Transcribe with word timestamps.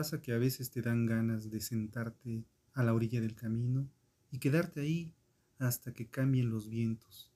Pasa 0.00 0.22
que 0.22 0.32
a 0.32 0.38
veces 0.38 0.70
te 0.70 0.80
dan 0.80 1.04
ganas 1.04 1.50
de 1.50 1.60
sentarte 1.60 2.46
a 2.72 2.82
la 2.82 2.94
orilla 2.94 3.20
del 3.20 3.34
camino 3.34 3.86
y 4.30 4.38
quedarte 4.38 4.80
ahí 4.80 5.12
hasta 5.58 5.92
que 5.92 6.08
cambien 6.08 6.48
los 6.48 6.70
vientos, 6.70 7.30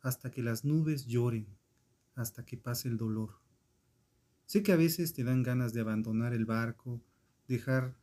hasta 0.00 0.30
que 0.30 0.40
las 0.40 0.64
nubes 0.64 1.06
lloren, 1.06 1.48
hasta 2.14 2.44
que 2.44 2.56
pase 2.56 2.86
el 2.86 2.98
dolor? 2.98 3.40
Sé 4.46 4.62
que 4.62 4.70
a 4.70 4.76
veces 4.76 5.12
te 5.12 5.24
dan 5.24 5.42
ganas 5.42 5.72
de 5.72 5.80
abandonar 5.80 6.34
el 6.34 6.44
barco, 6.44 7.02
dejar 7.48 7.96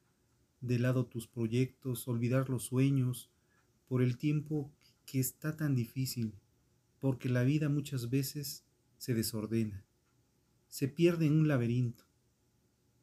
de 0.60 0.78
lado 0.78 1.06
tus 1.06 1.30
proyectos, 1.30 2.06
olvidar 2.10 2.50
los 2.50 2.64
sueños, 2.64 3.32
por 3.88 4.02
el 4.02 4.18
tiempo 4.18 4.74
que 5.06 5.22
está 5.22 5.56
tan 5.56 5.74
difícil, 5.74 6.36
porque 7.00 7.30
la 7.30 7.44
vida 7.44 7.70
muchas 7.70 8.10
veces 8.10 8.66
se 8.98 9.14
desordena, 9.14 9.86
se 10.68 10.90
pierde 10.90 11.28
en 11.28 11.40
un 11.40 11.48
laberinto, 11.48 12.04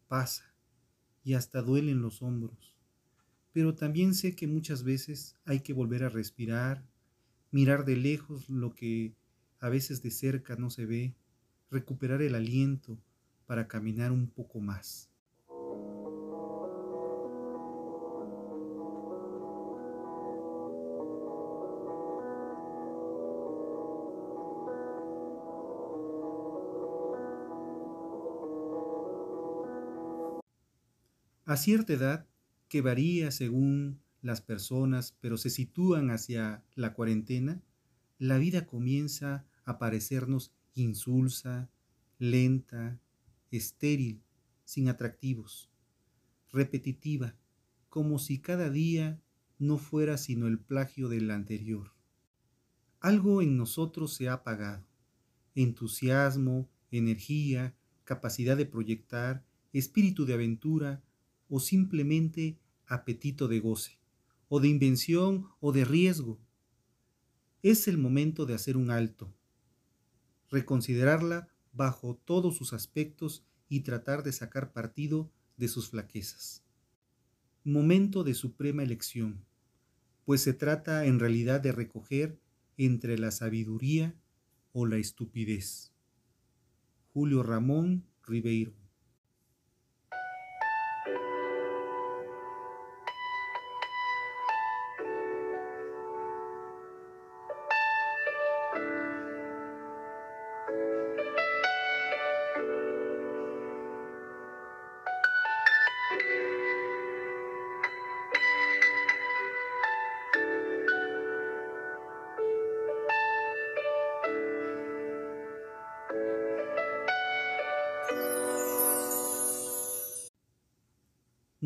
pasa, 0.07 0.48
y 1.29 1.35
hasta 1.35 1.61
duelen 1.61 2.01
los 2.01 2.23
hombros. 2.23 2.75
Pero 3.53 3.75
también 3.75 4.15
sé 4.15 4.35
que 4.35 4.47
muchas 4.47 4.83
veces 4.83 5.37
hay 5.45 5.61
que 5.61 5.75
volver 5.75 6.03
a 6.03 6.09
respirar, 6.09 6.83
mirar 7.51 7.85
de 7.85 7.97
lejos 7.97 8.49
lo 8.49 8.75
que 8.75 9.13
a 9.61 9.69
veces 9.69 10.03
de 10.03 10.11
cerca 10.11 10.57
no 10.57 10.71
se 10.71 10.87
ve, 10.87 11.15
recuperar 11.71 12.23
el 12.23 12.35
aliento 12.35 12.99
para 13.45 13.69
caminar 13.69 14.11
un 14.11 14.27
poco 14.29 14.61
más. 14.61 15.08
A 31.49 31.57
cierta 31.57 31.95
edad, 31.95 32.27
que 32.69 32.83
varía 32.83 33.31
según 33.31 34.03
las 34.21 34.43
personas, 34.43 35.17
pero 35.19 35.39
se 35.39 35.49
sitúan 35.49 36.11
hacia 36.11 36.63
la 36.75 36.93
cuarentena, 36.93 37.63
la 38.19 38.37
vida 38.37 38.67
comienza 38.67 39.47
a 39.65 39.79
parecernos 39.79 40.53
insulsa, 40.75 41.71
lenta, 42.19 43.01
estéril, 43.51 44.21
sin 44.65 44.91
atractivos, 44.91 45.71
repetitiva, 46.53 47.35
como 47.89 48.19
si 48.19 48.41
cada 48.41 48.69
día 48.69 49.19
no 49.59 49.79
fuera 49.79 50.19
sino 50.19 50.49
el 50.49 50.59
plagio 50.59 51.09
del 51.09 51.31
anterior. 51.31 51.95
Algo 53.01 53.41
en 53.41 53.57
nosotros 53.57 54.13
se 54.13 54.29
ha 54.29 54.35
apagado. 54.35 54.85
Entusiasmo, 55.55 56.69
energía, 56.91 57.75
capacidad 58.05 58.59
de 58.59 58.67
proyectar, 58.67 59.47
espíritu 59.73 60.27
de 60.27 60.35
aventura, 60.35 61.03
o 61.49 61.61
simplemente 61.61 62.59
apetito 62.87 63.49
de 63.49 63.61
goce, 63.61 63.99
o 64.49 64.61
de 64.61 64.69
invención 64.69 65.49
o 65.61 65.73
de 65.73 65.85
riesgo. 65.85 66.39
Es 67.63 67.89
el 67.89 67.99
momento 67.99 68.47
de 68.47 68.55
hacer 68.55 68.77
un 68.77 68.91
alto, 68.91 69.35
reconsiderarla 70.51 71.49
bajo 71.73 72.17
todos 72.17 72.57
sus 72.57 72.73
aspectos 72.73 73.45
y 73.69 73.81
tratar 73.81 74.23
de 74.23 74.33
sacar 74.33 74.73
partido 74.73 75.31
de 75.57 75.69
sus 75.69 75.91
flaquezas. 75.91 76.65
Momento 77.65 78.25
de 78.25 78.35
suprema 78.35 78.83
elección, 78.83 79.45
pues 80.25 80.43
se 80.43 80.55
trata 80.55 81.05
en 81.07 81.19
realidad 81.19 81.61
de 81.61 81.73
recoger 81.73 82.41
entre 82.77 83.19
la 83.19 83.31
sabiduría 83.31 84.15
o 84.73 84.87
la 84.87 84.97
estupidez. 84.97 85.93
Julio 87.13 87.43
Ramón 87.43 88.07
Ribeiro 88.23 88.88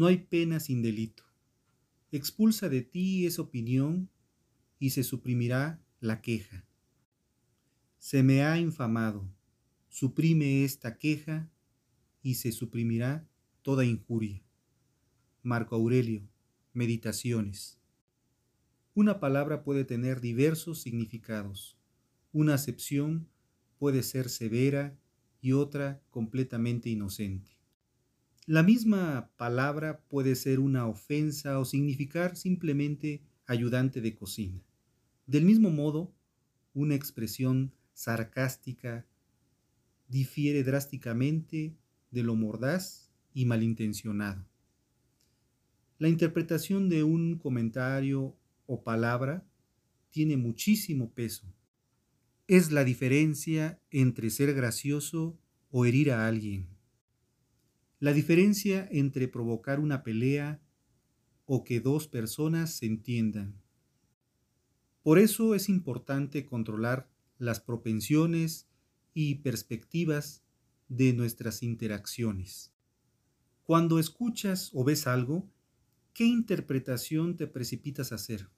No 0.02 0.08
hay 0.08 0.19
pena 0.19 0.58
sin 0.58 0.82
delito. 0.82 1.22
Expulsa 2.10 2.69
de 2.69 2.82
ti 2.82 3.25
esa 3.25 3.40
opinión 3.40 4.10
y 4.81 4.90
se 4.90 5.04
suprimirá 5.04 5.81
la 6.00 6.20
queja. 6.20 6.66
Se 8.00 8.25
me 8.25 8.43
ha 8.43 8.58
infamado. 8.58 9.32
Suprime 9.90 10.64
esta 10.64 10.99
queja 10.99 11.49
y 12.20 12.34
se 12.34 12.50
suprimirá 12.50 13.28
toda 13.62 13.84
injuria. 13.84 14.43
Marco 15.44 15.76
Aurelio, 15.76 16.28
Meditaciones. 16.72 17.78
Una 18.94 19.20
palabra 19.20 19.62
puede 19.62 19.84
tener 19.84 20.20
diversos 20.20 20.82
significados. 20.82 21.78
Una 22.32 22.55
acepción 22.55 23.28
puede 23.78 24.02
ser 24.02 24.31
severa 24.31 24.98
y 25.40 25.52
otra 25.52 26.02
completamente 26.10 26.90
inocente. 26.90 27.61
La 28.46 28.64
misma 28.64 29.30
palabra 29.36 30.00
puede 30.08 30.34
ser 30.34 30.58
una 30.58 30.88
ofensa 30.88 31.60
o 31.60 31.64
significar 31.64 32.36
simplemente 32.36 33.22
ayudante 33.46 34.00
de 34.00 34.16
cocina. 34.16 34.60
Del 35.28 35.44
mismo 35.44 35.70
modo, 35.70 36.12
una 36.74 36.96
expresión 36.96 37.72
sarcástica 37.94 39.06
difiere 40.08 40.64
drásticamente 40.64 41.76
de 42.10 42.22
lo 42.24 42.34
mordaz 42.34 43.12
y 43.32 43.44
malintencionado. 43.44 44.44
La 45.98 46.08
interpretación 46.08 46.88
de 46.88 47.04
un 47.04 47.38
comentario 47.38 48.36
o 48.66 48.82
palabra 48.82 49.46
tiene 50.10 50.36
muchísimo 50.36 51.12
peso. 51.12 51.46
Es 52.48 52.72
la 52.72 52.82
diferencia 52.82 53.80
entre 53.92 54.30
ser 54.30 54.52
gracioso 54.52 55.38
o 55.70 55.86
herir 55.86 56.10
a 56.10 56.26
alguien 56.26 56.71
la 58.02 58.12
diferencia 58.12 58.88
entre 58.90 59.28
provocar 59.28 59.78
una 59.78 60.02
pelea 60.02 60.60
o 61.46 61.62
que 61.62 61.78
dos 61.78 62.08
personas 62.08 62.75
se 62.75 62.87
entiendan. 62.87 63.54
Por 65.02 65.19
eso 65.20 65.54
es 65.54 65.69
importante 65.69 66.44
controlar 66.44 67.08
las 67.38 67.60
propensiones 67.60 68.69
y 69.14 69.37
perspectivas 69.37 70.43
de 70.88 71.12
nuestras 71.12 71.62
interacciones. 71.62 72.72
Cuando 73.62 73.99
escuchas 73.99 74.70
o 74.75 74.82
ves 74.82 75.06
algo, 75.06 75.48
¿qué 76.12 76.25
interpretación 76.25 77.37
te 77.37 77.46
precipitas 77.46 78.10
a 78.10 78.16
hacer? 78.16 78.48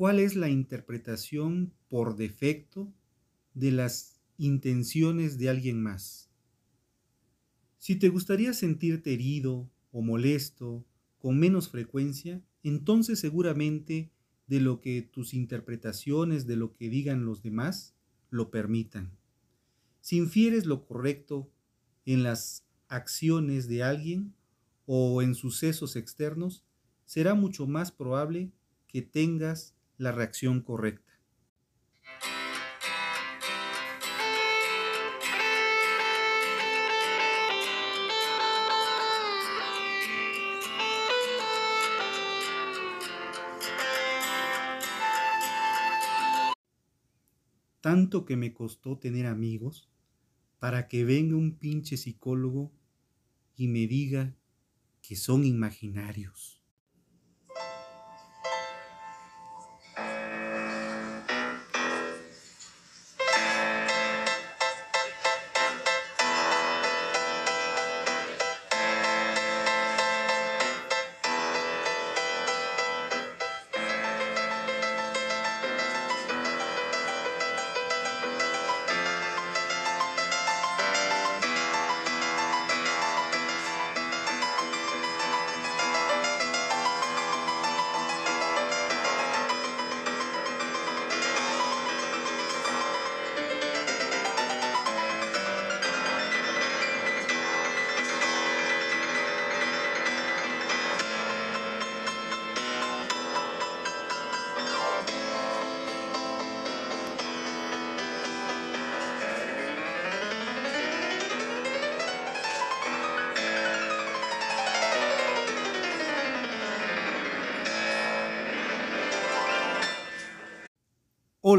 cuál 0.00 0.18
es 0.18 0.34
la 0.34 0.48
interpretación 0.48 1.74
por 1.90 2.16
defecto 2.16 2.90
de 3.52 3.70
las 3.70 4.18
intenciones 4.38 5.36
de 5.36 5.50
alguien 5.50 5.82
más. 5.82 6.29
Si 7.80 7.96
te 7.96 8.10
gustaría 8.10 8.52
sentirte 8.52 9.14
herido 9.14 9.70
o 9.90 10.02
molesto 10.02 10.84
con 11.18 11.38
menos 11.38 11.70
frecuencia, 11.70 12.42
entonces 12.62 13.18
seguramente 13.18 14.10
de 14.46 14.60
lo 14.60 14.82
que 14.82 15.00
tus 15.00 15.32
interpretaciones 15.32 16.46
de 16.46 16.56
lo 16.56 16.74
que 16.74 16.90
digan 16.90 17.24
los 17.24 17.42
demás 17.42 17.94
lo 18.28 18.50
permitan. 18.50 19.16
Si 20.02 20.18
infieres 20.18 20.66
lo 20.66 20.84
correcto 20.84 21.50
en 22.04 22.22
las 22.22 22.66
acciones 22.88 23.66
de 23.66 23.82
alguien 23.82 24.34
o 24.84 25.22
en 25.22 25.34
sucesos 25.34 25.96
externos, 25.96 26.66
será 27.06 27.32
mucho 27.32 27.66
más 27.66 27.92
probable 27.92 28.52
que 28.88 29.00
tengas 29.00 29.74
la 29.96 30.12
reacción 30.12 30.60
correcta. 30.60 31.09
Tanto 47.90 48.24
que 48.24 48.36
me 48.36 48.54
costó 48.54 48.98
tener 48.98 49.26
amigos 49.26 49.90
para 50.60 50.86
que 50.86 51.04
venga 51.04 51.34
un 51.34 51.58
pinche 51.58 51.96
psicólogo 51.96 52.70
y 53.56 53.66
me 53.66 53.88
diga 53.88 54.36
que 55.02 55.16
son 55.16 55.44
imaginarios. 55.44 56.59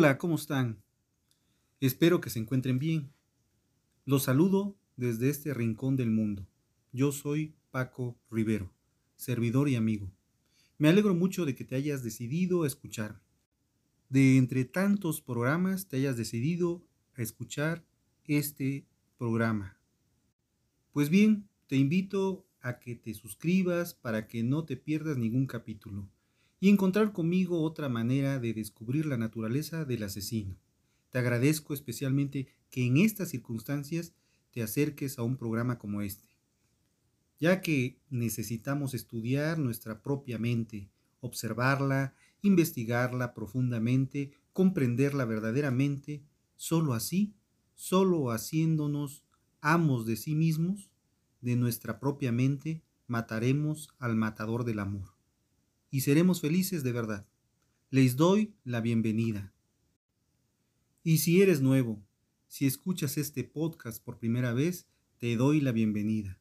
Hola, 0.01 0.17
¿cómo 0.17 0.33
están? 0.33 0.81
Espero 1.79 2.21
que 2.21 2.31
se 2.31 2.39
encuentren 2.39 2.79
bien. 2.79 3.13
Los 4.03 4.23
saludo 4.23 4.75
desde 4.97 5.29
este 5.29 5.53
rincón 5.53 5.95
del 5.95 6.09
mundo. 6.09 6.47
Yo 6.91 7.11
soy 7.11 7.53
Paco 7.69 8.17
Rivero, 8.31 8.73
servidor 9.15 9.69
y 9.69 9.75
amigo. 9.75 10.11
Me 10.79 10.89
alegro 10.89 11.13
mucho 11.13 11.45
de 11.45 11.53
que 11.53 11.65
te 11.65 11.75
hayas 11.75 12.01
decidido 12.03 12.63
a 12.63 12.67
escucharme. 12.67 13.19
De 14.09 14.37
entre 14.37 14.65
tantos 14.65 15.21
programas 15.21 15.87
te 15.87 15.97
hayas 15.97 16.17
decidido 16.17 16.83
a 17.13 17.21
escuchar 17.21 17.85
este 18.25 18.87
programa. 19.19 19.77
Pues 20.93 21.11
bien, 21.11 21.47
te 21.67 21.75
invito 21.75 22.47
a 22.59 22.79
que 22.79 22.95
te 22.95 23.13
suscribas 23.13 23.93
para 23.93 24.27
que 24.27 24.41
no 24.41 24.65
te 24.65 24.77
pierdas 24.77 25.19
ningún 25.19 25.45
capítulo 25.45 26.09
y 26.61 26.69
encontrar 26.69 27.11
conmigo 27.11 27.63
otra 27.63 27.89
manera 27.89 28.39
de 28.39 28.53
descubrir 28.53 29.07
la 29.07 29.17
naturaleza 29.17 29.83
del 29.83 30.03
asesino. 30.03 30.55
Te 31.09 31.17
agradezco 31.17 31.73
especialmente 31.73 32.47
que 32.69 32.85
en 32.85 32.97
estas 32.97 33.29
circunstancias 33.29 34.13
te 34.51 34.61
acerques 34.61 35.17
a 35.17 35.23
un 35.23 35.37
programa 35.37 35.79
como 35.79 36.03
este, 36.03 36.29
ya 37.39 37.61
que 37.61 37.97
necesitamos 38.11 38.93
estudiar 38.93 39.57
nuestra 39.57 40.03
propia 40.03 40.37
mente, 40.37 40.91
observarla, 41.19 42.13
investigarla 42.43 43.33
profundamente, 43.33 44.31
comprenderla 44.53 45.25
verdaderamente, 45.25 46.21
solo 46.57 46.93
así, 46.93 47.33
solo 47.73 48.29
haciéndonos 48.29 49.23
amos 49.61 50.05
de 50.05 50.15
sí 50.15 50.35
mismos, 50.35 50.91
de 51.41 51.55
nuestra 51.55 51.99
propia 51.99 52.31
mente, 52.31 52.83
mataremos 53.07 53.89
al 53.97 54.15
matador 54.15 54.63
del 54.63 54.77
amor 54.77 55.20
y 55.91 56.01
seremos 56.01 56.39
felices 56.39 56.83
de 56.83 56.93
verdad. 56.93 57.27
Les 57.91 58.15
doy 58.15 58.53
la 58.63 58.79
bienvenida. 58.79 59.53
Y 61.03 61.17
si 61.17 61.41
eres 61.41 61.61
nuevo, 61.61 62.01
si 62.47 62.65
escuchas 62.65 63.17
este 63.17 63.43
podcast 63.43 64.01
por 64.01 64.17
primera 64.17 64.53
vez, 64.53 64.87
te 65.17 65.35
doy 65.35 65.59
la 65.59 65.73
bienvenida. 65.73 66.39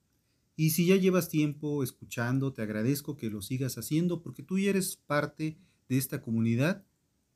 Y 0.55 0.71
si 0.71 0.87
ya 0.87 0.97
llevas 0.97 1.29
tiempo 1.29 1.83
escuchando, 1.83 2.53
te 2.53 2.63
agradezco 2.63 3.17
que 3.17 3.29
lo 3.29 3.43
sigas 3.43 3.77
haciendo 3.77 4.23
porque 4.23 4.45
tú 4.45 4.59
ya 4.59 4.71
eres 4.71 4.97
parte 4.97 5.59
de 5.89 5.99
esta 5.99 6.23
comunidad 6.23 6.87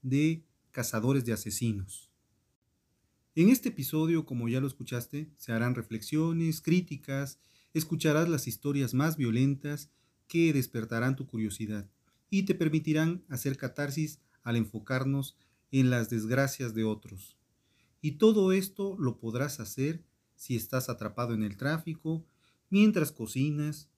de 0.02 0.44
cazadores 0.71 1.25
de 1.25 1.33
asesinos. 1.33 2.11
En 3.35 3.49
este 3.49 3.71
episodio, 3.71 4.25
como 4.25 4.49
ya 4.49 4.61
lo 4.61 4.68
escuchaste, 4.68 5.33
se 5.37 5.50
harán 5.50 5.75
reflexiones, 5.75 6.61
críticas, 6.61 7.40
escucharás 7.73 8.28
las 8.28 8.47
historias 8.47 8.94
más 8.94 9.16
violentas 9.16 9.90
que 10.28 10.52
despertarán 10.52 11.16
tu 11.16 11.26
curiosidad 11.26 11.88
y 12.31 12.45
te 12.45 12.54
permitirán 12.54 13.25
hacer 13.28 13.57
catarsis 13.57 14.21
al 14.43 14.57
enfocarnos 14.57 15.37
en 15.71 15.90
las 15.90 16.11
desgracias 16.11 16.75
de 16.75 16.85
otros. 16.85 17.37
Y 18.00 18.12
todo 18.12 18.52
esto 18.52 18.97
lo 18.99 19.19
podrás 19.19 19.61
hacer 19.61 20.04
si 20.37 20.57
estás 20.57 20.88
atrapado 20.88 21.35
en 21.35 21.43
el 21.43 21.57
tráfico, 21.57 22.25
mientras 22.71 23.12
cocinas, 23.12 23.88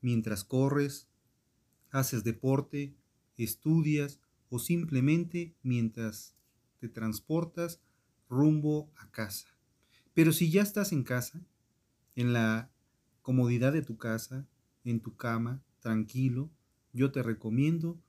mientras 0.00 0.44
corres, 0.44 1.08
haces 1.90 2.22
deporte, 2.22 2.94
estudias 3.36 4.20
o 4.48 4.58
simplemente 4.58 5.54
mientras 5.62 6.34
te 6.78 6.88
transportas 6.88 7.80
rumbo 8.28 8.90
a 8.96 9.10
casa. 9.10 9.48
Pero 10.14 10.32
si 10.32 10.50
ya 10.50 10.62
estás 10.62 10.92
en 10.92 11.02
casa, 11.02 11.40
en 12.14 12.32
la 12.32 12.70
comodidad 13.22 13.72
de 13.72 13.82
tu 13.82 13.96
casa, 13.96 14.46
en 14.84 15.00
tu 15.00 15.16
cama, 15.16 15.62
tranquilo, 15.80 16.50
yo 16.96 17.12
te 17.12 17.22
recomiendo 17.22 18.00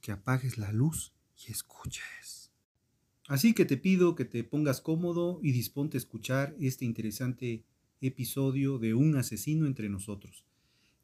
que 0.00 0.12
apagues 0.12 0.56
la 0.56 0.72
luz 0.72 1.12
y 1.46 1.52
escuches. 1.52 2.50
Así 3.28 3.52
que 3.52 3.66
te 3.66 3.76
pido 3.76 4.14
que 4.14 4.24
te 4.24 4.42
pongas 4.42 4.80
cómodo 4.80 5.40
y 5.42 5.52
disponte 5.52 5.96
a 5.96 6.00
escuchar 6.00 6.56
este 6.58 6.86
interesante 6.86 7.62
episodio 8.00 8.78
de 8.78 8.94
Un 8.94 9.16
asesino 9.16 9.66
entre 9.66 9.90
nosotros. 9.90 10.44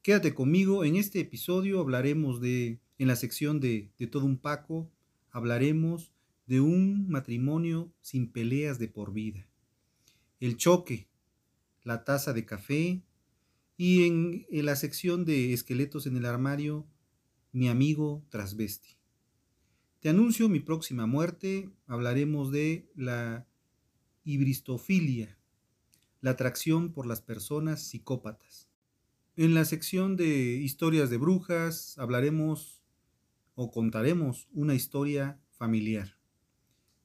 Quédate 0.02 0.34
conmigo, 0.34 0.84
en 0.84 0.96
este 0.96 1.20
episodio 1.20 1.80
hablaremos 1.80 2.40
de, 2.40 2.80
en 2.98 3.06
la 3.06 3.16
sección 3.16 3.60
de, 3.60 3.90
de 3.98 4.06
todo 4.06 4.24
un 4.24 4.38
Paco, 4.38 4.90
hablaremos 5.30 6.12
de 6.46 6.60
un 6.60 7.08
matrimonio 7.08 7.92
sin 8.00 8.28
peleas 8.28 8.78
de 8.78 8.88
por 8.88 9.12
vida. 9.12 9.46
El 10.40 10.56
choque, 10.56 11.06
la 11.84 12.02
taza 12.04 12.32
de 12.32 12.46
café 12.46 13.02
y 13.76 14.04
en, 14.04 14.46
en 14.50 14.64
la 14.64 14.76
sección 14.76 15.24
de 15.26 15.52
esqueletos 15.52 16.06
en 16.06 16.16
el 16.16 16.24
armario 16.24 16.86
mi 17.52 17.68
amigo 17.68 18.24
Trasvesti. 18.28 18.96
Te 20.00 20.10
anuncio 20.10 20.48
mi 20.48 20.60
próxima 20.60 21.06
muerte, 21.06 21.70
hablaremos 21.86 22.50
de 22.52 22.88
la 22.94 23.46
hibristofilia, 24.24 25.38
la 26.20 26.32
atracción 26.32 26.92
por 26.92 27.06
las 27.06 27.20
personas 27.20 27.82
psicópatas. 27.82 28.68
En 29.36 29.54
la 29.54 29.64
sección 29.64 30.16
de 30.16 30.56
historias 30.56 31.10
de 31.10 31.16
brujas 31.16 31.98
hablaremos 31.98 32.82
o 33.54 33.70
contaremos 33.70 34.48
una 34.52 34.74
historia 34.74 35.40
familiar. 35.50 36.16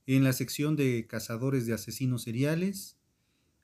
En 0.06 0.24
la 0.24 0.34
sección 0.34 0.76
de 0.76 1.08
cazadores 1.08 1.66
de 1.66 1.74
asesinos 1.74 2.24
seriales 2.24 2.98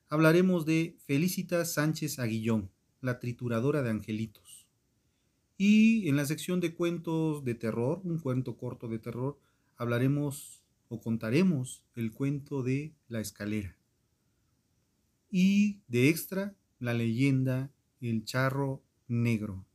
hablaremos 0.08 0.64
de 0.64 0.96
Felicitas 1.04 1.74
Sánchez 1.74 2.18
Aguillón, 2.18 2.70
la 3.00 3.18
trituradora 3.18 3.82
de 3.82 3.90
angelitos. 3.90 4.47
Y 5.60 6.08
en 6.08 6.14
la 6.14 6.24
sección 6.24 6.60
de 6.60 6.72
cuentos 6.72 7.44
de 7.44 7.56
terror, 7.56 8.00
un 8.04 8.20
cuento 8.20 8.56
corto 8.56 8.86
de 8.86 9.00
terror, 9.00 9.40
hablaremos 9.76 10.62
o 10.88 11.00
contaremos 11.00 11.84
el 11.96 12.12
cuento 12.12 12.62
de 12.62 12.94
la 13.08 13.20
escalera. 13.20 13.76
Y 15.30 15.80
de 15.88 16.08
extra, 16.08 16.54
la 16.78 16.94
leyenda 16.94 17.72
El 18.00 18.24
charro 18.24 18.84
negro. 19.08 19.66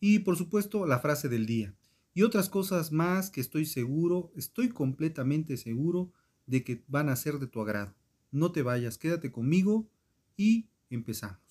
Y 0.00 0.20
por 0.20 0.36
supuesto, 0.36 0.86
la 0.86 1.00
frase 1.00 1.28
del 1.28 1.44
día. 1.44 1.74
Y 2.14 2.22
otras 2.22 2.48
cosas 2.48 2.90
más 2.90 3.30
que 3.30 3.42
estoy 3.42 3.66
seguro, 3.66 4.32
estoy 4.34 4.70
completamente 4.70 5.58
seguro 5.58 6.10
de 6.46 6.64
que 6.64 6.82
van 6.88 7.10
a 7.10 7.16
ser 7.16 7.38
de 7.38 7.46
tu 7.46 7.60
agrado. 7.60 7.94
No 8.30 8.50
te 8.50 8.62
vayas, 8.62 8.96
quédate 8.96 9.30
conmigo 9.30 9.90
y 10.38 10.70
empezamos. 10.88 11.47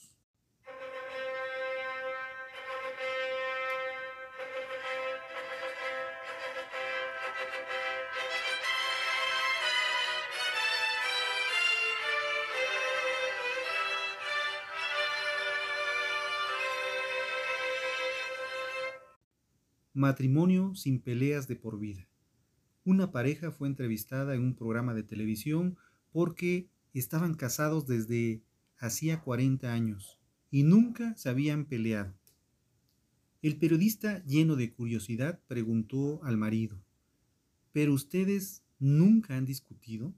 Matrimonio 19.97 20.75
sin 20.75 21.01
peleas 21.01 21.47
de 21.47 21.55
por 21.55 21.79
vida. 21.79 22.07
Una 22.85 23.11
pareja 23.11 23.51
fue 23.51 23.67
entrevistada 23.67 24.35
en 24.35 24.43
un 24.43 24.55
programa 24.55 24.93
de 24.93 25.01
televisión 25.01 25.75
porque 26.11 26.69
estaban 26.93 27.33
casados 27.33 27.87
desde 27.87 28.43
hacía 28.77 29.21
40 29.21 29.73
años 29.73 30.19
y 30.51 30.61
nunca 30.61 31.15
se 31.17 31.29
habían 31.29 31.65
peleado. 31.65 32.13
El 33.41 33.57
periodista, 33.57 34.23
lleno 34.23 34.55
de 34.55 34.71
curiosidad, 34.71 35.41
preguntó 35.47 36.23
al 36.23 36.37
marido, 36.37 36.79
¿pero 37.71 37.91
ustedes 37.91 38.61
nunca 38.77 39.35
han 39.35 39.45
discutido? 39.45 40.13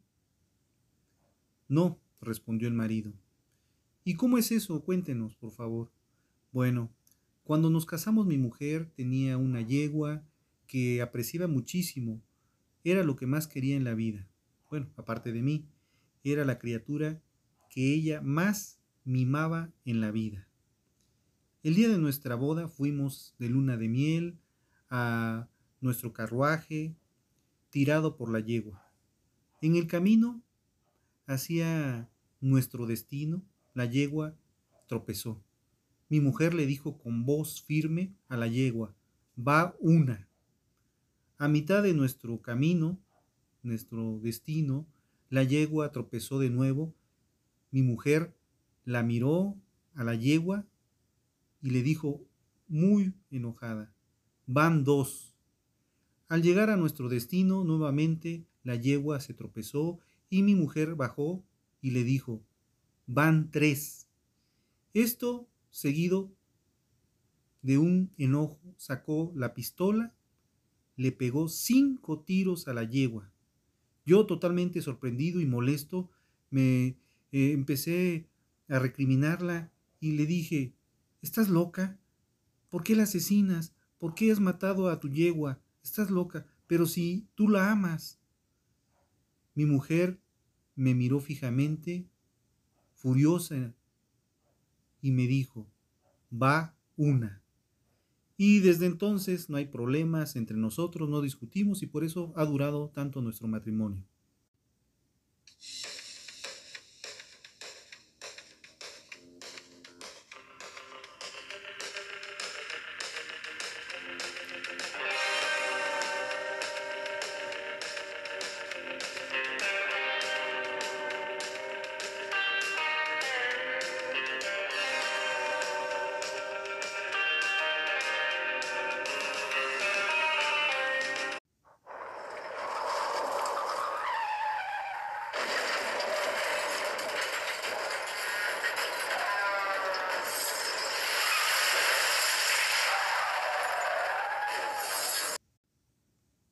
No, 1.69 2.01
respondió 2.19 2.67
el 2.67 2.73
marido. 2.73 3.13
¿Y 4.03 4.15
cómo 4.15 4.37
es 4.37 4.51
eso? 4.51 4.83
Cuéntenos, 4.83 5.37
por 5.37 5.51
favor. 5.51 5.89
Bueno, 6.51 6.91
cuando 7.49 7.71
nos 7.71 7.87
casamos 7.87 8.27
mi 8.27 8.37
mujer 8.37 8.91
tenía 8.95 9.35
una 9.39 9.61
yegua 9.61 10.23
que 10.67 11.01
apreciaba 11.01 11.47
muchísimo. 11.47 12.21
Era 12.83 13.03
lo 13.03 13.15
que 13.15 13.25
más 13.25 13.47
quería 13.47 13.75
en 13.75 13.83
la 13.83 13.95
vida. 13.95 14.27
Bueno, 14.69 14.87
aparte 14.97 15.31
de 15.31 15.41
mí, 15.41 15.65
era 16.23 16.45
la 16.45 16.59
criatura 16.59 17.23
que 17.71 17.91
ella 17.91 18.21
más 18.21 18.79
mimaba 19.03 19.73
en 19.83 19.99
la 19.99 20.11
vida. 20.11 20.47
El 21.63 21.73
día 21.73 21.89
de 21.89 21.97
nuestra 21.97 22.35
boda 22.35 22.67
fuimos 22.67 23.33
de 23.39 23.49
luna 23.49 23.77
de 23.77 23.87
miel 23.87 24.37
a 24.91 25.49
nuestro 25.81 26.13
carruaje 26.13 26.95
tirado 27.71 28.15
por 28.15 28.31
la 28.31 28.41
yegua. 28.41 28.93
En 29.59 29.75
el 29.75 29.87
camino 29.87 30.43
hacia 31.25 32.11
nuestro 32.41 32.85
destino, 32.85 33.41
la 33.73 33.85
yegua 33.85 34.37
tropezó. 34.87 35.43
Mi 36.09 36.19
mujer 36.19 36.55
le 36.55 36.65
dijo 36.65 36.97
con 36.97 37.25
voz 37.25 37.61
firme 37.61 38.15
a 38.27 38.35
la 38.35 38.47
yegua, 38.47 38.95
va 39.37 39.75
una. 39.79 40.27
A 41.37 41.47
mitad 41.47 41.83
de 41.83 41.93
nuestro 41.93 42.41
camino, 42.41 42.99
nuestro 43.61 44.19
destino, 44.19 44.87
la 45.29 45.43
yegua 45.43 45.91
tropezó 45.91 46.39
de 46.39 46.49
nuevo. 46.49 46.95
Mi 47.71 47.83
mujer 47.83 48.35
la 48.85 49.03
miró 49.03 49.55
a 49.93 50.03
la 50.03 50.15
yegua 50.15 50.65
y 51.61 51.69
le 51.69 51.83
dijo 51.83 52.25
muy 52.67 53.13
enojada, 53.29 53.93
van 54.47 54.83
dos. 54.83 55.35
Al 56.27 56.41
llegar 56.41 56.69
a 56.69 56.77
nuestro 56.77 57.09
destino, 57.09 57.63
nuevamente 57.63 58.45
la 58.63 58.75
yegua 58.75 59.19
se 59.19 59.33
tropezó 59.33 59.99
y 60.29 60.43
mi 60.43 60.55
mujer 60.55 60.95
bajó 60.95 61.43
y 61.81 61.91
le 61.91 62.03
dijo, 62.03 62.43
van 63.05 63.51
tres. 63.51 64.07
Esto 64.93 65.48
Seguido 65.71 66.31
de 67.61 67.77
un 67.77 68.11
enojo, 68.17 68.59
sacó 68.77 69.31
la 69.35 69.53
pistola, 69.53 70.15
le 70.95 71.11
pegó 71.11 71.47
cinco 71.47 72.21
tiros 72.21 72.67
a 72.67 72.73
la 72.73 72.83
yegua. 72.83 73.31
Yo, 74.05 74.25
totalmente 74.25 74.81
sorprendido 74.81 75.39
y 75.39 75.45
molesto, 75.45 76.09
me 76.49 76.97
eh, 77.31 77.51
empecé 77.51 78.27
a 78.67 78.79
recriminarla 78.79 79.71
y 79.99 80.13
le 80.13 80.25
dije, 80.25 80.73
¿estás 81.21 81.49
loca? 81.49 81.99
¿Por 82.69 82.83
qué 82.83 82.95
la 82.95 83.03
asesinas? 83.03 83.73
¿Por 83.97 84.15
qué 84.15 84.31
has 84.31 84.39
matado 84.39 84.89
a 84.89 84.99
tu 84.99 85.09
yegua? 85.09 85.61
Estás 85.83 86.09
loca, 86.09 86.45
pero 86.67 86.85
si 86.85 87.27
tú 87.35 87.49
la 87.49 87.71
amas. 87.71 88.19
Mi 89.55 89.65
mujer 89.65 90.19
me 90.75 90.93
miró 90.93 91.19
fijamente, 91.19 92.07
furiosa, 92.93 93.73
y 95.01 95.11
me 95.11 95.27
dijo, 95.27 95.67
va 96.31 96.75
una. 96.97 97.41
Y 98.37 98.59
desde 98.59 98.85
entonces 98.85 99.49
no 99.49 99.57
hay 99.57 99.65
problemas 99.65 100.35
entre 100.35 100.55
nosotros, 100.55 101.09
no 101.09 101.21
discutimos 101.21 101.83
y 101.83 101.87
por 101.87 102.03
eso 102.03 102.31
ha 102.35 102.45
durado 102.45 102.89
tanto 102.89 103.21
nuestro 103.21 103.47
matrimonio. 103.47 104.05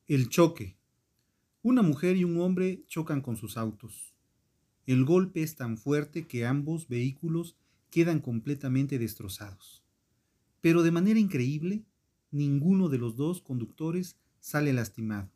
El 0.08 0.30
choque. 0.30 0.78
Una 1.60 1.82
mujer 1.82 2.16
y 2.16 2.24
un 2.24 2.40
hombre 2.40 2.82
chocan 2.86 3.20
con 3.20 3.36
sus 3.36 3.58
autos. 3.58 4.14
El 4.86 5.04
golpe 5.04 5.42
es 5.42 5.54
tan 5.54 5.76
fuerte 5.76 6.26
que 6.26 6.46
ambos 6.46 6.88
vehículos 6.88 7.58
quedan 7.90 8.20
completamente 8.20 8.98
destrozados. 8.98 9.84
Pero 10.62 10.82
de 10.82 10.92
manera 10.92 11.20
increíble, 11.20 11.84
ninguno 12.30 12.88
de 12.88 12.96
los 12.96 13.16
dos 13.16 13.42
conductores 13.42 14.16
sale 14.40 14.72
lastimado. 14.72 15.30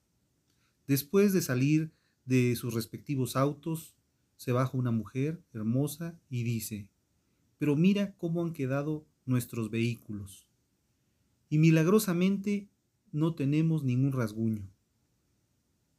Después 0.87 1.35
de 1.35 1.43
salir 1.43 1.93
de 2.25 2.57
sus 2.57 2.73
respectivos 2.73 3.37
autos, 3.37 3.95
se 4.39 4.53
baja 4.53 4.79
una 4.79 4.91
mujer 4.91 5.45
hermosa 5.53 6.19
y 6.31 6.45
dice, 6.45 6.89
pero 7.59 7.77
mira 7.77 8.15
cómo 8.17 8.43
han 8.43 8.55
quedado 8.55 9.05
nuestros 9.27 9.71
vehículos. 9.71 10.47
Y 11.51 11.59
milagrosamente 11.59 12.71
no 13.13 13.35
tenemos 13.35 13.85
ningún 13.85 14.13
rasguño. 14.13 14.69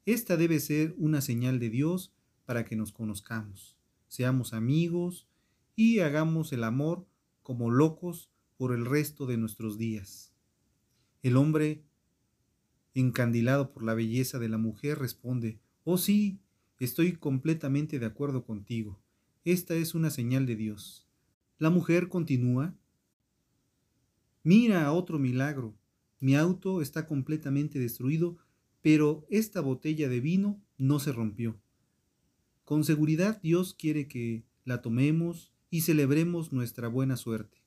Esta 0.05 0.35
debe 0.35 0.59
ser 0.59 0.93
una 0.97 1.21
señal 1.21 1.59
de 1.59 1.69
Dios 1.69 2.13
para 2.45 2.65
que 2.65 2.75
nos 2.75 2.91
conozcamos, 2.91 3.77
seamos 4.07 4.53
amigos 4.53 5.27
y 5.75 5.99
hagamos 5.99 6.51
el 6.51 6.63
amor 6.63 7.07
como 7.41 7.71
locos 7.71 8.29
por 8.57 8.73
el 8.73 8.85
resto 8.85 9.25
de 9.25 9.37
nuestros 9.37 9.77
días. 9.77 10.33
El 11.21 11.37
hombre, 11.37 11.83
encandilado 12.93 13.71
por 13.71 13.83
la 13.83 13.93
belleza 13.93 14.39
de 14.39 14.49
la 14.49 14.57
mujer, 14.57 14.99
responde, 14.99 15.59
Oh 15.85 15.97
sí, 15.97 16.39
estoy 16.79 17.13
completamente 17.13 17.99
de 17.99 18.05
acuerdo 18.05 18.43
contigo. 18.45 18.99
Esta 19.45 19.75
es 19.75 19.95
una 19.95 20.09
señal 20.09 20.45
de 20.45 20.55
Dios. 20.55 21.07
La 21.59 21.69
mujer 21.69 22.09
continúa, 22.09 22.75
Mira 24.45 24.91
otro 24.91 25.19
milagro. 25.19 25.73
Mi 26.23 26.37
auto 26.37 26.81
está 26.81 27.05
completamente 27.05 27.79
destruido, 27.79 28.37
pero 28.81 29.27
esta 29.29 29.59
botella 29.59 30.07
de 30.07 30.21
vino 30.21 30.57
no 30.77 30.99
se 30.99 31.11
rompió. 31.11 31.59
Con 32.63 32.85
seguridad 32.85 33.41
Dios 33.41 33.73
quiere 33.73 34.07
que 34.07 34.45
la 34.63 34.81
tomemos 34.81 35.51
y 35.69 35.81
celebremos 35.81 36.53
nuestra 36.53 36.87
buena 36.87 37.17
suerte. 37.17 37.57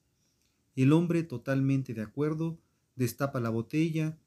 El 0.75 0.95
hombre, 0.95 1.23
totalmente 1.23 1.93
de 1.93 2.01
acuerdo, 2.01 2.59
destapa 2.95 3.41
la 3.41 3.51
botella, 3.51 4.19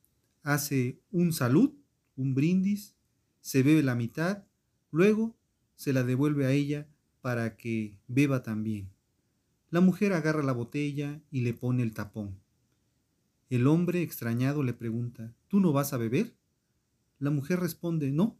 hace 0.44 1.02
un 1.10 1.34
salud, 1.34 1.72
un 2.16 2.36
brindis, 2.36 2.94
se 3.42 3.64
bebe 3.64 3.82
la 3.82 3.96
mitad, 3.96 4.44
luego 4.92 5.36
se 5.76 5.92
la 5.92 6.04
devuelve 6.04 6.46
a 6.46 6.52
ella 6.52 6.88
para 7.22 7.58
que 7.58 7.98
beba 8.08 8.44
también. 8.44 8.92
La 9.72 9.82
mujer 9.82 10.14
agarra 10.14 10.44
la 10.44 10.54
botella 10.54 11.20
y 11.32 11.42
le 11.42 11.56
pone 11.56 11.82
el 11.82 11.96
tapón. 11.96 12.38
El 13.50 13.66
hombre 13.66 14.04
extrañado 14.04 14.62
le 14.62 14.74
pregunta, 14.74 15.34
¿Tú 15.48 15.60
no 15.60 15.74
vas 15.74 15.94
a 15.94 15.98
beber? 15.98 16.36
La 17.18 17.32
mujer 17.32 17.60
responde, 17.60 18.12
no. 18.12 18.38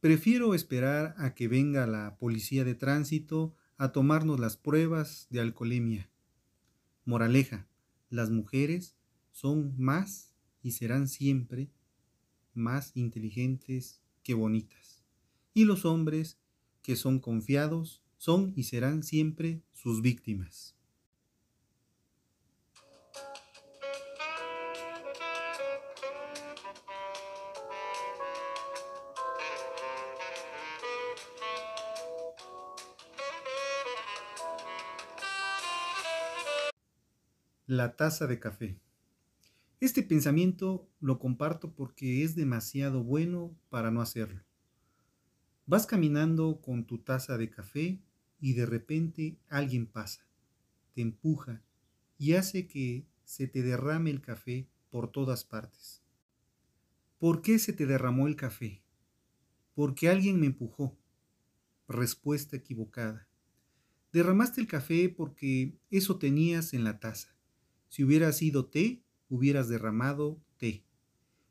Prefiero 0.00 0.54
esperar 0.54 1.14
a 1.18 1.34
que 1.34 1.48
venga 1.48 1.86
la 1.88 2.16
policía 2.16 2.64
de 2.64 2.76
tránsito 2.76 3.54
a 3.76 3.90
tomarnos 3.90 4.38
las 4.38 4.56
pruebas 4.56 5.26
de 5.30 5.40
alcoholemia. 5.40 6.08
Moraleja, 7.04 7.66
las 8.08 8.30
mujeres 8.30 8.94
son 9.32 9.74
más 9.76 10.32
y 10.62 10.72
serán 10.72 11.08
siempre 11.08 11.70
más 12.54 12.92
inteligentes 12.94 14.00
que 14.22 14.34
bonitas. 14.34 15.02
Y 15.54 15.64
los 15.64 15.84
hombres 15.84 16.38
que 16.82 16.94
son 16.94 17.18
confiados 17.18 18.02
son 18.16 18.52
y 18.54 18.62
serán 18.62 19.02
siempre 19.02 19.62
sus 19.72 20.02
víctimas. 20.02 20.76
La 37.72 37.94
taza 37.94 38.26
de 38.26 38.40
café. 38.40 38.80
Este 39.78 40.02
pensamiento 40.02 40.88
lo 40.98 41.20
comparto 41.20 41.72
porque 41.72 42.24
es 42.24 42.34
demasiado 42.34 43.04
bueno 43.04 43.56
para 43.68 43.92
no 43.92 44.02
hacerlo. 44.02 44.42
Vas 45.66 45.86
caminando 45.86 46.60
con 46.62 46.84
tu 46.84 46.98
taza 46.98 47.38
de 47.38 47.48
café 47.48 48.02
y 48.40 48.54
de 48.54 48.66
repente 48.66 49.38
alguien 49.48 49.86
pasa, 49.86 50.26
te 50.94 51.00
empuja 51.00 51.62
y 52.18 52.32
hace 52.32 52.66
que 52.66 53.06
se 53.22 53.46
te 53.46 53.62
derrame 53.62 54.10
el 54.10 54.20
café 54.20 54.68
por 54.90 55.12
todas 55.12 55.44
partes. 55.44 56.02
¿Por 57.18 57.40
qué 57.40 57.60
se 57.60 57.72
te 57.72 57.86
derramó 57.86 58.26
el 58.26 58.34
café? 58.34 58.82
Porque 59.74 60.08
alguien 60.08 60.40
me 60.40 60.46
empujó. 60.46 60.98
Respuesta 61.86 62.56
equivocada. 62.56 63.28
Derramaste 64.12 64.60
el 64.60 64.66
café 64.66 65.08
porque 65.08 65.78
eso 65.88 66.18
tenías 66.18 66.74
en 66.74 66.82
la 66.82 66.98
taza. 66.98 67.36
Si 67.90 68.04
hubiera 68.04 68.32
sido 68.32 68.66
té, 68.66 69.02
hubieras 69.28 69.68
derramado 69.68 70.40
té. 70.58 70.84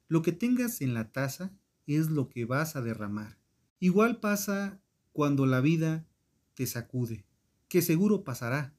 Lo 0.07 0.21
que 0.21 0.31
tengas 0.31 0.81
en 0.81 0.93
la 0.93 1.11
taza 1.11 1.53
es 1.85 2.09
lo 2.09 2.29
que 2.29 2.45
vas 2.45 2.75
a 2.75 2.81
derramar. 2.81 3.37
Igual 3.79 4.19
pasa 4.19 4.81
cuando 5.11 5.45
la 5.45 5.59
vida 5.59 6.07
te 6.53 6.65
sacude, 6.65 7.25
que 7.67 7.81
seguro 7.81 8.23
pasará. 8.23 8.73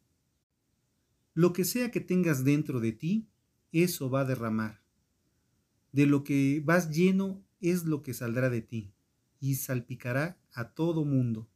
Lo 1.34 1.52
que 1.52 1.64
sea 1.64 1.90
que 1.90 2.00
tengas 2.00 2.44
dentro 2.44 2.80
de 2.80 2.92
ti, 2.92 3.28
eso 3.72 4.11
va 4.11 4.22
a 4.22 4.24
derramar. 4.24 4.82
De 5.92 6.06
lo 6.06 6.24
que 6.24 6.62
vas 6.64 6.90
lleno 6.90 7.44
es 7.61 7.84
lo 7.84 8.02
que 8.02 8.14
saldrá 8.14 8.48
de 8.48 8.62
ti 8.62 8.94
y 9.38 9.56
salpicará 9.56 10.40
a 10.52 10.72
todo 10.72 11.04
mundo. 11.04 11.46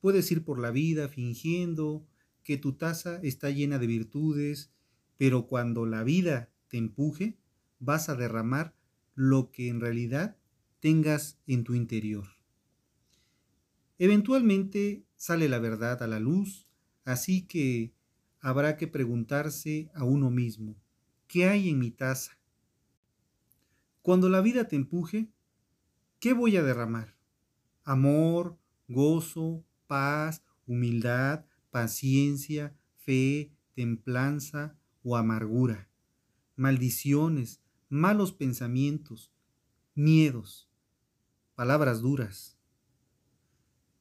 Puedes 0.00 0.30
ir 0.32 0.44
por 0.44 0.58
la 0.58 0.72
vida 0.72 1.08
fingiendo 1.08 2.04
que 2.42 2.56
tu 2.56 2.72
taza 2.72 3.20
está 3.22 3.50
llena 3.50 3.78
de 3.78 3.86
virtudes, 3.86 4.72
pero 5.20 5.46
cuando 5.46 5.84
la 5.84 6.02
vida 6.02 6.48
te 6.68 6.78
empuje, 6.78 7.36
vas 7.78 8.08
a 8.08 8.16
derramar 8.16 8.74
lo 9.14 9.50
que 9.50 9.68
en 9.68 9.78
realidad 9.78 10.38
tengas 10.80 11.38
en 11.46 11.62
tu 11.62 11.74
interior. 11.74 12.26
Eventualmente 13.98 15.04
sale 15.16 15.50
la 15.50 15.58
verdad 15.58 16.02
a 16.02 16.06
la 16.06 16.20
luz, 16.20 16.66
así 17.04 17.42
que 17.42 17.92
habrá 18.40 18.78
que 18.78 18.88
preguntarse 18.88 19.90
a 19.92 20.04
uno 20.04 20.30
mismo, 20.30 20.74
¿qué 21.26 21.46
hay 21.46 21.68
en 21.68 21.80
mi 21.80 21.90
taza? 21.90 22.38
Cuando 24.00 24.30
la 24.30 24.40
vida 24.40 24.68
te 24.68 24.76
empuje, 24.76 25.28
¿qué 26.18 26.32
voy 26.32 26.56
a 26.56 26.62
derramar? 26.62 27.14
Amor, 27.84 28.56
gozo, 28.88 29.66
paz, 29.86 30.42
humildad, 30.66 31.44
paciencia, 31.70 32.74
fe, 32.96 33.52
templanza, 33.74 34.79
o 35.02 35.16
amargura, 35.16 35.88
maldiciones, 36.56 37.60
malos 37.88 38.32
pensamientos, 38.32 39.32
miedos, 39.94 40.68
palabras 41.54 42.00
duras. 42.00 42.56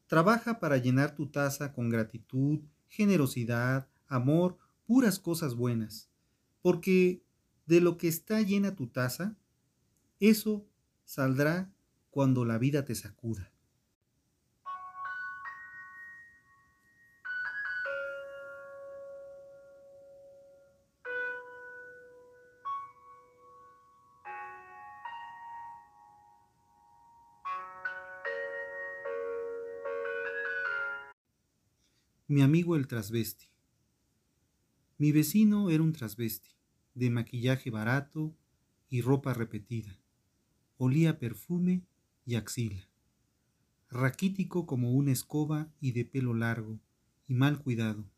Trabaja 0.08 0.60
para 0.60 0.78
llenar 0.78 1.16
tu 1.16 1.28
taza 1.28 1.74
con 1.74 1.90
gratitud, 1.90 2.60
generosidad, 2.88 3.88
amor, 4.08 4.58
puras 4.86 5.20
cosas 5.20 5.56
buenas, 5.56 6.10
porque 6.62 7.24
de 7.66 7.82
lo 7.82 7.98
que 7.98 8.08
está 8.08 8.42
llena 8.42 8.76
tu 8.76 8.88
taza, 8.88 9.38
eso 10.20 10.66
saldrá 11.06 11.72
cuando 12.10 12.44
la 12.44 12.58
vida 12.58 12.86
te 12.86 12.96
sacuda. 12.96 13.52
Mi 32.40 32.44
amigo 32.44 32.78
el 32.78 32.88
trasvesti. 32.88 33.48
Mi 34.98 35.12
vecino 35.12 35.70
era 35.70 35.84
un 35.84 35.92
trasvesti, 35.92 36.52
de 36.94 37.10
maquillaje 37.10 37.70
barato 37.70 38.34
y 38.88 39.02
ropa 39.02 39.34
repetida. 39.34 40.00
Olía 40.78 41.20
perfume 41.20 41.84
y 42.26 42.36
axila. 42.36 42.88
Raquítico 43.90 44.66
como 44.66 44.94
una 44.94 45.12
escoba 45.12 45.70
y 45.82 45.92
de 45.92 46.06
pelo 46.06 46.34
largo 46.34 46.80
y 47.28 47.34
mal 47.34 47.62
cuidado. 47.62 48.10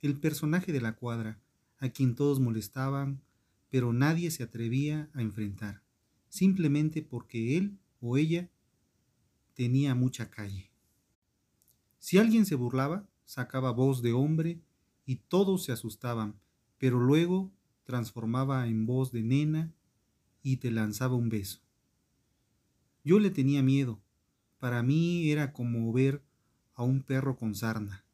El 0.00 0.20
personaje 0.20 0.72
de 0.72 0.80
la 0.80 0.94
cuadra, 0.94 1.40
a 1.78 1.88
quien 1.88 2.14
todos 2.14 2.38
molestaban, 2.38 3.20
pero 3.68 3.92
nadie 3.92 4.30
se 4.30 4.44
atrevía 4.44 5.10
a 5.12 5.22
enfrentar, 5.22 5.82
simplemente 6.28 7.02
porque 7.02 7.56
él 7.58 7.80
o 8.00 8.16
ella 8.16 8.48
tenía 9.54 9.96
mucha 9.96 10.30
calle. 10.30 10.70
Si 11.98 12.16
alguien 12.18 12.46
se 12.46 12.54
burlaba, 12.54 13.08
sacaba 13.26 13.72
voz 13.72 14.00
de 14.00 14.14
hombre 14.14 14.62
y 15.04 15.16
todos 15.16 15.64
se 15.64 15.72
asustaban, 15.72 16.40
pero 16.78 16.98
luego 16.98 17.52
transformaba 17.84 18.66
en 18.66 18.86
voz 18.86 19.12
de 19.12 19.22
nena 19.22 19.74
y 20.42 20.56
te 20.56 20.70
lanzaba 20.70 21.16
un 21.16 21.28
beso. 21.28 21.60
Yo 23.04 23.18
le 23.18 23.30
tenía 23.30 23.62
miedo. 23.62 24.00
Para 24.58 24.82
mí 24.82 25.30
era 25.30 25.52
como 25.52 25.92
ver 25.92 26.22
a 26.74 26.82
un 26.82 27.02
perro 27.02 27.36
con 27.36 27.54
sarna. 27.54 28.04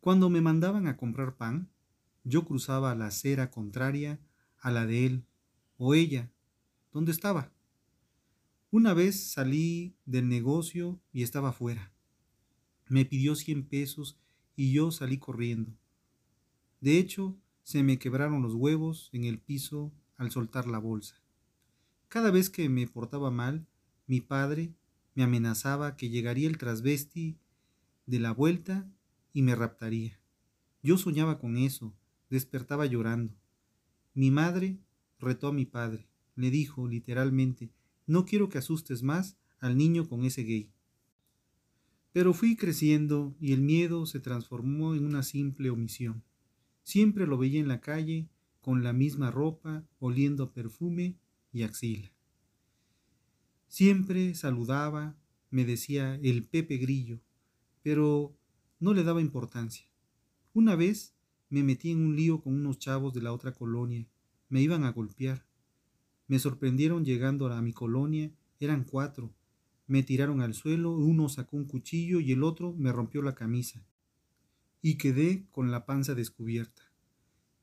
Cuando 0.00 0.30
me 0.30 0.40
mandaban 0.40 0.86
a 0.86 0.96
comprar 0.96 1.36
pan, 1.36 1.68
yo 2.24 2.44
cruzaba 2.44 2.94
la 2.94 3.06
acera 3.06 3.50
contraria 3.50 4.20
a 4.58 4.70
la 4.70 4.86
de 4.86 5.06
él 5.06 5.24
o 5.76 5.94
ella, 5.94 6.30
donde 6.92 7.12
estaba. 7.12 7.50
Una 8.70 8.94
vez 8.94 9.32
salí 9.32 9.96
del 10.06 10.28
negocio 10.28 11.00
y 11.12 11.22
estaba 11.22 11.52
fuera. 11.52 11.92
Me 12.88 13.04
pidió 13.04 13.34
cien 13.34 13.64
pesos 13.64 14.18
y 14.56 14.72
yo 14.72 14.90
salí 14.90 15.18
corriendo. 15.18 15.72
De 16.80 16.98
hecho, 16.98 17.36
se 17.62 17.82
me 17.82 17.98
quebraron 17.98 18.42
los 18.42 18.54
huevos 18.54 19.08
en 19.12 19.24
el 19.24 19.38
piso 19.38 19.92
al 20.16 20.30
soltar 20.30 20.66
la 20.66 20.78
bolsa. 20.78 21.22
Cada 22.08 22.30
vez 22.30 22.50
que 22.50 22.68
me 22.68 22.86
portaba 22.86 23.30
mal, 23.30 23.66
mi 24.06 24.20
padre 24.20 24.74
me 25.14 25.22
amenazaba 25.22 25.96
que 25.96 26.10
llegaría 26.10 26.48
el 26.48 26.58
trasvesti 26.58 27.38
de 28.06 28.18
la 28.18 28.32
vuelta 28.32 28.90
y 29.32 29.42
me 29.42 29.54
raptaría. 29.54 30.18
Yo 30.82 30.98
soñaba 30.98 31.38
con 31.38 31.56
eso, 31.56 31.94
despertaba 32.28 32.86
llorando. 32.86 33.34
Mi 34.14 34.30
madre 34.30 34.78
retó 35.18 35.48
a 35.48 35.52
mi 35.52 35.64
padre, 35.64 36.08
le 36.34 36.50
dijo 36.50 36.88
literalmente, 36.88 37.70
no 38.06 38.24
quiero 38.24 38.48
que 38.48 38.58
asustes 38.58 39.02
más 39.02 39.36
al 39.60 39.76
niño 39.76 40.08
con 40.08 40.24
ese 40.24 40.42
gay. 40.42 40.70
Pero 42.12 42.34
fui 42.34 42.56
creciendo 42.56 43.34
y 43.40 43.52
el 43.52 43.62
miedo 43.62 44.06
se 44.06 44.20
transformó 44.20 44.94
en 44.94 45.04
una 45.04 45.22
simple 45.22 45.70
omisión. 45.70 46.22
Siempre 46.82 47.26
lo 47.26 47.38
veía 47.38 47.60
en 47.60 47.68
la 47.68 47.80
calle, 47.80 48.28
con 48.60 48.84
la 48.84 48.92
misma 48.92 49.30
ropa, 49.30 49.84
oliendo 49.98 50.52
perfume 50.52 51.16
y 51.52 51.62
axila. 51.62 52.12
Siempre 53.66 54.34
saludaba, 54.34 55.16
me 55.50 55.64
decía 55.64 56.16
el 56.22 56.44
Pepe 56.44 56.76
Grillo, 56.76 57.20
pero 57.82 58.36
no 58.78 58.92
le 58.92 59.04
daba 59.04 59.20
importancia. 59.20 59.86
Una 60.52 60.76
vez 60.76 61.14
me 61.48 61.62
metí 61.62 61.90
en 61.90 62.04
un 62.04 62.14
lío 62.14 62.42
con 62.42 62.54
unos 62.54 62.78
chavos 62.78 63.14
de 63.14 63.22
la 63.22 63.32
otra 63.32 63.52
colonia. 63.52 64.06
Me 64.48 64.60
iban 64.60 64.84
a 64.84 64.92
golpear. 64.92 65.46
Me 66.26 66.38
sorprendieron 66.38 67.04
llegando 67.04 67.46
a 67.46 67.62
mi 67.62 67.72
colonia. 67.72 68.30
Eran 68.60 68.84
cuatro 68.84 69.34
me 69.86 70.02
tiraron 70.02 70.40
al 70.40 70.54
suelo, 70.54 70.92
uno 70.92 71.28
sacó 71.28 71.56
un 71.56 71.66
cuchillo 71.66 72.20
y 72.20 72.32
el 72.32 72.42
otro 72.42 72.72
me 72.72 72.92
rompió 72.92 73.22
la 73.22 73.34
camisa. 73.34 73.84
Y 74.80 74.96
quedé 74.96 75.46
con 75.50 75.70
la 75.70 75.86
panza 75.86 76.14
descubierta. 76.14 76.82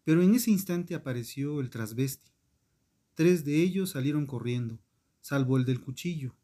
Pero 0.03 0.21
en 0.21 0.33
ese 0.33 0.51
instante 0.51 0.95
apareció 0.95 1.59
el 1.59 1.69
trasvesti. 1.69 2.31
Tres 3.15 3.45
de 3.45 3.61
ellos 3.61 3.91
salieron 3.91 4.25
corriendo. 4.25 4.79
salvo 5.21 5.57
el 5.57 5.65
del 5.65 5.81
cuchillo. 5.81 6.35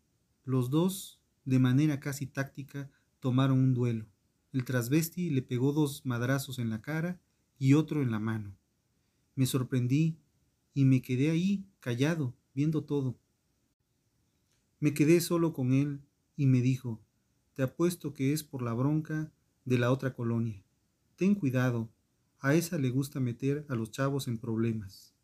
Los 0.43 0.69
dos, 0.69 1.21
de 1.45 1.59
manera 1.59 1.99
casi 1.99 2.27
táctica, 2.27 2.91
tomaron 3.19 3.59
un 3.59 3.73
duelo. 3.73 4.05
El 4.51 4.65
trasvesti 4.65 5.29
le 5.29 5.41
pegó 5.41 5.73
dos 5.73 6.05
madrazos 6.05 6.59
en 6.59 6.69
la 6.69 6.81
cara 6.81 7.19
y 7.57 7.73
otro 7.73 8.01
en 8.01 8.11
la 8.11 8.19
mano. 8.19 8.55
Me 9.35 9.45
sorprendí 9.45 10.17
y 10.73 10.85
me 10.85 11.01
quedé 11.01 11.31
ahí, 11.31 11.65
callado, 11.79 12.35
viendo 12.53 12.83
todo. 12.83 13.17
Me 14.79 14.93
quedé 14.93 15.21
solo 15.21 15.53
con 15.53 15.73
él 15.73 16.01
y 16.35 16.47
me 16.47 16.61
dijo, 16.61 17.01
te 17.53 17.63
apuesto 17.63 18.13
que 18.13 18.33
es 18.33 18.43
por 18.43 18.61
la 18.61 18.73
bronca 18.73 19.31
de 19.63 19.77
la 19.77 19.91
otra 19.91 20.13
colonia. 20.13 20.63
Ten 21.15 21.35
cuidado, 21.35 21.89
a 22.39 22.53
esa 22.53 22.77
le 22.77 22.89
gusta 22.89 23.19
meter 23.19 23.65
a 23.69 23.75
los 23.75 23.91
chavos 23.91 24.27
en 24.27 24.38
problemas. 24.38 25.15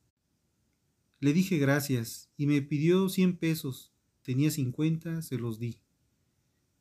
Le 1.19 1.33
dije 1.33 1.57
gracias 1.57 2.31
y 2.37 2.47
me 2.47 2.61
pidió 2.61 3.09
cien 3.09 3.37
pesos. 3.37 3.93
Tenía 4.23 4.49
cincuenta, 4.49 5.21
se 5.21 5.37
los 5.37 5.59
di. 5.59 5.79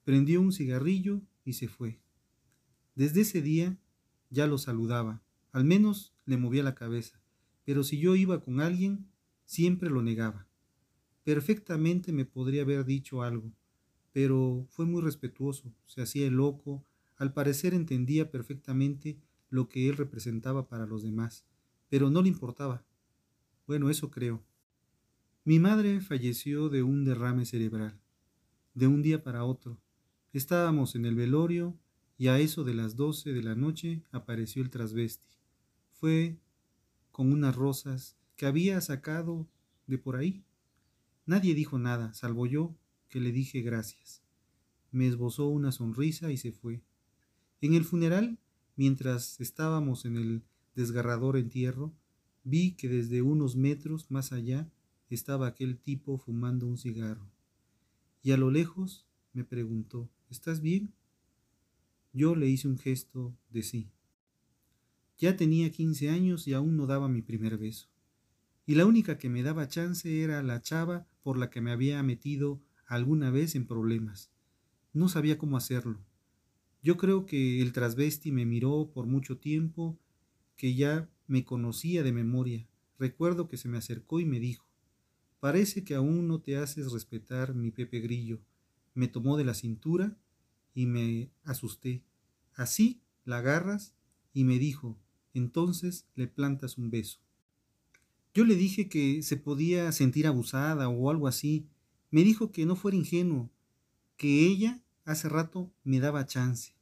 Prendió 0.04 0.40
un 0.40 0.52
cigarrillo 0.52 1.22
y 1.44 1.54
se 1.54 1.68
fue. 1.68 2.00
Desde 2.94 3.22
ese 3.22 3.42
día 3.42 3.78
ya 4.30 4.46
lo 4.46 4.58
saludaba, 4.58 5.22
al 5.52 5.64
menos 5.64 6.14
le 6.24 6.36
movía 6.36 6.62
la 6.62 6.74
cabeza, 6.74 7.20
pero 7.64 7.82
si 7.82 7.98
yo 7.98 8.14
iba 8.16 8.42
con 8.42 8.60
alguien, 8.60 9.10
siempre 9.44 9.90
lo 9.90 10.02
negaba. 10.02 10.46
Perfectamente 11.24 12.12
me 12.12 12.24
podría 12.24 12.62
haber 12.62 12.84
dicho 12.84 13.22
algo, 13.22 13.52
pero 14.12 14.66
fue 14.70 14.86
muy 14.86 15.02
respetuoso, 15.02 15.72
se 15.86 16.02
hacía 16.02 16.26
el 16.26 16.34
loco, 16.34 16.84
al 17.16 17.32
parecer 17.32 17.74
entendía 17.74 18.30
perfectamente 18.30 19.18
lo 19.50 19.68
que 19.68 19.88
él 19.88 19.96
representaba 19.96 20.68
para 20.68 20.86
los 20.86 21.02
demás, 21.02 21.44
pero 21.88 22.08
no 22.08 22.22
le 22.22 22.28
importaba. 22.28 22.84
Bueno, 23.66 23.90
eso 23.90 24.10
creo. 24.10 24.42
Mi 25.44 25.58
madre 25.58 26.00
falleció 26.00 26.68
de 26.68 26.82
un 26.82 27.04
derrame 27.04 27.44
cerebral, 27.44 28.00
de 28.74 28.86
un 28.86 29.02
día 29.02 29.22
para 29.22 29.44
otro. 29.44 29.80
Estábamos 30.32 30.94
en 30.94 31.04
el 31.04 31.14
velorio 31.14 31.76
y 32.16 32.28
a 32.28 32.38
eso 32.38 32.64
de 32.64 32.74
las 32.74 32.96
doce 32.96 33.32
de 33.32 33.42
la 33.42 33.54
noche 33.54 34.02
apareció 34.12 34.62
el 34.62 34.70
trasvesti. 34.70 35.26
Fue 35.92 36.38
con 37.10 37.32
unas 37.32 37.56
rosas 37.56 38.16
que 38.36 38.46
había 38.46 38.80
sacado 38.80 39.48
de 39.86 39.98
por 39.98 40.16
ahí. 40.16 40.44
Nadie 41.30 41.54
dijo 41.54 41.78
nada, 41.78 42.12
salvo 42.12 42.44
yo, 42.44 42.74
que 43.08 43.20
le 43.20 43.30
dije 43.30 43.60
gracias. 43.60 44.20
Me 44.90 45.06
esbozó 45.06 45.46
una 45.46 45.70
sonrisa 45.70 46.32
y 46.32 46.36
se 46.36 46.50
fue. 46.50 46.82
En 47.60 47.74
el 47.74 47.84
funeral, 47.84 48.40
mientras 48.74 49.40
estábamos 49.40 50.04
en 50.06 50.16
el 50.16 50.42
desgarrador 50.74 51.36
entierro, 51.36 51.92
vi 52.42 52.72
que 52.72 52.88
desde 52.88 53.22
unos 53.22 53.54
metros 53.54 54.10
más 54.10 54.32
allá 54.32 54.68
estaba 55.08 55.46
aquel 55.46 55.78
tipo 55.78 56.18
fumando 56.18 56.66
un 56.66 56.78
cigarro. 56.78 57.30
Y 58.24 58.32
a 58.32 58.36
lo 58.36 58.50
lejos 58.50 59.06
me 59.32 59.44
preguntó, 59.44 60.10
¿estás 60.30 60.60
bien? 60.60 60.92
Yo 62.12 62.34
le 62.34 62.48
hice 62.48 62.66
un 62.66 62.76
gesto 62.76 63.32
de 63.50 63.62
sí. 63.62 63.88
Ya 65.16 65.36
tenía 65.36 65.70
quince 65.70 66.10
años 66.10 66.48
y 66.48 66.54
aún 66.54 66.76
no 66.76 66.88
daba 66.88 67.08
mi 67.08 67.22
primer 67.22 67.56
beso. 67.56 67.89
Y 68.70 68.76
la 68.76 68.86
única 68.86 69.18
que 69.18 69.28
me 69.28 69.42
daba 69.42 69.66
chance 69.66 70.22
era 70.22 70.44
la 70.44 70.62
chava 70.62 71.04
por 71.24 71.36
la 71.36 71.50
que 71.50 71.60
me 71.60 71.72
había 71.72 72.00
metido 72.04 72.62
alguna 72.86 73.32
vez 73.32 73.56
en 73.56 73.66
problemas. 73.66 74.30
No 74.92 75.08
sabía 75.08 75.38
cómo 75.38 75.56
hacerlo. 75.56 75.98
Yo 76.80 76.96
creo 76.96 77.26
que 77.26 77.62
el 77.62 77.72
trasvesti 77.72 78.30
me 78.30 78.46
miró 78.46 78.92
por 78.94 79.06
mucho 79.06 79.38
tiempo, 79.38 79.98
que 80.56 80.76
ya 80.76 81.10
me 81.26 81.44
conocía 81.44 82.04
de 82.04 82.12
memoria. 82.12 82.68
Recuerdo 82.96 83.48
que 83.48 83.56
se 83.56 83.66
me 83.66 83.76
acercó 83.76 84.20
y 84.20 84.24
me 84.24 84.38
dijo, 84.38 84.64
parece 85.40 85.82
que 85.82 85.96
aún 85.96 86.28
no 86.28 86.40
te 86.40 86.56
haces 86.56 86.92
respetar, 86.92 87.56
mi 87.56 87.72
Pepe 87.72 87.98
Grillo. 87.98 88.38
Me 88.94 89.08
tomó 89.08 89.36
de 89.36 89.42
la 89.42 89.54
cintura 89.54 90.16
y 90.74 90.86
me 90.86 91.32
asusté. 91.42 92.04
Así 92.54 93.00
la 93.24 93.38
agarras 93.38 93.94
y 94.32 94.44
me 94.44 94.60
dijo, 94.60 94.96
entonces 95.34 96.06
le 96.14 96.28
plantas 96.28 96.78
un 96.78 96.92
beso. 96.92 97.18
Yo 98.40 98.46
le 98.46 98.56
dije 98.56 98.88
que 98.88 99.22
se 99.22 99.36
podía 99.36 99.92
sentir 99.92 100.26
abusada 100.26 100.88
o 100.88 101.10
algo 101.10 101.28
así. 101.28 101.66
Me 102.10 102.24
dijo 102.24 102.52
que 102.52 102.64
no 102.64 102.74
fuera 102.74 102.96
ingenuo, 102.96 103.50
que 104.16 104.46
ella 104.46 104.82
hace 105.04 105.28
rato 105.28 105.70
me 105.84 106.00
daba 106.00 106.24
chance. 106.24 106.72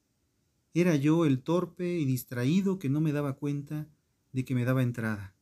Era 0.73 0.95
yo 0.95 1.27
el 1.27 1.43
torpe 1.43 1.99
y 1.99 2.05
distraído 2.05 2.79
que 2.79 2.89
no 2.89 3.01
me 3.01 3.11
daba 3.11 3.33
cuenta 3.33 3.89
de 4.33 4.45
que 4.45 4.55
me 4.55 4.65
daba 4.65 4.85
entrada. 4.85 5.35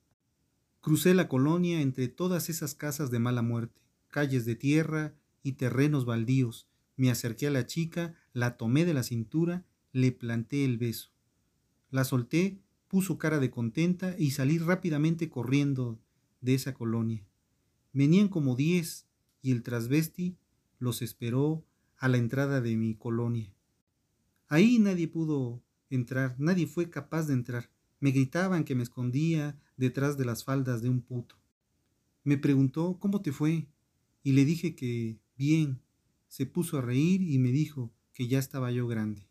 Crucé 0.80 1.12
la 1.12 1.28
colonia 1.28 1.82
entre 1.82 2.08
todas 2.08 2.48
esas 2.48 2.74
casas 2.74 3.10
de 3.10 3.18
mala 3.18 3.42
muerte, 3.42 3.82
calles 4.08 4.46
de 4.46 4.54
tierra 4.54 5.12
y 5.42 5.52
terrenos 5.52 6.06
baldíos. 6.06 6.66
Me 6.96 7.10
acerqué 7.10 7.48
a 7.48 7.50
la 7.50 7.66
chica, 7.66 8.14
la 8.32 8.56
tomé 8.56 8.86
de 8.86 8.94
la 8.94 9.02
cintura, 9.02 9.66
le 9.92 10.12
planté 10.12 10.64
el 10.64 10.78
beso. 10.78 11.10
La 11.90 12.04
solté, 12.04 12.58
puso 12.88 13.18
cara 13.18 13.38
de 13.38 13.50
contenta 13.50 14.16
y 14.18 14.30
salí 14.30 14.56
rápidamente 14.56 15.28
corriendo 15.28 16.00
de 16.46 16.54
esa 16.54 16.72
colonia. 16.72 17.26
Venían 17.92 18.28
como 18.28 18.54
diez 18.54 19.06
y 19.42 19.50
el 19.50 19.62
trasvesti 19.62 20.38
los 20.78 21.02
esperó 21.02 21.66
a 21.98 22.08
la 22.08 22.18
entrada 22.18 22.60
de 22.60 22.76
mi 22.76 22.94
colonia. 22.94 23.52
Ahí 24.48 24.78
nadie 24.78 25.08
pudo 25.08 25.62
entrar, 25.90 26.36
nadie 26.38 26.68
fue 26.68 26.88
capaz 26.88 27.26
de 27.26 27.34
entrar. 27.34 27.68
Me 27.98 28.12
gritaban 28.12 28.64
que 28.64 28.76
me 28.76 28.84
escondía 28.84 29.60
detrás 29.76 30.16
de 30.16 30.24
las 30.24 30.44
faldas 30.44 30.82
de 30.82 30.88
un 30.88 31.02
puto. 31.02 31.36
Me 32.22 32.38
preguntó 32.38 32.98
cómo 33.00 33.22
te 33.22 33.32
fue 33.32 33.66
y 34.22 34.32
le 34.32 34.44
dije 34.44 34.76
que 34.76 35.18
bien. 35.36 35.82
Se 36.28 36.46
puso 36.46 36.78
a 36.78 36.82
reír 36.82 37.22
y 37.22 37.38
me 37.38 37.50
dijo 37.50 37.92
que 38.12 38.28
ya 38.28 38.38
estaba 38.38 38.70
yo 38.70 38.86
grande. 38.86 39.26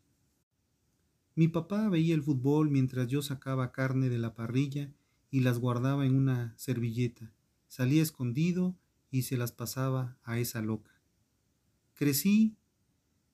Mi 1.34 1.48
papá 1.48 1.88
veía 1.88 2.14
el 2.14 2.22
fútbol 2.22 2.70
mientras 2.70 3.06
yo 3.08 3.22
sacaba 3.22 3.72
carne 3.72 4.08
de 4.08 4.18
la 4.18 4.34
parrilla 4.34 4.92
y 5.30 5.40
las 5.40 5.58
guardaba 5.58 6.06
en 6.06 6.14
una 6.14 6.54
servilleta. 6.56 7.32
Salía 7.68 8.02
escondido 8.02 8.76
y 9.10 9.22
se 9.22 9.36
las 9.36 9.52
pasaba 9.52 10.16
a 10.22 10.38
esa 10.38 10.62
loca. 10.62 10.92
Crecí, 11.94 12.56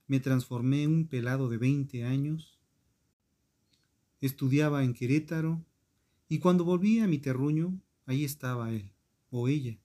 me 0.07 0.21
transformé 0.21 0.85
en 0.85 0.93
un 0.93 1.07
pelado 1.07 1.49
de 1.49 1.59
20 1.59 2.05
años, 2.05 2.61
estudiaba 4.21 4.85
en 4.85 4.95
Querétaro 4.95 5.65
y 6.29 6.39
cuando 6.39 6.65
volví 6.65 7.01
a 7.01 7.09
mi 7.09 7.19
terruño, 7.19 7.81
ahí 8.07 8.25
estaba 8.25 8.73
él 8.73 8.93
o 9.31 9.49
ella, 9.49 9.79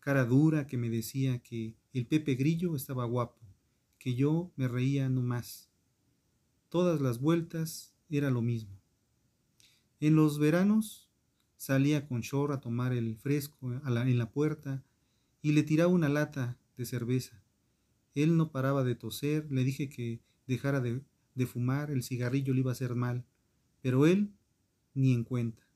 cara 0.00 0.24
dura 0.24 0.66
que 0.66 0.76
me 0.76 0.90
decía 0.90 1.38
que 1.38 1.74
el 1.92 2.06
Pepe 2.06 2.34
Grillo 2.34 2.76
estaba 2.76 3.04
guapo, 3.04 3.40
que 3.98 4.14
yo 4.14 4.52
me 4.56 4.68
reía 4.68 5.08
no 5.08 5.22
más. 5.22 5.70
Todas 6.68 7.00
las 7.00 7.20
vueltas 7.20 7.94
era 8.10 8.30
lo 8.30 8.42
mismo. 8.42 8.78
En 10.00 10.14
los 10.14 10.38
veranos 10.38 11.03
salía 11.64 12.06
con 12.06 12.20
Shor 12.20 12.52
a 12.52 12.60
tomar 12.60 12.92
el 12.92 13.16
fresco 13.16 13.72
en 13.72 14.18
la 14.18 14.30
puerta 14.30 14.84
y 15.40 15.52
le 15.52 15.62
tiraba 15.62 15.90
una 15.90 16.10
lata 16.10 16.58
de 16.76 16.84
cerveza. 16.84 17.42
Él 18.14 18.36
no 18.36 18.52
paraba 18.52 18.84
de 18.84 18.94
toser, 18.94 19.50
le 19.50 19.64
dije 19.64 19.88
que 19.88 20.20
dejara 20.46 20.80
de, 20.80 21.00
fumar, 21.46 21.90
el 21.90 22.02
cigarrillo 22.02 22.52
le 22.52 22.60
iba 22.60 22.70
a 22.70 22.72
hacer 22.72 22.94
mal, 22.94 23.24
pero 23.80 24.06
él 24.06 24.30
ni 24.92 25.14
en 25.14 25.24
cuenta. 25.24 25.66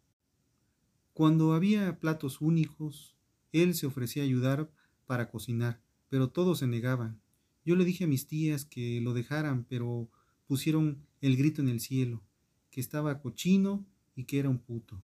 Cuando 1.14 1.54
había 1.54 1.98
platos 1.98 2.42
únicos, 2.42 3.16
él 3.52 3.74
se 3.74 3.86
ofrecía 3.86 4.22
a 4.22 4.26
ayudar 4.26 4.70
para 5.06 5.30
cocinar, 5.30 5.80
pero 6.10 6.28
todos 6.28 6.58
se 6.58 6.66
negaban. 6.66 7.18
Yo 7.64 7.76
le 7.76 7.86
dije 7.86 8.04
a 8.04 8.08
mis 8.08 8.26
tías 8.26 8.66
que 8.66 9.00
lo 9.00 9.14
dejaran, 9.14 9.64
pero 9.64 10.10
pusieron 10.46 11.06
el 11.22 11.36
grito 11.38 11.62
en 11.62 11.68
el 11.68 11.80
cielo, 11.80 12.22
que 12.70 12.82
estaba 12.82 13.22
cochino 13.22 13.86
y 14.14 14.24
que 14.24 14.38
era 14.38 14.50
un 14.50 14.58
puto. 14.58 15.02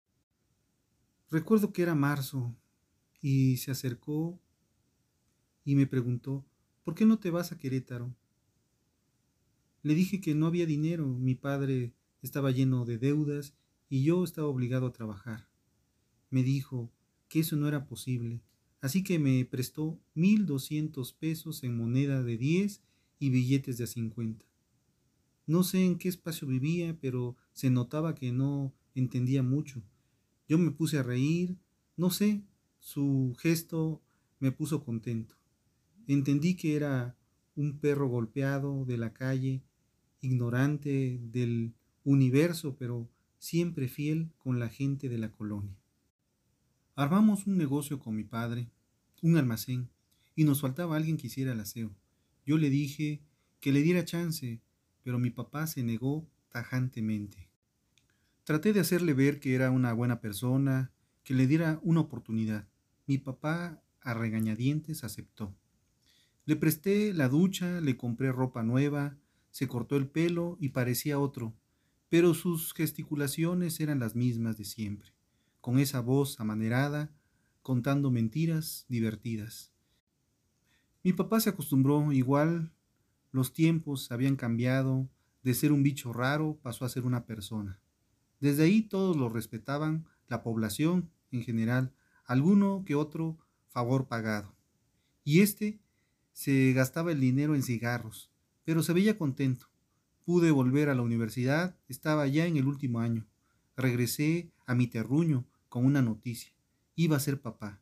Recuerdo 1.35 1.73
que 1.73 1.83
era 1.83 1.97
marzo 1.97 2.55
y 3.21 3.57
se 3.57 3.73
acercó 3.73 4.41
y 5.65 5.75
me 5.75 5.85
preguntó, 5.85 6.47
¿por 6.85 6.95
qué 6.95 7.07
no 7.07 7.19
te 7.19 7.33
vas 7.33 7.51
a 7.51 7.59
Querétaro? 7.59 8.15
Le 9.83 9.97
dije 9.97 10.21
que 10.21 10.37
no 10.37 10.47
había 10.47 10.65
dinero, 10.65 11.09
mi 11.09 11.35
padre 11.35 11.93
estaba 12.23 12.53
lleno 12.53 12.85
de 12.85 12.99
deudas 12.99 13.53
y 13.89 14.05
yo 14.05 14.23
estaba 14.23 14.47
obligado 14.47 14.87
a 14.87 14.93
trabajar. 14.93 15.49
Me 16.31 16.45
dijo 16.45 16.93
que 17.27 17.41
eso 17.41 17.57
no 17.57 17.67
era 17.67 17.85
posible, 17.85 18.41
así 18.81 19.03
que 19.03 19.19
me 19.19 19.45
prestó 19.45 19.99
mil 20.15 20.47
doscientos 20.47 21.13
pesos 21.13 21.65
en 21.65 21.77
moneda 21.77 22.23
de 22.23 22.39
diez 22.39 22.81
y 23.19 23.31
billetes 23.31 23.77
de 23.77 23.83
a 23.83 23.87
cincuenta. 23.89 24.47
No 25.49 25.65
sé 25.65 25.85
en 25.85 25.99
qué 25.99 26.09
espacio 26.09 26.47
vivía, 26.47 26.97
pero 27.01 27.35
se 27.53 27.71
notaba 27.71 28.15
que 28.15 28.31
no 28.31 28.73
entendía 28.95 29.43
mucho. 29.43 29.83
Yo 30.49 30.59
me 30.59 30.71
puse 30.71 30.99
a 30.99 31.03
reír, 31.03 31.57
no 31.97 32.11
sé, 32.11 32.43
su 32.79 33.35
gesto 33.39 34.03
me 34.41 34.53
puso 34.53 34.85
contento. 34.85 35.37
Entendí 36.07 36.55
que 36.55 36.77
era 36.77 37.17
un 37.57 37.79
perro 37.79 38.09
golpeado 38.09 38.85
de 38.85 38.99
la 38.99 39.13
calle, 39.13 39.63
ignorante 40.21 41.19
del 41.23 41.73
universo, 42.05 42.77
pero 42.77 43.09
siempre 43.39 43.89
fiel 43.89 44.31
con 44.39 44.59
la 44.59 44.69
gente 44.69 45.09
de 45.09 45.19
la 45.19 45.31
colonia. 45.31 45.77
Armamos 46.95 47.47
un 47.47 47.57
negocio 47.57 47.99
con 47.99 48.15
mi 48.15 48.25
padre, 48.25 48.71
un 49.23 49.37
almacén, 49.37 49.89
y 50.37 50.45
nos 50.45 50.61
faltaba 50.61 50.97
alguien 50.97 51.17
que 51.17 51.29
hiciera 51.29 51.53
el 51.53 51.61
aseo. 51.61 51.95
Yo 52.45 52.59
le 52.59 52.71
dije 52.71 53.23
que 53.61 53.73
le 53.73 53.83
diera 53.83 54.05
chance, 54.05 54.61
pero 55.03 55.19
mi 55.19 55.31
papá 55.31 55.67
se 55.67 55.83
negó 55.83 56.27
tajantemente. 56.51 57.49
Traté 58.45 58.75
de 58.75 58.81
hacerle 58.81 59.15
ver 59.15 59.41
que 59.41 59.55
era 59.55 59.71
una 59.71 59.95
buena 59.95 60.21
persona, 60.21 60.93
que 61.23 61.33
le 61.33 61.47
diera 61.47 61.81
una 61.83 62.01
oportunidad. 62.01 62.69
Mi 63.07 63.17
papá, 63.17 63.83
a 64.03 64.13
regañadientes, 64.13 65.03
aceptó. 65.03 65.57
Le 66.45 66.57
presté 66.57 67.15
la 67.15 67.31
ducha, 67.31 67.81
le 67.81 67.97
compré 67.97 68.31
ropa 68.33 68.63
nueva, 68.63 69.17
se 69.51 69.67
cortó 69.67 69.97
el 69.97 70.09
pelo 70.09 70.59
y 70.61 70.71
parecía 70.71 71.19
otro, 71.19 71.55
pero 72.11 72.35
sus 72.35 72.75
gesticulaciones 72.75 73.81
eran 73.81 73.99
las 73.99 74.15
mismas 74.15 74.59
de 74.59 74.67
siempre, 74.67 75.15
con 75.63 75.79
esa 75.79 76.01
voz 76.01 76.39
amanerada, 76.39 77.11
contando 77.63 78.11
mentiras 78.11 78.85
divertidas. 78.91 79.73
Mi 81.03 81.15
papá 81.15 81.41
se 81.41 81.49
acostumbró, 81.49 82.13
igual 82.13 82.75
los 83.33 83.55
tiempos 83.55 84.13
habían 84.13 84.37
cambiado, 84.37 85.09
de 85.43 85.55
ser 85.55 85.73
un 85.73 85.83
bicho 85.83 86.13
raro 86.13 86.59
pasó 86.63 86.85
a 86.85 86.91
ser 86.91 87.05
una 87.05 87.25
persona. 87.25 87.81
Desde 88.45 88.65
ahí 88.65 88.83
todos 88.83 89.17
lo 89.17 89.31
respetaban, 89.31 90.05
la 90.29 90.43
población 90.43 91.09
en 91.33 91.43
general, 91.43 91.95
alguno 92.27 92.85
que 92.85 92.95
otro 92.95 93.39
favor 93.71 94.07
pagado. 94.07 94.55
Y 95.25 95.41
este 95.41 95.81
se 96.35 96.75
gastaba 96.75 97.13
el 97.13 97.21
dinero 97.21 97.55
en 97.55 97.63
cigarros, 97.63 98.31
pero 98.63 98.83
se 98.83 98.93
veía 98.93 99.17
contento. 99.17 99.69
Pude 100.27 100.51
volver 100.51 100.91
a 100.91 100.95
la 100.95 101.01
universidad, 101.01 101.75
estaba 101.89 102.27
ya 102.27 102.45
en 102.45 102.59
el 102.59 102.67
último 102.67 103.01
año. 103.01 103.27
Regresé 103.79 104.51
a 104.67 104.75
mi 104.75 104.89
terruño 104.89 105.47
con 105.71 105.87
una 105.87 106.03
noticia. 106.03 106.53
Iba 106.97 107.17
a 107.17 107.21
ser 107.21 107.41
papá. 107.41 107.81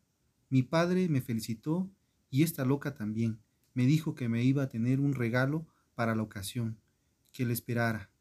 Mi 0.48 0.62
padre 0.62 1.08
me 1.08 1.22
felicitó 1.22 1.90
y 2.30 2.44
esta 2.44 2.64
loca 2.64 2.94
también. 2.94 3.40
Me 3.74 3.84
dijo 3.84 4.14
que 4.14 4.28
me 4.28 4.44
iba 4.44 4.62
a 4.62 4.68
tener 4.68 5.00
un 5.00 5.14
regalo 5.14 5.66
para 5.96 6.14
la 6.14 6.22
ocasión, 6.22 6.78
que 7.32 7.44
le 7.44 7.52
esperara. 7.52 8.11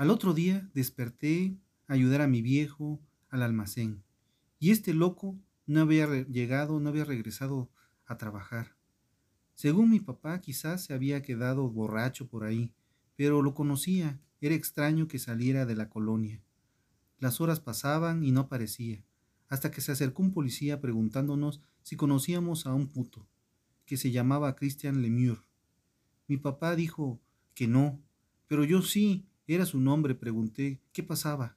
Al 0.00 0.08
otro 0.08 0.32
día 0.32 0.66
desperté 0.72 1.58
a 1.86 1.92
ayudar 1.92 2.22
a 2.22 2.26
mi 2.26 2.40
viejo 2.40 3.02
al 3.28 3.42
almacén. 3.42 4.02
Y 4.58 4.70
este 4.70 4.94
loco 4.94 5.38
no 5.66 5.82
había 5.82 6.06
llegado, 6.22 6.80
no 6.80 6.88
había 6.88 7.04
regresado 7.04 7.70
a 8.06 8.16
trabajar. 8.16 8.74
Según 9.54 9.90
mi 9.90 10.00
papá, 10.00 10.40
quizás 10.40 10.82
se 10.82 10.94
había 10.94 11.20
quedado 11.20 11.68
borracho 11.68 12.28
por 12.28 12.44
ahí, 12.44 12.72
pero 13.14 13.42
lo 13.42 13.52
conocía, 13.52 14.18
era 14.40 14.54
extraño 14.54 15.06
que 15.06 15.18
saliera 15.18 15.66
de 15.66 15.76
la 15.76 15.90
colonia. 15.90 16.42
Las 17.18 17.42
horas 17.42 17.60
pasaban 17.60 18.24
y 18.24 18.32
no 18.32 18.40
aparecía, 18.40 19.04
hasta 19.50 19.70
que 19.70 19.82
se 19.82 19.92
acercó 19.92 20.22
un 20.22 20.32
policía 20.32 20.80
preguntándonos 20.80 21.60
si 21.82 21.96
conocíamos 21.96 22.64
a 22.64 22.72
un 22.72 22.86
puto, 22.86 23.28
que 23.84 23.98
se 23.98 24.10
llamaba 24.10 24.56
Christian 24.56 25.02
Lemure. 25.02 25.42
Mi 26.26 26.38
papá 26.38 26.74
dijo 26.74 27.20
que 27.52 27.68
no, 27.68 28.00
pero 28.46 28.64
yo 28.64 28.80
sí, 28.80 29.26
era 29.54 29.66
su 29.66 29.80
nombre, 29.80 30.14
pregunté 30.14 30.80
qué 30.92 31.02
pasaba. 31.02 31.56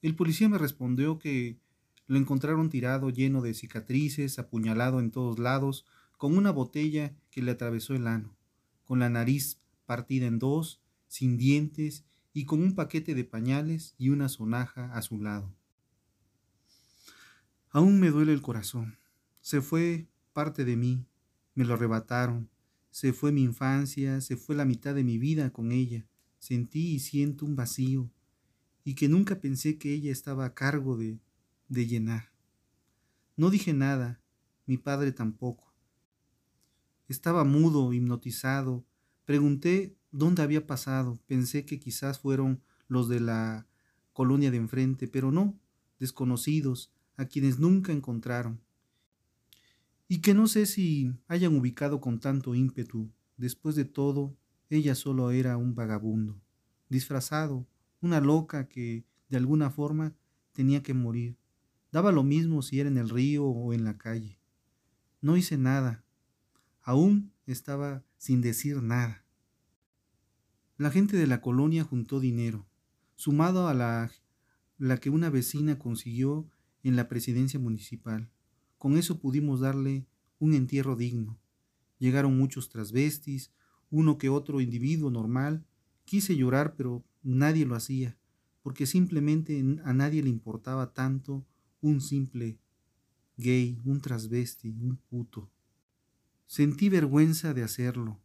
El 0.00 0.14
policía 0.14 0.48
me 0.48 0.58
respondió 0.58 1.18
que 1.18 1.58
lo 2.06 2.18
encontraron 2.18 2.70
tirado 2.70 3.10
lleno 3.10 3.42
de 3.42 3.54
cicatrices, 3.54 4.38
apuñalado 4.38 5.00
en 5.00 5.10
todos 5.10 5.38
lados, 5.38 5.84
con 6.16 6.36
una 6.36 6.50
botella 6.50 7.14
que 7.30 7.42
le 7.42 7.50
atravesó 7.50 7.94
el 7.94 8.06
ano, 8.06 8.36
con 8.84 8.98
la 8.98 9.10
nariz 9.10 9.58
partida 9.86 10.26
en 10.26 10.38
dos, 10.38 10.80
sin 11.06 11.36
dientes 11.36 12.04
y 12.32 12.44
con 12.44 12.62
un 12.62 12.74
paquete 12.74 13.14
de 13.14 13.24
pañales 13.24 13.94
y 13.98 14.10
una 14.10 14.28
sonaja 14.28 14.92
a 14.94 15.02
su 15.02 15.20
lado. 15.20 15.52
Aún 17.70 18.00
me 18.00 18.10
duele 18.10 18.32
el 18.32 18.42
corazón. 18.42 18.98
Se 19.40 19.60
fue 19.60 20.06
parte 20.32 20.64
de 20.64 20.76
mí, 20.76 21.04
me 21.54 21.64
lo 21.64 21.74
arrebataron, 21.74 22.48
se 22.90 23.12
fue 23.12 23.32
mi 23.32 23.42
infancia, 23.42 24.20
se 24.20 24.36
fue 24.36 24.54
la 24.54 24.64
mitad 24.64 24.94
de 24.94 25.04
mi 25.04 25.18
vida 25.18 25.50
con 25.50 25.72
ella. 25.72 26.06
Sentí 26.38 26.94
y 26.94 27.00
siento 27.00 27.44
un 27.44 27.56
vacío, 27.56 28.10
y 28.84 28.94
que 28.94 29.08
nunca 29.08 29.40
pensé 29.40 29.78
que 29.78 29.92
ella 29.92 30.12
estaba 30.12 30.44
a 30.44 30.54
cargo 30.54 30.96
de, 30.96 31.18
de 31.68 31.86
llenar. 31.86 32.32
No 33.36 33.50
dije 33.50 33.72
nada, 33.72 34.20
mi 34.66 34.78
padre 34.78 35.12
tampoco. 35.12 35.72
Estaba 37.08 37.44
mudo, 37.44 37.92
hipnotizado. 37.92 38.84
Pregunté 39.24 39.96
dónde 40.10 40.42
había 40.42 40.66
pasado. 40.66 41.18
Pensé 41.26 41.64
que 41.64 41.78
quizás 41.78 42.18
fueron 42.18 42.62
los 42.86 43.08
de 43.08 43.20
la 43.20 43.66
colonia 44.12 44.50
de 44.50 44.56
enfrente, 44.56 45.08
pero 45.08 45.30
no, 45.32 45.58
desconocidos, 45.98 46.92
a 47.16 47.26
quienes 47.26 47.58
nunca 47.58 47.92
encontraron. 47.92 48.60
Y 50.08 50.18
que 50.18 50.34
no 50.34 50.46
sé 50.46 50.66
si 50.66 51.12
hayan 51.28 51.56
ubicado 51.56 52.00
con 52.00 52.20
tanto 52.20 52.54
ímpetu. 52.54 53.10
Después 53.36 53.76
de 53.76 53.84
todo, 53.84 54.36
ella 54.70 54.94
solo 54.94 55.30
era 55.30 55.56
un 55.56 55.74
vagabundo, 55.74 56.40
disfrazado, 56.88 57.66
una 58.00 58.20
loca 58.20 58.68
que, 58.68 59.04
de 59.28 59.36
alguna 59.36 59.70
forma, 59.70 60.14
tenía 60.52 60.82
que 60.82 60.94
morir. 60.94 61.36
Daba 61.90 62.12
lo 62.12 62.22
mismo 62.22 62.62
si 62.62 62.80
era 62.80 62.88
en 62.88 62.98
el 62.98 63.08
río 63.08 63.44
o 63.44 63.72
en 63.72 63.84
la 63.84 63.96
calle. 63.96 64.38
No 65.20 65.36
hice 65.36 65.56
nada. 65.56 66.04
Aún 66.82 67.32
estaba 67.46 68.04
sin 68.18 68.40
decir 68.40 68.82
nada. 68.82 69.24
La 70.76 70.90
gente 70.90 71.16
de 71.16 71.26
la 71.26 71.40
colonia 71.40 71.82
juntó 71.82 72.20
dinero, 72.20 72.66
sumado 73.16 73.68
a 73.68 73.74
la, 73.74 74.12
la 74.78 74.98
que 74.98 75.10
una 75.10 75.30
vecina 75.30 75.78
consiguió 75.78 76.48
en 76.82 76.94
la 76.94 77.08
presidencia 77.08 77.58
municipal. 77.58 78.30
Con 78.76 78.96
eso 78.96 79.18
pudimos 79.18 79.60
darle 79.60 80.06
un 80.38 80.54
entierro 80.54 80.94
digno. 80.94 81.38
Llegaron 81.98 82.38
muchos 82.38 82.68
trasvestis, 82.68 83.50
uno 83.90 84.18
que 84.18 84.28
otro 84.28 84.60
individuo 84.60 85.10
normal. 85.10 85.64
Quise 86.04 86.36
llorar, 86.36 86.74
pero 86.76 87.04
nadie 87.22 87.66
lo 87.66 87.74
hacía, 87.74 88.16
porque 88.62 88.86
simplemente 88.86 89.62
a 89.84 89.92
nadie 89.92 90.22
le 90.22 90.30
importaba 90.30 90.92
tanto 90.92 91.46
un 91.80 92.00
simple 92.00 92.58
gay, 93.36 93.80
un 93.84 94.00
trasvesti, 94.00 94.70
un 94.70 94.96
puto. 95.08 95.50
Sentí 96.46 96.88
vergüenza 96.88 97.54
de 97.54 97.62
hacerlo. 97.62 98.20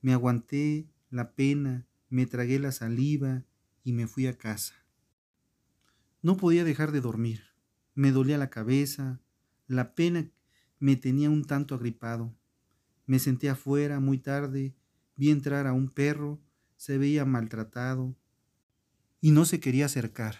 Me 0.00 0.12
aguanté 0.12 0.88
la 1.10 1.32
pena, 1.32 1.86
me 2.08 2.26
tragué 2.26 2.58
la 2.58 2.72
saliva 2.72 3.44
y 3.84 3.92
me 3.92 4.06
fui 4.06 4.26
a 4.26 4.36
casa. 4.36 4.74
No 6.22 6.36
podía 6.36 6.64
dejar 6.64 6.92
de 6.92 7.00
dormir. 7.00 7.42
Me 7.94 8.12
dolía 8.12 8.38
la 8.38 8.50
cabeza, 8.50 9.20
la 9.66 9.94
pena 9.94 10.30
me 10.78 10.96
tenía 10.96 11.30
un 11.30 11.44
tanto 11.44 11.74
agripado. 11.74 12.34
Me 13.06 13.18
senté 13.18 13.48
afuera 13.48 13.98
muy 13.98 14.18
tarde, 14.18 14.76
vi 15.18 15.30
entrar 15.30 15.66
a 15.66 15.74
un 15.74 15.90
perro 15.90 16.40
se 16.78 16.96
veía 16.96 17.24
maltratado 17.24 18.16
y 19.20 19.32
no 19.32 19.44
se 19.44 19.58
quería 19.58 19.86
acercar. 19.86 20.36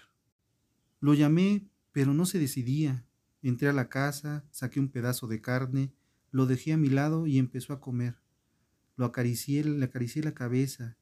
Lo 1.01 1.15
llamé, 1.15 1.69
pero 1.93 2.15
no 2.15 2.25
se 2.27 2.39
decidía. 2.39 3.05
Entré 3.43 3.69
a 3.69 3.73
la 3.73 3.89
casa, 3.89 4.47
saqué 4.53 4.79
un 4.79 4.89
pedazo 4.89 5.27
de 5.27 5.41
carne, 5.41 5.93
lo 6.31 6.47
dejé 6.47 6.73
a 6.73 6.77
mi 6.77 6.89
lado 6.89 7.27
y 7.27 7.39
empezó 7.39 7.73
a 7.73 7.81
comer. 7.81 8.21
Lo 8.97 9.05
acaricié, 9.05 9.65
le 9.65 9.85
acaricié 9.85 10.23
la 10.23 10.35
cabeza 10.35 10.97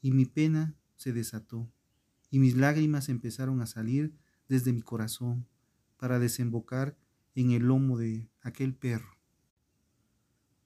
y 0.00 0.12
mi 0.12 0.24
pena 0.24 0.76
se 0.96 1.12
desató 1.12 1.68
y 2.30 2.38
mis 2.38 2.56
lágrimas 2.56 3.08
empezaron 3.08 3.60
a 3.60 3.66
salir 3.66 4.14
desde 4.48 4.72
mi 4.72 4.82
corazón 4.82 5.48
para 5.96 6.20
desembocar 6.20 6.96
en 7.34 7.50
el 7.50 7.64
lomo 7.64 7.98
de 7.98 8.30
aquel 8.40 8.74
perro. 8.74 9.19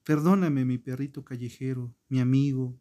Perdóname, 0.05 0.65
mi 0.65 0.77
perrito 0.77 1.25
callejero, 1.25 1.91
mi 2.09 2.19
amigo, 2.19 2.79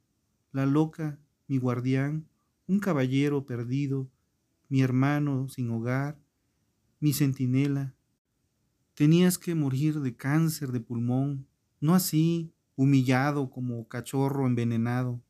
la 0.53 0.67
loca, 0.67 1.19
mi 1.49 1.57
guardián, 1.57 2.29
un 2.67 2.81
caballero 2.81 3.47
perdido, 3.47 4.11
mi 4.69 4.83
hermano 4.83 5.49
sin 5.49 5.71
hogar, 5.71 6.21
mi 7.01 7.15
centinela. 7.15 7.95
Tenías 8.93 9.39
que 9.39 9.55
morir 9.55 10.01
de 10.01 10.15
cáncer 10.15 10.71
de 10.71 10.81
pulmón, 10.81 11.47
no 11.81 11.95
así, 11.95 12.53
humillado 12.77 13.49
como 13.49 13.89
cachorro 13.89 14.47
envenenado. 14.47 15.23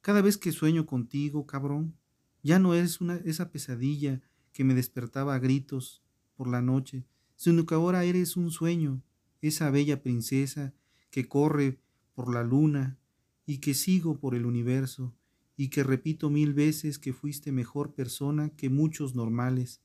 Cada 0.00 0.22
vez 0.22 0.36
que 0.36 0.50
sueño 0.50 0.86
contigo, 0.86 1.46
cabrón, 1.46 1.94
ya 2.42 2.58
no 2.58 2.74
es 2.74 3.00
una, 3.00 3.14
esa 3.18 3.52
pesadilla 3.52 4.22
que 4.52 4.64
me 4.64 4.74
despertaba 4.74 5.36
a 5.36 5.38
gritos 5.38 6.02
por 6.34 6.48
la 6.48 6.62
noche, 6.62 7.04
sino 7.36 7.64
que 7.64 7.76
ahora 7.76 8.02
eres 8.02 8.36
un 8.36 8.50
sueño, 8.50 9.04
esa 9.40 9.70
bella 9.70 10.02
princesa 10.02 10.74
que 11.16 11.28
corre 11.28 11.80
por 12.14 12.30
la 12.30 12.42
luna, 12.42 12.98
y 13.46 13.56
que 13.56 13.72
sigo 13.72 14.18
por 14.20 14.34
el 14.34 14.44
universo 14.44 15.16
y 15.56 15.70
que 15.70 15.82
repito 15.82 16.28
mil 16.28 16.52
veces 16.52 16.98
que 16.98 17.14
fuiste 17.14 17.52
mejor 17.52 17.94
persona 17.94 18.50
que 18.50 18.68
muchos 18.68 19.14
normales, 19.14 19.80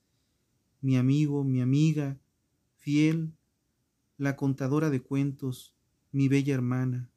mi 0.82 0.98
amigo, 0.98 1.46
mi 1.46 1.62
amiga, 1.62 2.20
fiel, 2.76 3.34
la 4.18 4.36
contadora 4.36 4.90
de 4.90 5.02
cuentos, 5.02 5.74
mi 6.12 6.28
bella 6.28 6.54
hermana, 6.54 7.10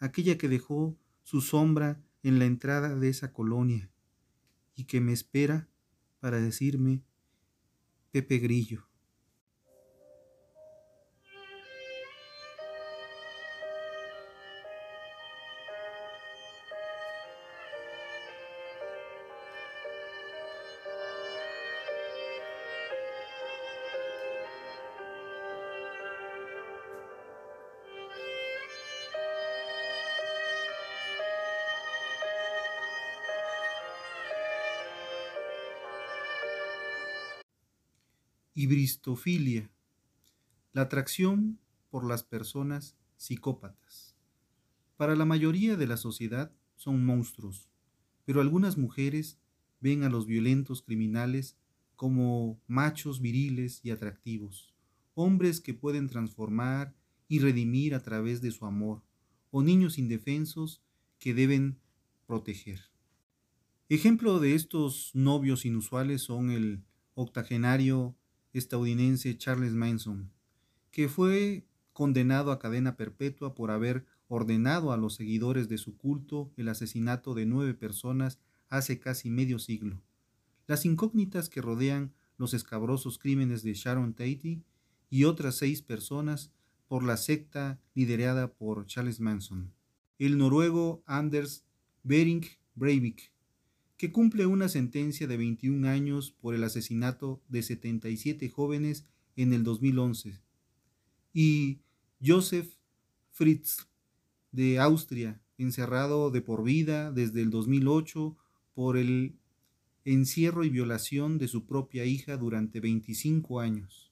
aquella 0.00 0.36
que 0.36 0.48
dejó 0.48 0.98
su 1.22 1.40
sombra 1.40 2.02
en 2.24 2.40
la 2.40 2.46
entrada 2.46 2.96
de 2.96 3.08
esa 3.08 3.32
colonia 3.32 3.88
y 4.74 4.82
que 4.82 5.00
me 5.00 5.12
espera 5.12 5.68
para 6.18 6.40
decirme 6.40 7.04
Pepe 8.10 8.38
Grillo. 8.38 8.89
Hibristofilia. 38.70 39.68
La 40.72 40.82
atracción 40.82 41.58
por 41.90 42.06
las 42.06 42.22
personas 42.22 42.96
psicópatas. 43.16 44.14
Para 44.96 45.16
la 45.16 45.24
mayoría 45.24 45.76
de 45.76 45.88
la 45.88 45.96
sociedad 45.96 46.52
son 46.76 47.04
monstruos, 47.04 47.68
pero 48.24 48.40
algunas 48.40 48.78
mujeres 48.78 49.40
ven 49.80 50.04
a 50.04 50.08
los 50.08 50.28
violentos 50.28 50.82
criminales 50.82 51.56
como 51.96 52.60
machos 52.68 53.20
viriles 53.20 53.80
y 53.82 53.90
atractivos, 53.90 54.72
hombres 55.14 55.60
que 55.60 55.74
pueden 55.74 56.06
transformar 56.06 56.94
y 57.26 57.40
redimir 57.40 57.92
a 57.96 58.04
través 58.04 58.40
de 58.40 58.52
su 58.52 58.66
amor, 58.66 59.02
o 59.50 59.64
niños 59.64 59.98
indefensos 59.98 60.80
que 61.18 61.34
deben 61.34 61.80
proteger. 62.24 62.82
Ejemplo 63.88 64.38
de 64.38 64.54
estos 64.54 65.10
novios 65.12 65.66
inusuales 65.66 66.22
son 66.22 66.52
el 66.52 66.84
octogenario 67.14 68.14
estadounidense 68.52 69.36
Charles 69.36 69.72
Manson, 69.72 70.30
que 70.90 71.08
fue 71.08 71.64
condenado 71.92 72.52
a 72.52 72.58
cadena 72.58 72.96
perpetua 72.96 73.54
por 73.54 73.70
haber 73.70 74.06
ordenado 74.28 74.92
a 74.92 74.96
los 74.96 75.14
seguidores 75.14 75.68
de 75.68 75.78
su 75.78 75.96
culto 75.96 76.52
el 76.56 76.68
asesinato 76.68 77.34
de 77.34 77.46
nueve 77.46 77.74
personas 77.74 78.38
hace 78.68 79.00
casi 79.00 79.28
medio 79.28 79.58
siglo. 79.58 80.00
Las 80.66 80.84
incógnitas 80.84 81.48
que 81.48 81.60
rodean 81.60 82.12
los 82.38 82.54
escabrosos 82.54 83.18
crímenes 83.18 83.62
de 83.62 83.74
Sharon 83.74 84.14
Tate 84.14 84.62
y 85.10 85.24
otras 85.24 85.56
seis 85.56 85.82
personas 85.82 86.52
por 86.86 87.02
la 87.02 87.16
secta 87.16 87.80
liderada 87.94 88.52
por 88.52 88.86
Charles 88.86 89.20
Manson. 89.20 89.72
El 90.18 90.38
noruego 90.38 91.02
Anders 91.06 91.64
Bering 92.02 92.46
Breivik, 92.74 93.32
que 94.00 94.12
cumple 94.12 94.46
una 94.46 94.70
sentencia 94.70 95.26
de 95.26 95.36
21 95.36 95.86
años 95.86 96.30
por 96.30 96.54
el 96.54 96.64
asesinato 96.64 97.42
de 97.50 97.62
77 97.62 98.48
jóvenes 98.48 99.04
en 99.36 99.52
el 99.52 99.62
2011, 99.62 100.40
y 101.34 101.80
Joseph 102.24 102.72
Fritz, 103.30 103.88
de 104.52 104.78
Austria, 104.78 105.42
encerrado 105.58 106.30
de 106.30 106.40
por 106.40 106.64
vida 106.64 107.12
desde 107.12 107.42
el 107.42 107.50
2008 107.50 108.38
por 108.72 108.96
el 108.96 109.36
encierro 110.06 110.64
y 110.64 110.70
violación 110.70 111.36
de 111.36 111.48
su 111.48 111.66
propia 111.66 112.06
hija 112.06 112.38
durante 112.38 112.80
25 112.80 113.60
años. 113.60 114.10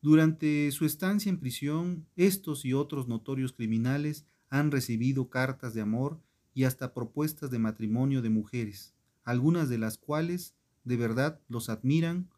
Durante 0.00 0.70
su 0.70 0.84
estancia 0.84 1.28
en 1.28 1.40
prisión, 1.40 2.06
estos 2.14 2.64
y 2.64 2.72
otros 2.72 3.08
notorios 3.08 3.52
criminales 3.52 4.26
han 4.48 4.70
recibido 4.70 5.28
cartas 5.28 5.74
de 5.74 5.80
amor 5.80 6.20
y 6.54 6.64
hasta 6.64 6.94
propuestas 6.94 7.50
de 7.50 7.58
matrimonio 7.58 8.22
de 8.22 8.30
mujeres, 8.30 8.94
algunas 9.22 9.68
de 9.68 9.78
las 9.78 9.98
cuales 9.98 10.54
de 10.84 10.96
verdad 10.96 11.40
los 11.48 11.68
admiran 11.68 12.28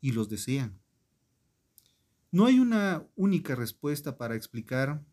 y 0.00 0.12
los 0.12 0.28
desean. 0.28 0.78
No 2.30 2.46
hay 2.46 2.58
una 2.58 3.06
única 3.16 3.54
respuesta 3.54 4.18
para 4.18 4.34
explicar 4.34 5.04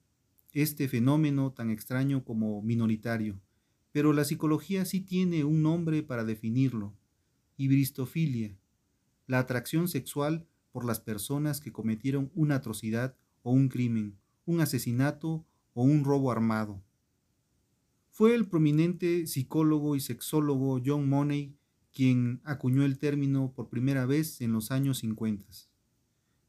este 0.51 0.87
fenómeno 0.87 1.51
tan 1.51 1.71
extraño 1.71 2.23
como 2.23 2.61
minoritario, 2.61 3.39
pero 3.91 4.13
la 4.13 4.23
psicología 4.23 4.85
sí 4.85 5.01
tiene 5.01 5.43
un 5.43 5.61
nombre 5.61 6.03
para 6.03 6.23
definirlo, 6.23 6.93
hibristofilia, 7.57 8.57
la 9.27 9.39
atracción 9.39 9.87
sexual 9.87 10.47
por 10.71 10.85
las 10.85 10.99
personas 10.99 11.61
que 11.61 11.71
cometieron 11.71 12.31
una 12.35 12.55
atrocidad 12.55 13.15
o 13.43 13.51
un 13.51 13.69
crimen, 13.69 14.17
un 14.45 14.61
asesinato 14.61 15.45
o 15.73 15.83
un 15.83 16.03
robo 16.03 16.31
armado. 16.31 16.83
Fue 18.15 18.35
el 18.35 18.47
prominente 18.47 19.25
psicólogo 19.25 19.95
y 19.95 19.99
sexólogo 19.99 20.79
John 20.85 21.09
Money 21.09 21.57
quien 21.91 22.41
acuñó 22.43 22.85
el 22.85 22.99
término 22.99 23.51
por 23.55 23.69
primera 23.69 24.05
vez 24.05 24.39
en 24.41 24.51
los 24.51 24.69
años 24.69 24.99
50. 24.99 25.47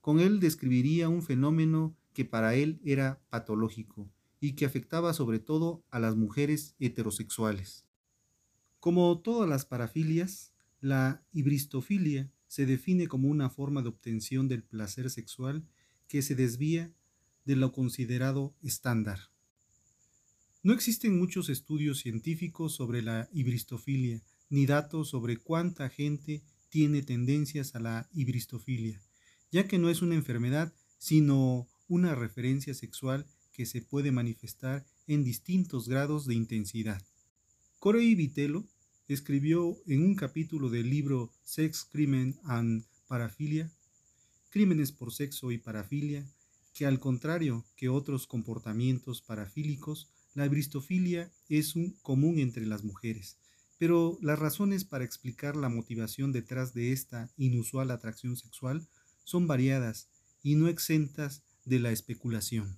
Con 0.02 0.20
él 0.20 0.40
describiría 0.40 1.08
un 1.08 1.22
fenómeno 1.22 1.96
que 2.12 2.26
para 2.26 2.54
él 2.54 2.82
era 2.84 3.22
patológico 3.30 4.10
y 4.40 4.56
que 4.56 4.66
afectaba 4.66 5.14
sobre 5.14 5.38
todo 5.38 5.82
a 5.90 5.98
las 6.00 6.16
mujeres 6.16 6.74
heterosexuales. 6.80 7.86
Como 8.78 9.18
todas 9.20 9.48
las 9.48 9.64
parafilias, 9.64 10.52
la 10.82 11.24
hibristofilia 11.32 12.30
se 12.46 12.66
define 12.66 13.08
como 13.08 13.28
una 13.28 13.48
forma 13.48 13.80
de 13.80 13.88
obtención 13.88 14.48
del 14.48 14.64
placer 14.64 15.08
sexual 15.08 15.66
que 16.08 16.20
se 16.20 16.34
desvía 16.34 16.92
de 17.46 17.56
lo 17.56 17.72
considerado 17.72 18.54
estándar. 18.60 19.33
No 20.64 20.72
existen 20.72 21.18
muchos 21.18 21.50
estudios 21.50 21.98
científicos 21.98 22.74
sobre 22.74 23.02
la 23.02 23.28
hibristofilia, 23.34 24.22
ni 24.48 24.64
datos 24.64 25.10
sobre 25.10 25.36
cuánta 25.36 25.90
gente 25.90 26.42
tiene 26.70 27.02
tendencias 27.02 27.74
a 27.74 27.80
la 27.80 28.08
hibristofilia, 28.14 28.98
ya 29.52 29.68
que 29.68 29.78
no 29.78 29.90
es 29.90 30.00
una 30.00 30.14
enfermedad, 30.14 30.72
sino 30.96 31.68
una 31.86 32.14
referencia 32.14 32.72
sexual 32.72 33.26
que 33.52 33.66
se 33.66 33.82
puede 33.82 34.10
manifestar 34.10 34.86
en 35.06 35.22
distintos 35.22 35.86
grados 35.86 36.24
de 36.24 36.34
intensidad. 36.34 37.02
Corey 37.78 38.14
Vitello 38.14 38.64
escribió 39.06 39.76
en 39.86 40.02
un 40.02 40.14
capítulo 40.14 40.70
del 40.70 40.88
libro 40.88 41.30
Sex, 41.42 41.86
Crimen 41.92 42.40
and 42.44 42.86
Parafilia, 43.06 43.70
Crímenes 44.48 44.92
por 44.92 45.12
Sexo 45.12 45.52
y 45.52 45.58
Parafilia, 45.58 46.26
que 46.72 46.86
al 46.86 47.00
contrario 47.00 47.66
que 47.76 47.90
otros 47.90 48.26
comportamientos 48.26 49.20
parafílicos, 49.20 50.08
la 50.34 50.48
bristofilia 50.48 51.32
es 51.48 51.76
un 51.76 51.96
común 52.02 52.38
entre 52.38 52.66
las 52.66 52.84
mujeres, 52.84 53.38
pero 53.78 54.18
las 54.20 54.38
razones 54.38 54.84
para 54.84 55.04
explicar 55.04 55.56
la 55.56 55.68
motivación 55.68 56.32
detrás 56.32 56.74
de 56.74 56.92
esta 56.92 57.30
inusual 57.36 57.90
atracción 57.90 58.36
sexual 58.36 58.86
son 59.22 59.46
variadas 59.46 60.08
y 60.42 60.56
no 60.56 60.68
exentas 60.68 61.44
de 61.64 61.78
la 61.78 61.92
especulación. 61.92 62.76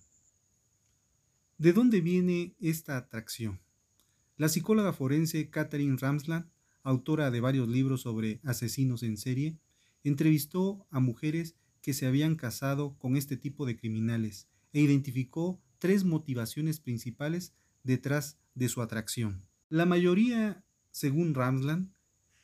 ¿De 1.59 1.73
dónde 1.73 2.01
viene 2.03 2.55
esta 2.61 2.97
atracción? 2.97 3.61
La 4.37 4.51
psicóloga 4.51 4.93
forense 4.93 5.49
Catherine 5.49 5.97
Ramsland, 5.99 6.51
autora 6.83 7.31
de 7.31 7.41
varios 7.41 7.69
libros 7.69 8.03
sobre 8.03 8.41
asesinos 8.45 9.03
en 9.03 9.17
serie, 9.17 9.59
entrevistó 10.05 10.87
a 10.91 11.01
mujeres 11.01 11.57
que 11.81 11.95
se 11.95 12.07
habían 12.07 12.37
casado 12.37 12.99
con 12.99 13.17
este 13.17 13.37
tipo 13.37 13.65
de 13.65 13.77
criminales 13.77 14.49
e 14.73 14.81
identificó 14.81 15.61
tres 15.79 16.05
motivaciones 16.05 16.81
principales 16.81 17.55
detrás 17.83 18.39
de 18.55 18.69
su 18.69 18.83
atracción. 18.83 19.45
La 19.69 19.87
mayoría, 19.87 20.65
según 20.91 21.35
Ramsland, 21.35 21.93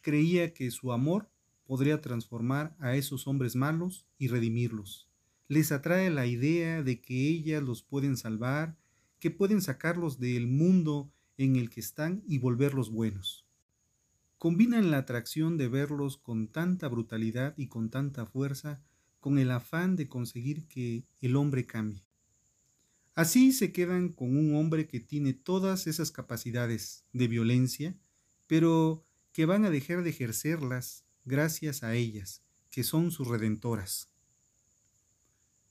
creía 0.00 0.52
que 0.54 0.70
su 0.70 0.92
amor 0.92 1.30
podría 1.64 2.00
transformar 2.00 2.76
a 2.78 2.96
esos 2.96 3.26
hombres 3.26 3.56
malos 3.56 4.06
y 4.18 4.28
redimirlos 4.28 5.08
les 5.52 5.70
atrae 5.70 6.08
la 6.08 6.24
idea 6.24 6.82
de 6.82 7.02
que 7.02 7.28
ellas 7.28 7.62
los 7.62 7.82
pueden 7.82 8.16
salvar, 8.16 8.78
que 9.18 9.30
pueden 9.30 9.60
sacarlos 9.60 10.18
del 10.18 10.46
mundo 10.46 11.12
en 11.36 11.56
el 11.56 11.68
que 11.68 11.80
están 11.80 12.22
y 12.26 12.38
volverlos 12.38 12.90
buenos. 12.90 13.44
Combinan 14.38 14.90
la 14.90 14.96
atracción 14.96 15.58
de 15.58 15.68
verlos 15.68 16.16
con 16.16 16.48
tanta 16.48 16.88
brutalidad 16.88 17.52
y 17.58 17.66
con 17.66 17.90
tanta 17.90 18.24
fuerza 18.24 18.80
con 19.20 19.38
el 19.38 19.50
afán 19.50 19.94
de 19.94 20.08
conseguir 20.08 20.66
que 20.68 21.04
el 21.20 21.36
hombre 21.36 21.66
cambie. 21.66 22.02
Así 23.14 23.52
se 23.52 23.72
quedan 23.72 24.08
con 24.08 24.36
un 24.36 24.56
hombre 24.56 24.88
que 24.88 24.98
tiene 24.98 25.34
todas 25.34 25.86
esas 25.86 26.10
capacidades 26.10 27.04
de 27.12 27.28
violencia, 27.28 27.94
pero 28.46 29.04
que 29.32 29.44
van 29.44 29.64
a 29.66 29.70
dejar 29.70 30.02
de 30.02 30.10
ejercerlas 30.10 31.04
gracias 31.24 31.82
a 31.82 31.94
ellas, 31.94 32.42
que 32.70 32.84
son 32.84 33.10
sus 33.10 33.28
redentoras. 33.28 34.10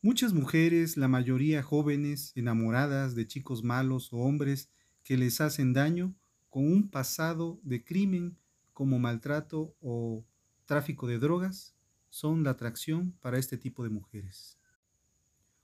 Muchas 0.04 0.34
mujeres, 0.34 0.98
la 0.98 1.08
mayoría 1.08 1.64
jóvenes, 1.64 2.32
enamoradas 2.36 3.16
de 3.16 3.26
chicos 3.28 3.64
malos 3.64 4.14
o 4.14 4.18
hombres 4.18 4.70
que 5.04 5.18
les 5.18 5.42
hacen 5.42 5.74
daño, 5.74 6.16
con 6.50 6.66
un 6.66 6.90
pasado 6.90 7.60
de 7.64 7.84
crimen 7.84 8.38
como 8.74 9.00
maltrato 9.00 9.76
o 9.80 10.26
tráfico 10.66 11.08
de 11.08 11.18
drogas, 11.18 11.76
son 12.10 12.44
la 12.44 12.52
atracción 12.52 13.14
para 13.22 13.40
este 13.40 13.58
tipo 13.58 13.84
de 13.84 13.90
mujeres. 13.90 14.61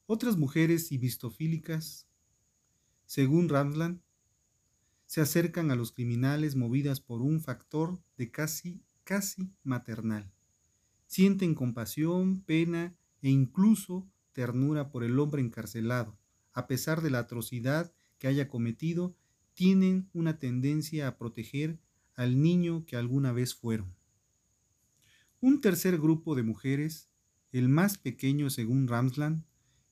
Otras 0.09 0.37
mujeres 0.37 0.93
ibistofílicas, 0.93 2.07
según 3.05 3.49
Randland, 3.49 3.99
se 5.05 5.19
acercan 5.19 5.69
a 5.69 5.75
los 5.75 5.91
criminales 5.91 6.55
movidas 6.55 7.01
por 7.01 7.21
un 7.21 7.41
factor 7.41 8.01
de 8.15 8.31
casi, 8.31 8.81
casi 9.03 9.51
maternal. 9.63 10.31
Sienten 11.07 11.55
compasión, 11.55 12.39
pena 12.39 12.95
e 13.21 13.29
incluso 13.29 14.07
ternura 14.31 14.91
por 14.91 15.03
el 15.03 15.19
hombre 15.19 15.41
encarcelado, 15.41 16.17
a 16.53 16.67
pesar 16.67 17.01
de 17.01 17.09
la 17.09 17.19
atrocidad 17.19 17.93
que 18.17 18.29
haya 18.29 18.47
cometido, 18.47 19.13
tienen 19.55 20.09
una 20.13 20.39
tendencia 20.39 21.09
a 21.09 21.17
proteger 21.17 21.81
al 22.15 22.41
niño 22.41 22.85
que 22.85 22.95
alguna 22.95 23.33
vez 23.33 23.55
fueron. 23.55 23.93
Un 25.41 25.59
tercer 25.59 25.97
grupo 25.97 26.33
de 26.33 26.43
mujeres, 26.43 27.09
el 27.51 27.67
más 27.67 27.97
pequeño 27.97 28.49
según 28.49 28.87
Ramsland, 28.87 29.43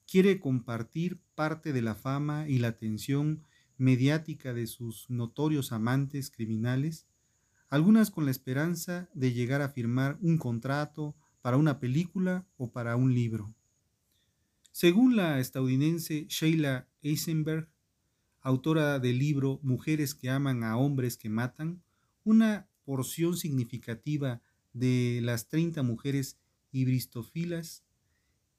quiere 0.08 0.40
compartir 0.40 1.20
parte 1.36 1.74
de 1.74 1.82
la 1.82 1.96
fama 1.96 2.48
y 2.48 2.60
la 2.60 2.70
atención 2.70 3.44
mediática 3.78 4.54
de 4.54 4.68
sus 4.68 5.10
notorios 5.10 5.72
amantes 5.72 6.32
criminales, 6.32 7.08
algunas 7.70 8.12
con 8.12 8.26
la 8.26 8.32
esperanza 8.32 9.10
de 9.14 9.34
llegar 9.34 9.62
a 9.62 9.70
firmar 9.70 10.18
un 10.22 10.38
contrato 10.38 11.16
para 11.42 11.58
una 11.58 11.80
película 11.80 12.48
o 12.58 12.72
para 12.72 12.96
un 12.96 13.14
libro. 13.14 13.54
Según 14.72 15.16
la 15.16 15.40
estadounidense 15.40 16.26
Sheila 16.28 16.88
Eisenberg, 17.02 17.70
autora 18.42 19.00
del 19.00 19.20
libro 19.20 19.60
Mujeres 19.64 20.14
que 20.14 20.30
aman 20.30 20.64
a 20.64 20.78
hombres 20.78 21.18
que 21.18 21.30
matan, 21.30 21.82
una 22.24 22.68
porción 22.84 23.38
significativa 23.38 24.42
de 24.74 25.20
las 25.24 25.48
30 25.48 25.82
mujeres 25.84 26.38
ibristofilas 26.72 27.84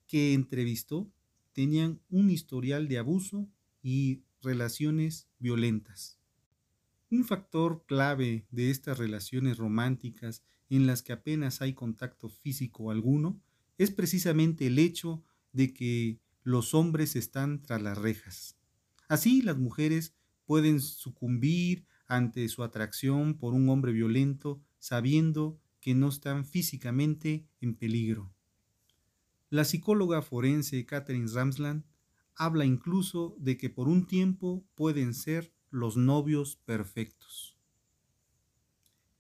que 0.07 0.33
entrevistó 0.35 1.11
tenían 1.57 2.03
un 2.11 2.29
historial 2.29 2.87
de 2.87 2.99
abuso 2.99 3.49
y 3.83 4.25
relaciones 4.43 5.27
violentas. 5.39 6.19
Un 7.11 7.25
factor 7.25 7.87
clave 7.87 8.47
de 8.51 8.71
estas 8.71 8.99
relaciones 8.99 9.57
románticas 9.57 10.43
en 10.69 10.87
las 10.87 11.03
que 11.03 11.15
apenas 11.15 11.63
hay 11.63 11.73
contacto 11.73 12.29
físico 12.29 12.91
alguno 12.91 13.41
es 13.79 13.91
precisamente 13.91 14.67
el 14.67 14.79
hecho 14.79 15.25
de 15.53 15.73
que 15.73 16.21
los 16.43 16.75
hombres 16.75 17.17
están 17.17 17.63
tras 17.63 17.81
las 17.81 17.97
rejas. 17.97 18.59
Así 19.09 19.41
las 19.41 19.57
mujeres 19.57 20.15
pueden 20.45 20.83
sucumbir 20.83 21.87
ante 22.07 22.47
su 22.51 22.65
atracción 22.65 23.39
por 23.39 23.55
un 23.55 23.71
hombre 23.71 23.93
violento 23.93 24.61
sabiendo 24.79 25.59
que 25.81 25.95
no 25.95 26.11
están 26.11 26.45
físicamente 26.45 27.47
en 27.63 27.77
peligro. 27.77 28.36
La 29.57 29.65
psicóloga 29.65 30.21
forense 30.21 30.85
Catherine 30.85 31.33
Ramsland 31.33 31.83
habla 32.35 32.67
incluso 32.67 33.35
de 33.39 33.57
que 33.57 33.71
por 33.71 33.89
un 33.89 34.07
tiempo 34.07 34.67
pueden 34.75 35.15
ser 35.15 35.51
los 35.71 35.97
novios 35.97 36.57
perfectos. 36.57 37.57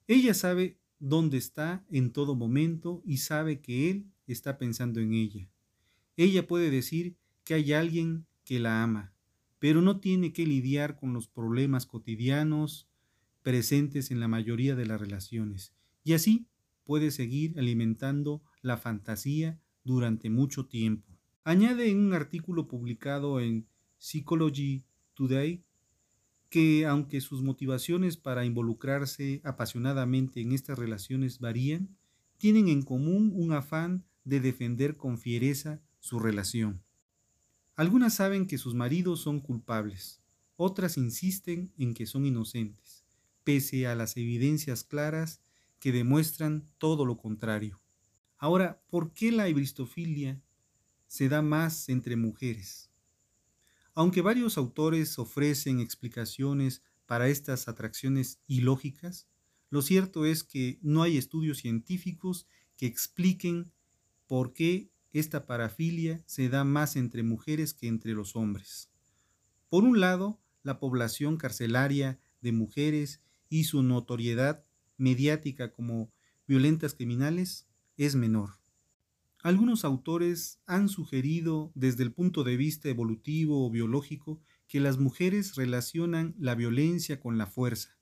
Ella 0.06 0.34
sabe 0.34 0.78
dónde 0.98 1.38
está 1.38 1.86
en 1.88 2.12
todo 2.12 2.34
momento 2.34 3.00
y 3.06 3.16
sabe 3.16 3.62
que 3.62 3.90
él 3.90 4.12
está 4.26 4.58
pensando 4.58 5.00
en 5.00 5.14
ella. 5.14 5.48
Ella 6.18 6.46
puede 6.46 6.68
decir 6.68 7.16
que 7.42 7.54
hay 7.54 7.72
alguien 7.72 8.26
que 8.44 8.60
la 8.60 8.82
ama, 8.82 9.14
pero 9.58 9.80
no 9.80 10.00
tiene 10.00 10.34
que 10.34 10.46
lidiar 10.46 10.96
con 10.96 11.14
los 11.14 11.28
problemas 11.28 11.86
cotidianos 11.86 12.86
presentes 13.40 14.10
en 14.10 14.20
la 14.20 14.28
mayoría 14.28 14.76
de 14.76 14.84
las 14.84 15.00
relaciones. 15.00 15.72
Y 16.04 16.12
así 16.12 16.46
puede 16.84 17.10
seguir 17.10 17.58
alimentando 17.58 18.42
la 18.60 18.76
fantasía 18.76 19.62
durante 19.86 20.28
mucho 20.28 20.66
tiempo. 20.66 21.16
Añade 21.44 21.88
en 21.90 21.98
un 22.00 22.12
artículo 22.12 22.66
publicado 22.66 23.40
en 23.40 23.66
Psychology 23.98 24.84
Today 25.14 25.62
que 26.50 26.86
aunque 26.86 27.20
sus 27.20 27.42
motivaciones 27.42 28.16
para 28.16 28.44
involucrarse 28.44 29.40
apasionadamente 29.44 30.40
en 30.40 30.52
estas 30.52 30.78
relaciones 30.78 31.38
varían, 31.38 31.96
tienen 32.36 32.68
en 32.68 32.82
común 32.82 33.32
un 33.34 33.52
afán 33.52 34.04
de 34.24 34.40
defender 34.40 34.96
con 34.96 35.18
fiereza 35.18 35.80
su 36.00 36.18
relación. 36.18 36.82
Algunas 37.76 38.14
saben 38.14 38.46
que 38.46 38.58
sus 38.58 38.74
maridos 38.74 39.20
son 39.20 39.40
culpables, 39.40 40.22
otras 40.56 40.96
insisten 40.96 41.72
en 41.78 41.94
que 41.94 42.06
son 42.06 42.26
inocentes, 42.26 43.04
pese 43.44 43.86
a 43.86 43.94
las 43.94 44.16
evidencias 44.16 44.82
claras 44.82 45.42
que 45.78 45.92
demuestran 45.92 46.68
todo 46.78 47.04
lo 47.04 47.18
contrario. 47.18 47.80
Ahora, 48.38 48.82
¿por 48.88 49.12
qué 49.12 49.32
la 49.32 49.48
ibristofilia 49.48 50.42
se 51.06 51.28
da 51.28 51.42
más 51.42 51.88
entre 51.88 52.16
mujeres? 52.16 52.90
Aunque 53.94 54.20
varios 54.20 54.58
autores 54.58 55.18
ofrecen 55.18 55.80
explicaciones 55.80 56.82
para 57.06 57.28
estas 57.28 57.66
atracciones 57.66 58.40
ilógicas, 58.46 59.26
lo 59.70 59.80
cierto 59.80 60.26
es 60.26 60.44
que 60.44 60.78
no 60.82 61.02
hay 61.02 61.16
estudios 61.16 61.58
científicos 61.58 62.46
que 62.76 62.86
expliquen 62.86 63.72
por 64.26 64.52
qué 64.52 64.90
esta 65.12 65.46
parafilia 65.46 66.22
se 66.26 66.48
da 66.50 66.64
más 66.64 66.96
entre 66.96 67.22
mujeres 67.22 67.72
que 67.72 67.88
entre 67.88 68.12
los 68.12 68.36
hombres. 68.36 68.90
Por 69.70 69.84
un 69.84 69.98
lado, 69.98 70.38
la 70.62 70.78
población 70.78 71.38
carcelaria 71.38 72.20
de 72.42 72.52
mujeres 72.52 73.22
y 73.48 73.64
su 73.64 73.82
notoriedad 73.82 74.64
mediática 74.98 75.72
como 75.72 76.12
violentas 76.46 76.94
criminales 76.94 77.65
es 77.96 78.14
menor. 78.14 78.58
Algunos 79.42 79.84
autores 79.84 80.60
han 80.66 80.88
sugerido 80.88 81.70
desde 81.74 82.02
el 82.02 82.12
punto 82.12 82.42
de 82.42 82.56
vista 82.56 82.88
evolutivo 82.88 83.64
o 83.64 83.70
biológico 83.70 84.40
que 84.66 84.80
las 84.80 84.98
mujeres 84.98 85.54
relacionan 85.54 86.34
la 86.38 86.54
violencia 86.54 87.20
con 87.20 87.38
la 87.38 87.46
fuerza 87.46 87.96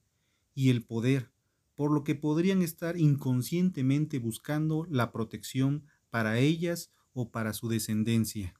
y 0.54 0.70
el 0.70 0.84
poder, 0.84 1.30
por 1.74 1.92
lo 1.92 2.04
que 2.04 2.14
podrían 2.14 2.62
estar 2.62 2.96
inconscientemente 2.96 4.18
buscando 4.18 4.86
la 4.88 5.12
protección 5.12 5.84
para 6.10 6.38
ellas 6.38 6.92
o 7.12 7.30
para 7.30 7.52
su 7.52 7.68
descendencia. 7.68 8.54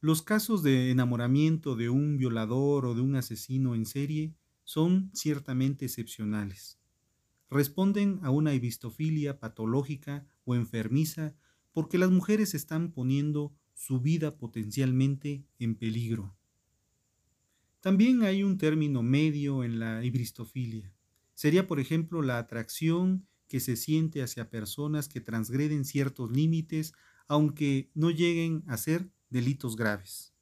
Los 0.00 0.22
casos 0.22 0.62
de 0.62 0.90
enamoramiento 0.90 1.76
de 1.76 1.88
un 1.88 2.16
violador 2.16 2.86
o 2.86 2.94
de 2.94 3.02
un 3.02 3.14
asesino 3.14 3.74
en 3.74 3.86
serie 3.86 4.34
son 4.64 5.10
ciertamente 5.12 5.84
excepcionales. 5.84 6.81
Responden 7.52 8.18
a 8.22 8.30
una 8.30 8.54
ibistofilia 8.54 9.38
patológica 9.38 10.26
o 10.46 10.54
enfermiza 10.54 11.34
porque 11.72 11.98
las 11.98 12.10
mujeres 12.10 12.54
están 12.54 12.92
poniendo 12.92 13.54
su 13.74 14.00
vida 14.00 14.38
potencialmente 14.38 15.44
en 15.58 15.74
peligro. 15.74 16.34
También 17.80 18.22
hay 18.22 18.42
un 18.42 18.56
término 18.56 19.02
medio 19.02 19.64
en 19.64 19.80
la 19.80 20.02
ibristofilia. 20.02 20.94
Sería, 21.34 21.66
por 21.66 21.78
ejemplo, 21.78 22.22
la 22.22 22.38
atracción 22.38 23.26
que 23.48 23.60
se 23.60 23.76
siente 23.76 24.22
hacia 24.22 24.48
personas 24.48 25.06
que 25.06 25.20
transgreden 25.20 25.84
ciertos 25.84 26.32
límites, 26.32 26.94
aunque 27.28 27.90
no 27.92 28.10
lleguen 28.10 28.64
a 28.66 28.78
ser 28.78 29.10
delitos 29.28 29.76
graves. 29.76 30.32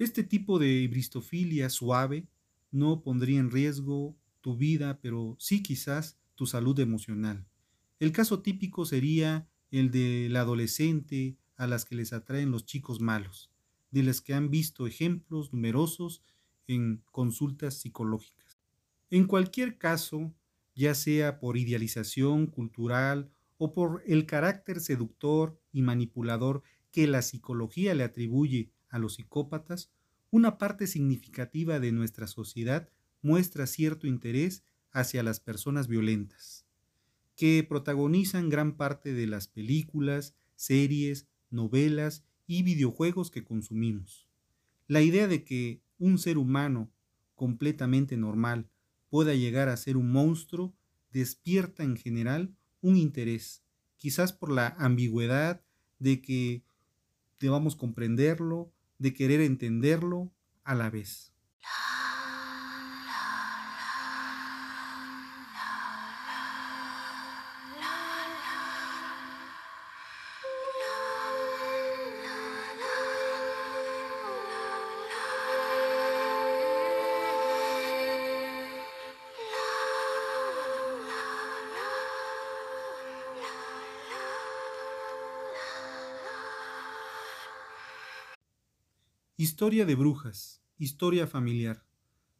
Este 0.00 0.24
tipo 0.24 0.58
de 0.58 0.66
ibristofilia 0.66 1.70
suave 1.70 2.26
no 2.72 3.04
pondría 3.04 3.38
en 3.38 3.52
riesgo 3.52 4.16
tu 4.46 4.56
vida, 4.56 5.00
pero 5.02 5.34
sí 5.40 5.60
quizás 5.60 6.20
tu 6.36 6.46
salud 6.46 6.78
emocional. 6.78 7.48
El 7.98 8.12
caso 8.12 8.42
típico 8.42 8.84
sería 8.84 9.48
el 9.72 9.90
de 9.90 10.28
la 10.30 10.42
adolescente 10.42 11.36
a 11.56 11.66
las 11.66 11.84
que 11.84 11.96
les 11.96 12.12
atraen 12.12 12.52
los 12.52 12.64
chicos 12.64 13.00
malos, 13.00 13.50
de 13.90 14.04
las 14.04 14.20
que 14.20 14.34
han 14.34 14.48
visto 14.48 14.86
ejemplos 14.86 15.52
numerosos 15.52 16.22
en 16.68 17.02
consultas 17.10 17.74
psicológicas. 17.74 18.56
En 19.10 19.26
cualquier 19.26 19.78
caso, 19.78 20.32
ya 20.76 20.94
sea 20.94 21.40
por 21.40 21.56
idealización 21.56 22.46
cultural 22.46 23.32
o 23.58 23.74
por 23.74 24.04
el 24.06 24.26
carácter 24.26 24.78
seductor 24.78 25.60
y 25.72 25.82
manipulador 25.82 26.62
que 26.92 27.08
la 27.08 27.22
psicología 27.22 27.96
le 27.96 28.04
atribuye 28.04 28.70
a 28.90 29.00
los 29.00 29.14
psicópatas, 29.14 29.90
una 30.30 30.56
parte 30.56 30.86
significativa 30.86 31.80
de 31.80 31.90
nuestra 31.90 32.28
sociedad 32.28 32.88
muestra 33.26 33.66
cierto 33.66 34.06
interés 34.06 34.62
hacia 34.92 35.24
las 35.24 35.40
personas 35.40 35.88
violentas 35.88 36.64
que 37.34 37.66
protagonizan 37.68 38.48
gran 38.48 38.76
parte 38.76 39.12
de 39.12 39.26
las 39.26 39.48
películas, 39.48 40.34
series, 40.54 41.26
novelas 41.50 42.24
y 42.46 42.62
videojuegos 42.62 43.30
que 43.30 43.44
consumimos. 43.44 44.28
La 44.86 45.02
idea 45.02 45.26
de 45.26 45.44
que 45.44 45.82
un 45.98 46.18
ser 46.18 46.38
humano 46.38 46.90
completamente 47.34 48.16
normal 48.16 48.70
pueda 49.10 49.34
llegar 49.34 49.68
a 49.68 49.76
ser 49.76 49.96
un 49.96 50.12
monstruo 50.12 50.74
despierta 51.10 51.82
en 51.82 51.96
general 51.96 52.54
un 52.80 52.96
interés, 52.96 53.64
quizás 53.96 54.32
por 54.32 54.52
la 54.52 54.68
ambigüedad 54.78 55.62
de 55.98 56.22
que 56.22 56.62
debamos 57.40 57.74
comprenderlo, 57.74 58.72
de 58.98 59.12
querer 59.12 59.40
entenderlo 59.40 60.32
a 60.64 60.74
la 60.74 60.90
vez. 60.90 61.32
Historia 89.48 89.86
de 89.86 89.94
brujas, 89.94 90.60
historia 90.76 91.28
familiar. 91.28 91.86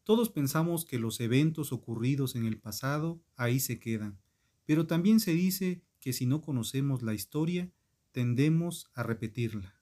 Todos 0.02 0.28
pensamos 0.28 0.84
que 0.84 0.98
los 0.98 1.20
eventos 1.20 1.72
ocurridos 1.72 2.34
en 2.34 2.46
el 2.46 2.58
pasado 2.58 3.22
ahí 3.36 3.60
se 3.60 3.78
quedan, 3.78 4.18
pero 4.64 4.88
también 4.88 5.20
se 5.20 5.32
dice 5.32 5.84
que 6.00 6.12
si 6.12 6.26
no 6.26 6.40
conocemos 6.40 7.02
la 7.02 7.14
historia, 7.14 7.70
tendemos 8.10 8.90
a 8.92 9.04
repetirla. 9.04 9.80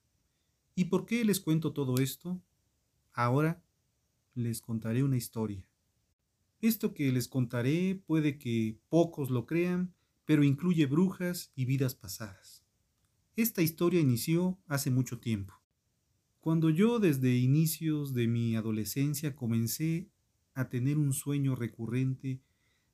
¿Y 0.75 0.85
por 0.85 1.07
qué 1.07 1.25
les 1.25 1.39
cuento 1.39 1.73
todo 1.73 1.97
esto? 1.97 2.39
Ahora 3.11 3.63
les 4.35 4.61
contaré 4.61 5.01
una 5.01 5.17
historia. 5.17 5.65
Esto 6.61 6.93
que 6.93 7.11
les 7.11 7.27
contaré 7.27 8.03
puede 8.05 8.37
que 8.37 8.77
pocos 8.87 9.31
lo 9.31 9.47
crean, 9.47 9.95
pero 10.25 10.43
incluye 10.43 10.85
brujas 10.85 11.51
y 11.55 11.65
vidas 11.65 11.95
pasadas. 11.95 12.63
Esta 13.35 13.63
historia 13.63 13.99
inició 13.99 14.59
hace 14.67 14.91
mucho 14.91 15.19
tiempo. 15.19 15.64
Cuando 16.45 16.69
yo 16.69 16.99
desde 16.99 17.37
inicios 17.37 18.13
de 18.13 18.27
mi 18.27 18.55
adolescencia 18.55 19.35
comencé 19.35 20.11
a 20.53 20.69
tener 20.69 20.99
un 20.99 21.11
sueño 21.11 21.55
recurrente 21.55 22.39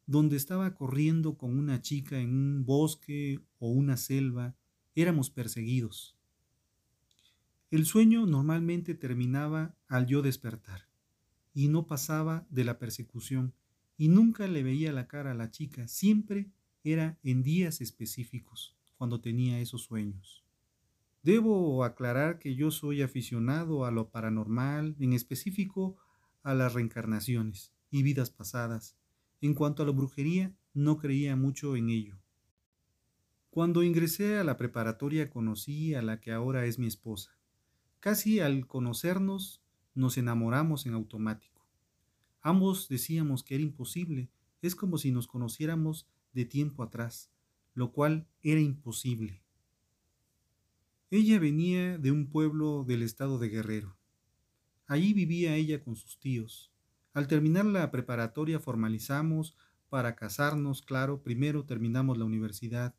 donde 0.05 0.37
estaba 0.37 0.73
corriendo 0.73 1.37
con 1.37 1.59
una 1.59 1.81
chica 1.81 2.21
en 2.21 2.29
un 2.29 2.63
bosque 2.63 3.41
o 3.59 3.69
una 3.69 3.97
selva, 3.97 4.55
éramos 4.95 5.29
perseguidos. 5.29 6.15
El 7.71 7.85
sueño 7.85 8.25
normalmente 8.25 8.95
terminaba 8.95 9.75
al 9.89 10.05
yo 10.07 10.21
despertar, 10.21 10.87
y 11.53 11.67
no 11.67 11.87
pasaba 11.87 12.47
de 12.51 12.63
la 12.63 12.79
persecución, 12.79 13.53
y 13.97 14.07
nunca 14.07 14.47
le 14.47 14.63
veía 14.63 14.93
la 14.93 15.09
cara 15.09 15.31
a 15.31 15.35
la 15.35 15.51
chica, 15.51 15.89
siempre 15.89 16.49
era 16.85 17.19
en 17.21 17.43
días 17.43 17.81
específicos, 17.81 18.77
cuando 18.95 19.19
tenía 19.19 19.59
esos 19.59 19.81
sueños. 19.81 20.40
Debo 21.23 21.83
aclarar 21.83 22.39
que 22.39 22.55
yo 22.55 22.71
soy 22.71 23.03
aficionado 23.03 23.85
a 23.85 23.91
lo 23.91 24.09
paranormal, 24.09 24.95
en 24.99 25.13
específico 25.13 25.97
a 26.41 26.55
las 26.55 26.73
reencarnaciones 26.73 27.73
y 27.91 28.01
vidas 28.01 28.31
pasadas. 28.31 28.97
En 29.39 29.53
cuanto 29.53 29.83
a 29.83 29.85
la 29.85 29.91
brujería, 29.91 30.55
no 30.73 30.97
creía 30.97 31.35
mucho 31.35 31.75
en 31.75 31.89
ello. 31.89 32.17
Cuando 33.51 33.83
ingresé 33.83 34.37
a 34.37 34.43
la 34.43 34.57
preparatoria 34.57 35.29
conocí 35.29 35.93
a 35.93 36.01
la 36.01 36.19
que 36.19 36.31
ahora 36.31 36.65
es 36.65 36.79
mi 36.79 36.87
esposa. 36.87 37.37
Casi 37.99 38.39
al 38.39 38.65
conocernos 38.65 39.61
nos 39.93 40.17
enamoramos 40.17 40.85
en 40.85 40.93
automático. 40.93 41.67
Ambos 42.41 42.87
decíamos 42.89 43.43
que 43.43 43.55
era 43.55 43.63
imposible, 43.63 44.31
es 44.61 44.75
como 44.75 44.97
si 44.97 45.11
nos 45.11 45.27
conociéramos 45.27 46.07
de 46.33 46.45
tiempo 46.45 46.81
atrás, 46.81 47.29
lo 47.73 47.91
cual 47.91 48.27
era 48.41 48.59
imposible. 48.59 49.40
Ella 51.13 51.39
venía 51.39 51.97
de 51.97 52.09
un 52.09 52.29
pueblo 52.29 52.85
del 52.85 53.01
estado 53.01 53.37
de 53.37 53.49
Guerrero. 53.49 53.97
Allí 54.87 55.11
vivía 55.11 55.57
ella 55.57 55.83
con 55.83 55.97
sus 55.97 56.17
tíos. 56.17 56.71
Al 57.13 57.27
terminar 57.27 57.65
la 57.65 57.91
preparatoria 57.91 58.61
formalizamos 58.61 59.57
para 59.89 60.15
casarnos, 60.15 60.81
claro, 60.81 61.21
primero 61.21 61.65
terminamos 61.65 62.17
la 62.17 62.23
universidad. 62.23 62.95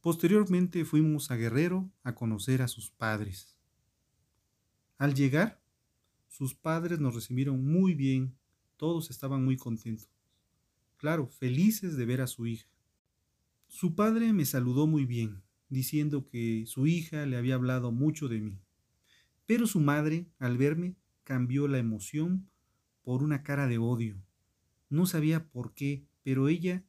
Posteriormente 0.00 0.86
fuimos 0.86 1.30
a 1.30 1.36
Guerrero 1.36 1.90
a 2.02 2.14
conocer 2.14 2.62
a 2.62 2.68
sus 2.68 2.90
padres. 2.90 3.58
Al 4.96 5.12
llegar, 5.12 5.60
sus 6.28 6.54
padres 6.54 6.98
nos 6.98 7.14
recibieron 7.14 7.62
muy 7.62 7.92
bien, 7.92 8.38
todos 8.78 9.10
estaban 9.10 9.44
muy 9.44 9.58
contentos. 9.58 10.08
Claro, 10.96 11.28
felices 11.28 11.98
de 11.98 12.06
ver 12.06 12.22
a 12.22 12.26
su 12.26 12.46
hija. 12.46 12.70
Su 13.66 13.94
padre 13.94 14.32
me 14.32 14.46
saludó 14.46 14.86
muy 14.86 15.04
bien, 15.04 15.42
diciendo 15.68 16.28
que 16.28 16.64
su 16.66 16.86
hija 16.86 17.26
le 17.26 17.36
había 17.36 17.54
hablado 17.54 17.92
mucho 17.92 18.28
de 18.28 18.40
mí. 18.40 18.60
Pero 19.46 19.66
su 19.66 19.80
madre, 19.80 20.26
al 20.38 20.58
verme, 20.58 20.96
cambió 21.24 21.68
la 21.68 21.78
emoción 21.78 22.48
por 23.02 23.22
una 23.22 23.42
cara 23.42 23.66
de 23.66 23.78
odio. 23.78 24.22
No 24.90 25.06
sabía 25.06 25.48
por 25.48 25.74
qué, 25.74 26.06
pero 26.22 26.48
ella 26.48 26.84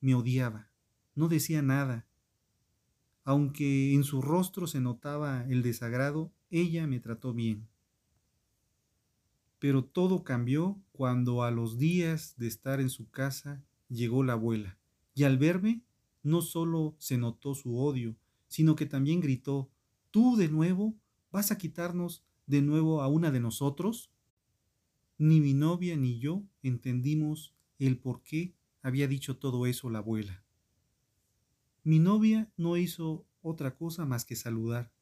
me 0.00 0.14
odiaba. 0.14 0.70
No 1.14 1.28
decía 1.28 1.62
nada. 1.62 2.06
Aunque 3.24 3.94
en 3.94 4.04
su 4.04 4.22
rostro 4.22 4.66
se 4.66 4.80
notaba 4.80 5.44
el 5.48 5.62
desagrado, 5.62 6.32
ella 6.50 6.86
me 6.86 7.00
trató 7.00 7.34
bien. 7.34 7.68
Pero 9.58 9.84
todo 9.84 10.22
cambió 10.22 10.80
cuando 10.92 11.42
a 11.42 11.50
los 11.50 11.78
días 11.78 12.34
de 12.38 12.46
estar 12.46 12.80
en 12.80 12.90
su 12.90 13.10
casa 13.10 13.62
llegó 13.88 14.22
la 14.22 14.34
abuela, 14.34 14.78
y 15.14 15.24
al 15.24 15.36
verme 15.36 15.82
no 16.22 16.42
solo 16.42 16.96
se 16.98 17.18
notó 17.18 17.54
su 17.54 17.78
odio, 17.78 18.16
sino 18.48 18.76
que 18.76 18.86
también 18.86 19.20
gritó, 19.20 19.70
¿Tú 20.10 20.36
de 20.36 20.48
nuevo 20.48 20.96
vas 21.30 21.52
a 21.52 21.58
quitarnos 21.58 22.24
de 22.46 22.62
nuevo 22.62 23.02
a 23.02 23.08
una 23.08 23.30
de 23.30 23.40
nosotros? 23.40 24.10
Ni 25.18 25.40
mi 25.40 25.52
novia 25.52 25.96
ni 25.96 26.18
yo 26.18 26.44
entendimos 26.62 27.54
el 27.78 27.98
por 27.98 28.22
qué 28.22 28.54
había 28.82 29.06
dicho 29.06 29.36
todo 29.36 29.66
eso 29.66 29.90
la 29.90 29.98
abuela. 29.98 30.42
Mi 31.84 31.98
novia 31.98 32.50
no 32.56 32.76
hizo 32.76 33.26
otra 33.42 33.76
cosa 33.76 34.06
más 34.06 34.24
que 34.24 34.36
saludar. 34.36 34.92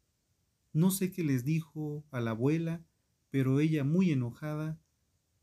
No 0.72 0.90
sé 0.90 1.12
qué 1.12 1.22
les 1.22 1.44
dijo 1.44 2.04
a 2.10 2.20
la 2.20 2.32
abuela, 2.32 2.84
pero 3.30 3.60
ella 3.60 3.84
muy 3.84 4.10
enojada, 4.10 4.78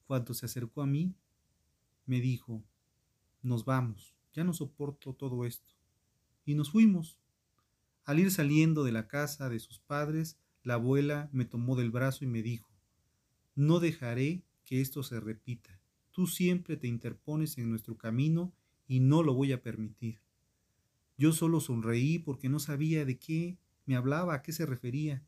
cuando 0.08 0.34
se 0.34 0.46
acercó 0.46 0.82
a 0.82 0.88
mí, 0.88 1.16
me 2.06 2.20
dijo, 2.20 2.64
nos 3.42 3.66
vamos, 3.66 4.14
ya 4.34 4.44
no 4.44 4.54
soporto 4.54 5.14
todo 5.14 5.46
esto. 5.46 5.74
Y 6.46 6.56
nos 6.56 6.72
fuimos. 6.72 7.18
Al 8.06 8.20
ir 8.20 8.32
saliendo 8.32 8.84
de 8.84 8.92
la 8.92 9.08
casa 9.08 9.50
de 9.50 9.60
sus 9.60 9.80
padres, 9.80 10.38
la 10.64 10.76
abuela 10.76 11.30
me 11.32 11.46
tomó 11.46 11.76
del 11.76 11.92
brazo 11.92 12.26
y 12.26 12.28
me 12.28 12.42
dijo, 12.42 12.70
no 13.56 13.80
dejaré 13.80 14.44
que 14.66 14.82
esto 14.82 15.04
se 15.04 15.20
repita. 15.20 15.80
Tú 16.12 16.28
siempre 16.28 16.78
te 16.78 16.88
interpones 16.88 17.58
en 17.58 17.70
nuestro 17.70 17.98
camino 17.98 18.54
y 18.88 19.00
no 19.00 19.24
lo 19.24 19.34
voy 19.34 19.52
a 19.52 19.62
permitir. 19.62 20.20
Yo 21.18 21.32
solo 21.32 21.60
sonreí 21.60 22.20
porque 22.20 22.50
no 22.50 22.60
sabía 22.60 23.06
de 23.06 23.18
qué 23.18 23.58
me 23.86 23.96
hablaba, 23.96 24.36
a 24.36 24.42
qué 24.42 24.52
se 24.52 24.66
refería. 24.66 25.24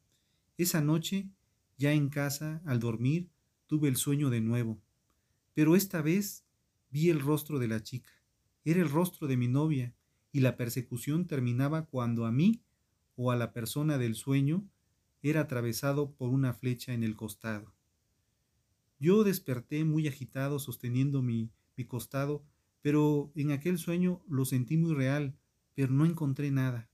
Esa 0.58 0.82
noche, 0.82 1.30
ya 1.78 1.94
en 1.94 2.10
casa, 2.10 2.62
al 2.66 2.80
dormir, 2.80 3.30
tuve 3.68 3.90
el 3.90 3.96
sueño 3.96 4.30
de 4.30 4.42
nuevo. 4.42 4.82
Pero 5.54 5.76
esta 5.76 6.02
vez 6.02 6.44
vi 6.90 7.10
el 7.10 7.20
rostro 7.20 7.60
de 7.60 7.68
la 7.68 7.84
chica. 7.84 8.12
Era 8.66 8.82
el 8.82 8.90
rostro 8.90 9.28
de 9.28 9.38
mi 9.38 9.48
novia, 9.48 9.94
y 10.32 10.42
la 10.42 10.58
persecución 10.58 11.28
terminaba 11.28 11.86
cuando 11.86 12.26
a 12.26 12.32
mí 12.32 12.62
o 13.16 13.32
a 13.32 13.36
la 13.36 13.54
persona 13.54 13.98
del 13.98 14.16
sueño 14.16 14.68
era 15.22 15.42
atravesado 15.42 16.12
por 16.12 16.30
una 16.30 16.54
flecha 16.54 16.94
en 16.94 17.04
el 17.04 17.16
costado. 17.16 17.74
Yo 19.00 19.24
desperté 19.24 19.86
muy 19.86 20.08
agitado 20.08 20.60
sosteniendo 20.60 21.22
mi, 21.22 21.52
mi 21.78 21.86
costado, 21.86 22.44
pero 22.82 23.32
en 23.36 23.52
aquel 23.52 23.78
sueño 23.78 24.22
lo 24.28 24.46
sentí 24.46 24.78
muy 24.78 24.94
real, 24.94 25.38
pero 25.76 25.94
no 25.94 26.06
encontré 26.06 26.50
nada. 26.50 26.90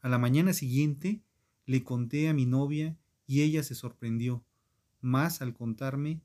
A 0.00 0.08
la 0.08 0.18
mañana 0.18 0.54
siguiente 0.54 1.22
le 1.66 1.84
conté 1.84 2.28
a 2.28 2.32
mi 2.32 2.46
novia 2.46 2.96
y 3.26 3.42
ella 3.42 3.62
se 3.62 3.74
sorprendió, 3.74 4.42
más 5.02 5.42
al 5.42 5.52
contarme 5.52 6.22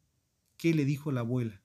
qué 0.57 0.73
le 0.73 0.85
dijo 0.85 1.11
la 1.11 1.19
abuela. 1.19 1.61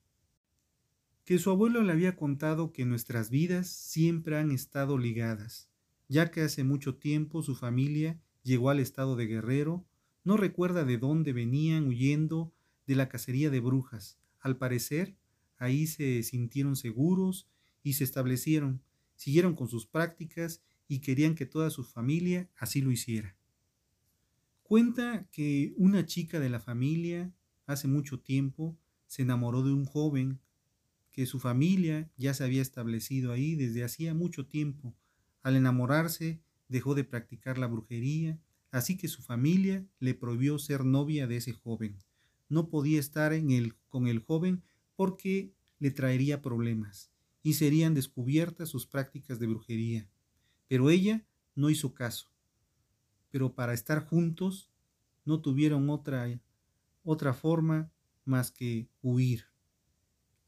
Que 1.31 1.39
su 1.39 1.49
abuelo 1.49 1.81
le 1.81 1.93
había 1.93 2.17
contado 2.17 2.73
que 2.73 2.83
nuestras 2.83 3.29
vidas 3.29 3.69
siempre 3.69 4.37
han 4.37 4.51
estado 4.51 4.97
ligadas, 4.97 5.69
ya 6.09 6.29
que 6.29 6.41
hace 6.41 6.65
mucho 6.65 6.95
tiempo 6.97 7.41
su 7.41 7.55
familia 7.55 8.19
llegó 8.43 8.69
al 8.69 8.81
estado 8.81 9.15
de 9.15 9.27
Guerrero, 9.27 9.85
no 10.25 10.35
recuerda 10.35 10.83
de 10.83 10.97
dónde 10.97 11.31
venían 11.31 11.87
huyendo 11.87 12.51
de 12.85 12.95
la 12.95 13.07
cacería 13.07 13.49
de 13.49 13.61
brujas. 13.61 14.19
Al 14.41 14.57
parecer, 14.57 15.15
ahí 15.57 15.87
se 15.87 16.21
sintieron 16.23 16.75
seguros 16.75 17.47
y 17.81 17.93
se 17.93 18.03
establecieron, 18.03 18.81
siguieron 19.15 19.55
con 19.55 19.69
sus 19.69 19.85
prácticas 19.85 20.61
y 20.89 20.99
querían 20.99 21.35
que 21.35 21.45
toda 21.45 21.69
su 21.69 21.85
familia 21.85 22.49
así 22.57 22.81
lo 22.81 22.91
hiciera. 22.91 23.37
Cuenta 24.63 25.29
que 25.31 25.73
una 25.77 26.05
chica 26.05 26.41
de 26.41 26.49
la 26.49 26.59
familia 26.59 27.33
hace 27.67 27.87
mucho 27.87 28.19
tiempo 28.19 28.77
se 29.07 29.21
enamoró 29.21 29.63
de 29.63 29.71
un 29.71 29.85
joven, 29.85 30.41
que 31.11 31.25
su 31.25 31.39
familia 31.39 32.09
ya 32.17 32.33
se 32.33 32.43
había 32.43 32.61
establecido 32.61 33.31
ahí 33.31 33.55
desde 33.55 33.83
hacía 33.83 34.13
mucho 34.13 34.45
tiempo. 34.47 34.95
Al 35.43 35.55
enamorarse 35.55 36.41
dejó 36.67 36.95
de 36.95 37.03
practicar 37.03 37.57
la 37.57 37.67
brujería, 37.67 38.39
así 38.71 38.97
que 38.97 39.07
su 39.07 39.21
familia 39.21 39.85
le 39.99 40.13
prohibió 40.13 40.57
ser 40.57 40.85
novia 40.85 41.27
de 41.27 41.37
ese 41.37 41.53
joven. 41.53 41.97
No 42.47 42.69
podía 42.69 42.99
estar 42.99 43.33
con 43.89 44.07
el 44.07 44.19
joven 44.19 44.63
porque 44.95 45.53
le 45.79 45.91
traería 45.91 46.41
problemas 46.41 47.11
y 47.43 47.53
serían 47.53 47.93
descubiertas 47.93 48.69
sus 48.69 48.85
prácticas 48.85 49.39
de 49.39 49.47
brujería. 49.47 50.09
Pero 50.67 50.89
ella 50.89 51.25
no 51.55 51.69
hizo 51.69 51.93
caso. 51.93 52.29
Pero 53.31 53.53
para 53.53 53.73
estar 53.73 54.05
juntos 54.05 54.69
no 55.25 55.41
tuvieron 55.41 55.89
otra, 55.89 56.39
otra 57.03 57.33
forma 57.33 57.91
más 58.25 58.51
que 58.51 58.87
huir. 59.01 59.50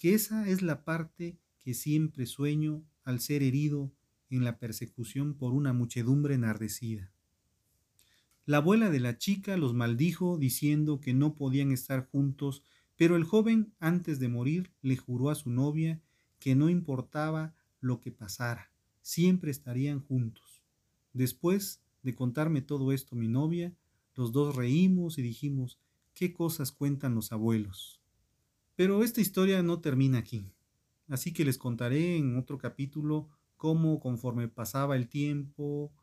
Que 0.03 0.13
esa 0.13 0.49
es 0.49 0.61
la 0.61 0.83
parte 0.83 1.39
que 1.61 1.73
siempre 1.73 2.25
sueño 2.25 2.83
al 3.05 3.21
ser 3.21 3.41
herido 3.41 3.89
en 4.29 4.43
la 4.43 4.59
persecución 4.59 5.33
por 5.33 5.53
una 5.53 5.71
muchedumbre 5.71 6.35
enardecida. 6.35 7.13
La 8.45 8.57
abuela 8.57 8.89
de 8.89 8.99
la 8.99 9.17
chica 9.17 9.55
los 9.55 9.73
maldijo 9.73 10.37
diciendo 10.37 10.99
que 10.99 11.13
no 11.13 11.35
podían 11.35 11.71
estar 11.71 12.05
juntos, 12.09 12.63
pero 12.97 13.15
el 13.15 13.23
joven 13.23 13.71
antes 13.79 14.19
de 14.19 14.27
morir 14.27 14.73
le 14.81 14.97
juró 14.97 15.29
a 15.29 15.35
su 15.35 15.49
novia 15.49 16.01
que 16.37 16.53
no 16.53 16.67
importaba 16.67 17.55
lo 17.79 18.01
que 18.01 18.11
pasara, 18.11 18.73
siempre 19.01 19.51
estarían 19.51 20.01
juntos. 20.01 20.61
Después 21.13 21.81
de 22.01 22.13
contarme 22.13 22.61
todo 22.61 22.91
esto 22.91 23.15
mi 23.15 23.29
novia, 23.29 23.73
los 24.15 24.33
dos 24.33 24.53
reímos 24.53 25.17
y 25.17 25.21
dijimos, 25.21 25.79
¿qué 26.13 26.33
cosas 26.33 26.73
cuentan 26.73 27.15
los 27.15 27.31
abuelos? 27.31 28.02
Pero 28.75 29.03
esta 29.03 29.21
historia 29.21 29.61
no 29.61 29.81
termina 29.81 30.17
aquí, 30.17 30.51
así 31.07 31.31
que 31.31 31.45
les 31.45 31.57
contaré 31.57 32.17
en 32.17 32.37
otro 32.37 32.57
capítulo 32.57 33.29
cómo 33.55 33.99
conforme 33.99 34.47
pasaba 34.47 34.95
el 34.95 35.07
tiempo, 35.07 35.93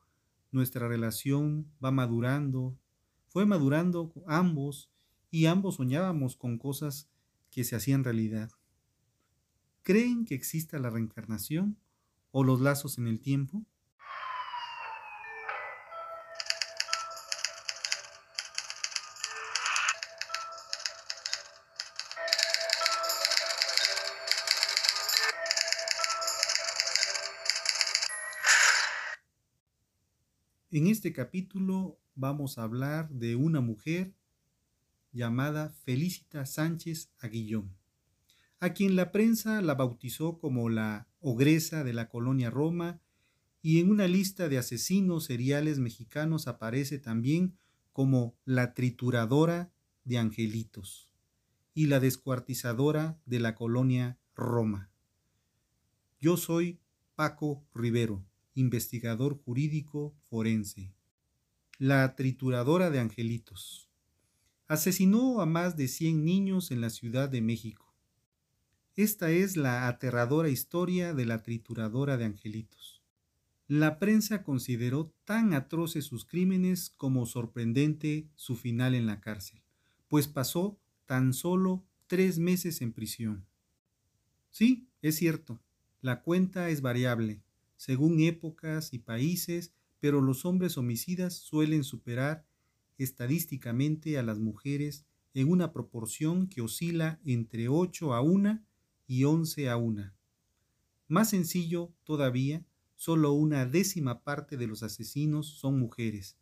nuestra 0.52 0.88
relación 0.88 1.66
va 1.84 1.90
madurando, 1.90 2.78
fue 3.26 3.44
madurando 3.44 4.12
ambos 4.26 4.90
y 5.30 5.46
ambos 5.46 5.76
soñábamos 5.76 6.36
con 6.36 6.58
cosas 6.58 7.08
que 7.50 7.64
se 7.64 7.76
hacían 7.76 8.04
realidad. 8.04 8.50
¿Creen 9.82 10.24
que 10.24 10.34
exista 10.34 10.78
la 10.78 10.90
reencarnación 10.90 11.76
o 12.30 12.44
los 12.44 12.60
lazos 12.60 12.98
en 12.98 13.08
el 13.08 13.20
tiempo? 13.20 13.64
Este 31.00 31.14
capítulo 31.14 31.98
vamos 32.14 32.58
a 32.58 32.62
hablar 32.62 33.08
de 33.08 33.34
una 33.34 33.62
mujer 33.62 34.12
llamada 35.12 35.70
Felicita 35.70 36.44
Sánchez 36.44 37.10
Aguillón, 37.18 37.74
a 38.58 38.74
quien 38.74 38.96
la 38.96 39.10
prensa 39.10 39.62
la 39.62 39.74
bautizó 39.74 40.38
como 40.38 40.68
la 40.68 41.08
ogresa 41.20 41.84
de 41.84 41.94
la 41.94 42.10
colonia 42.10 42.50
Roma 42.50 43.00
y 43.62 43.80
en 43.80 43.90
una 43.90 44.08
lista 44.08 44.50
de 44.50 44.58
asesinos 44.58 45.24
seriales 45.24 45.78
mexicanos 45.78 46.46
aparece 46.48 46.98
también 46.98 47.56
como 47.94 48.36
la 48.44 48.74
trituradora 48.74 49.72
de 50.04 50.18
angelitos 50.18 51.10
y 51.72 51.86
la 51.86 51.98
descuartizadora 51.98 53.18
de 53.24 53.40
la 53.40 53.54
colonia 53.54 54.18
Roma. 54.34 54.90
Yo 56.20 56.36
soy 56.36 56.78
Paco 57.14 57.64
Rivero 57.72 58.22
investigador 58.60 59.34
jurídico 59.42 60.14
forense. 60.28 60.92
La 61.78 62.14
trituradora 62.14 62.90
de 62.90 63.00
angelitos. 63.00 63.88
Asesinó 64.68 65.40
a 65.40 65.46
más 65.46 65.76
de 65.76 65.88
100 65.88 66.24
niños 66.24 66.70
en 66.70 66.80
la 66.80 66.90
Ciudad 66.90 67.28
de 67.28 67.40
México. 67.40 67.92
Esta 68.96 69.30
es 69.30 69.56
la 69.56 69.88
aterradora 69.88 70.50
historia 70.50 71.14
de 71.14 71.24
la 71.24 71.42
trituradora 71.42 72.16
de 72.16 72.26
angelitos. 72.26 73.02
La 73.66 73.98
prensa 73.98 74.42
consideró 74.42 75.14
tan 75.24 75.54
atroces 75.54 76.04
sus 76.04 76.24
crímenes 76.24 76.90
como 76.90 77.24
sorprendente 77.24 78.28
su 78.34 78.56
final 78.56 78.94
en 78.94 79.06
la 79.06 79.20
cárcel, 79.20 79.62
pues 80.08 80.28
pasó 80.28 80.78
tan 81.06 81.32
solo 81.32 81.84
tres 82.08 82.38
meses 82.38 82.82
en 82.82 82.92
prisión. 82.92 83.46
Sí, 84.50 84.88
es 85.02 85.16
cierto, 85.16 85.60
la 86.02 86.22
cuenta 86.22 86.68
es 86.70 86.80
variable, 86.80 87.42
según 87.80 88.20
épocas 88.20 88.92
y 88.92 88.98
países, 88.98 89.72
pero 90.00 90.20
los 90.20 90.44
hombres 90.44 90.76
homicidas 90.76 91.32
suelen 91.32 91.82
superar 91.82 92.44
estadísticamente 92.98 94.18
a 94.18 94.22
las 94.22 94.38
mujeres 94.38 95.06
en 95.32 95.50
una 95.50 95.72
proporción 95.72 96.46
que 96.46 96.60
oscila 96.60 97.18
entre 97.24 97.68
8 97.68 98.12
a 98.12 98.20
1 98.20 98.62
y 99.06 99.24
11 99.24 99.70
a 99.70 99.78
1. 99.78 100.12
Más 101.08 101.30
sencillo 101.30 101.90
todavía, 102.04 102.66
solo 102.96 103.32
una 103.32 103.64
décima 103.64 104.24
parte 104.24 104.58
de 104.58 104.66
los 104.66 104.82
asesinos 104.82 105.46
son 105.46 105.78
mujeres. 105.78 106.36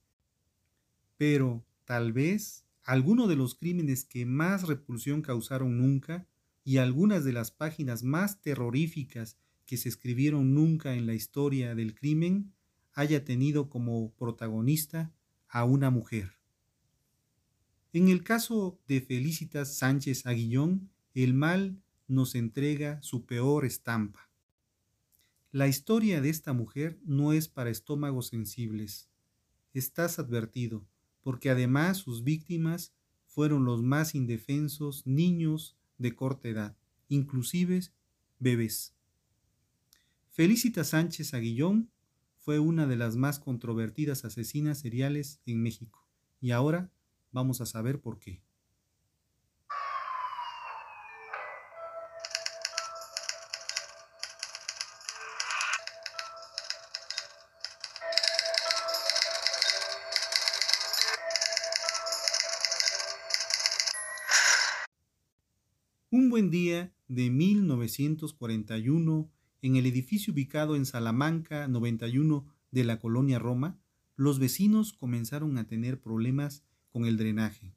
Pero, 1.18 1.64
tal 1.84 2.12
vez, 2.12 2.64
alguno 2.82 3.28
de 3.28 3.36
los 3.36 3.54
crímenes 3.54 4.04
que 4.04 4.26
más 4.26 4.66
repulsión 4.66 5.22
causaron 5.22 5.78
nunca 5.78 6.26
y 6.64 6.78
algunas 6.78 7.22
de 7.22 7.32
las 7.32 7.52
páginas 7.52 8.02
más 8.02 8.42
terroríficas 8.42 9.38
que 9.68 9.76
se 9.76 9.90
escribieron 9.90 10.54
nunca 10.54 10.94
en 10.94 11.06
la 11.06 11.12
historia 11.12 11.74
del 11.74 11.94
crimen 11.94 12.54
haya 12.94 13.22
tenido 13.22 13.68
como 13.68 14.14
protagonista 14.14 15.12
a 15.46 15.64
una 15.64 15.90
mujer. 15.90 16.38
En 17.92 18.08
el 18.08 18.24
caso 18.24 18.80
de 18.88 19.02
Felicitas 19.02 19.76
Sánchez 19.76 20.24
Aguillón, 20.24 20.88
el 21.12 21.34
mal 21.34 21.82
nos 22.06 22.34
entrega 22.34 22.98
su 23.02 23.26
peor 23.26 23.66
estampa. 23.66 24.30
La 25.52 25.68
historia 25.68 26.22
de 26.22 26.30
esta 26.30 26.54
mujer 26.54 26.98
no 27.04 27.34
es 27.34 27.48
para 27.48 27.68
estómagos 27.68 28.28
sensibles. 28.28 29.10
Estás 29.74 30.18
advertido, 30.18 30.86
porque 31.20 31.50
además 31.50 31.98
sus 31.98 32.24
víctimas 32.24 32.94
fueron 33.26 33.66
los 33.66 33.82
más 33.82 34.14
indefensos 34.14 35.06
niños 35.06 35.76
de 35.98 36.16
corta 36.16 36.48
edad, 36.48 36.76
inclusive 37.08 37.82
bebés. 38.38 38.94
Felicita 40.38 40.84
Sánchez 40.84 41.34
Aguillón 41.34 41.90
fue 42.36 42.60
una 42.60 42.86
de 42.86 42.94
las 42.94 43.16
más 43.16 43.40
controvertidas 43.40 44.24
asesinas 44.24 44.78
seriales 44.78 45.40
en 45.46 45.60
México 45.60 46.06
y 46.40 46.52
ahora 46.52 46.92
vamos 47.32 47.60
a 47.60 47.66
saber 47.66 48.00
por 48.00 48.20
qué. 48.20 48.40
Un 66.10 66.30
buen 66.30 66.52
día 66.52 66.94
de 67.08 67.28
1941 67.28 69.28
en 69.62 69.76
el 69.76 69.86
edificio 69.86 70.32
ubicado 70.32 70.76
en 70.76 70.86
Salamanca 70.86 71.68
91 71.68 72.46
de 72.70 72.84
la 72.84 72.98
colonia 72.98 73.38
Roma, 73.38 73.78
los 74.16 74.38
vecinos 74.38 74.92
comenzaron 74.92 75.58
a 75.58 75.66
tener 75.66 76.00
problemas 76.00 76.64
con 76.92 77.06
el 77.06 77.16
drenaje. 77.16 77.74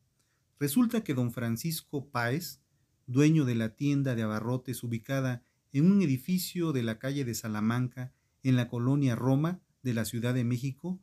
Resulta 0.59 1.03
que 1.03 1.13
don 1.13 1.31
Francisco 1.31 2.09
Páez, 2.09 2.61
dueño 3.07 3.45
de 3.45 3.55
la 3.55 3.75
tienda 3.75 4.15
de 4.15 4.21
abarrotes 4.21 4.83
ubicada 4.83 5.43
en 5.73 5.91
un 5.91 6.01
edificio 6.01 6.71
de 6.71 6.83
la 6.83 6.99
calle 6.99 7.25
de 7.25 7.33
Salamanca, 7.33 8.13
en 8.43 8.55
la 8.55 8.67
colonia 8.67 9.15
Roma 9.15 9.59
de 9.83 9.93
la 9.93 10.05
Ciudad 10.05 10.33
de 10.33 10.43
México, 10.43 10.99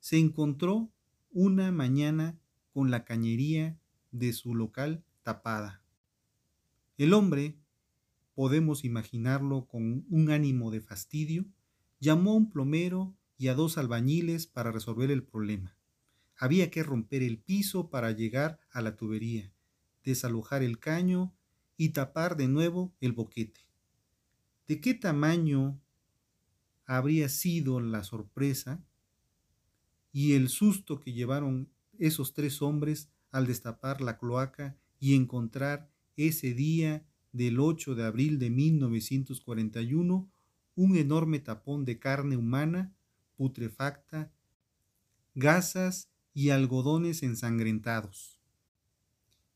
se 0.00 0.18
encontró 0.18 0.90
una 1.30 1.72
mañana 1.72 2.38
con 2.72 2.90
la 2.90 3.04
cañería 3.04 3.78
de 4.10 4.32
su 4.32 4.54
local 4.54 5.04
tapada. 5.22 5.82
El 6.98 7.14
hombre, 7.14 7.56
podemos 8.34 8.84
imaginarlo 8.84 9.66
con 9.66 10.04
un 10.08 10.30
ánimo 10.30 10.70
de 10.70 10.80
fastidio, 10.80 11.46
llamó 12.00 12.32
a 12.32 12.36
un 12.36 12.50
plomero 12.50 13.14
y 13.36 13.48
a 13.48 13.54
dos 13.54 13.78
albañiles 13.78 14.46
para 14.46 14.72
resolver 14.72 15.10
el 15.10 15.22
problema. 15.22 15.76
Había 16.36 16.70
que 16.70 16.82
romper 16.82 17.22
el 17.22 17.38
piso 17.38 17.90
para 17.90 18.10
llegar 18.10 18.60
a 18.70 18.82
la 18.82 18.96
tubería, 18.96 19.52
desalojar 20.04 20.62
el 20.62 20.78
caño 20.78 21.34
y 21.76 21.90
tapar 21.90 22.36
de 22.36 22.48
nuevo 22.48 22.94
el 23.00 23.12
boquete. 23.12 23.60
¿De 24.66 24.80
qué 24.80 24.94
tamaño 24.94 25.80
habría 26.84 27.28
sido 27.28 27.80
la 27.80 28.04
sorpresa 28.04 28.84
y 30.12 30.34
el 30.34 30.48
susto 30.48 31.00
que 31.00 31.12
llevaron 31.12 31.70
esos 31.98 32.34
tres 32.34 32.62
hombres 32.62 33.10
al 33.30 33.46
destapar 33.46 34.00
la 34.00 34.18
cloaca 34.18 34.76
y 35.00 35.14
encontrar 35.14 35.90
ese 36.16 36.54
día 36.54 37.06
del 37.32 37.60
8 37.60 37.94
de 37.94 38.04
abril 38.04 38.38
de 38.38 38.50
1941 38.50 40.30
un 40.74 40.96
enorme 40.96 41.38
tapón 41.38 41.84
de 41.84 41.98
carne 41.98 42.36
humana 42.36 42.94
putrefacta, 43.36 44.32
gasas 45.34 46.08
y 46.34 46.50
algodones 46.50 47.22
ensangrentados. 47.22 48.38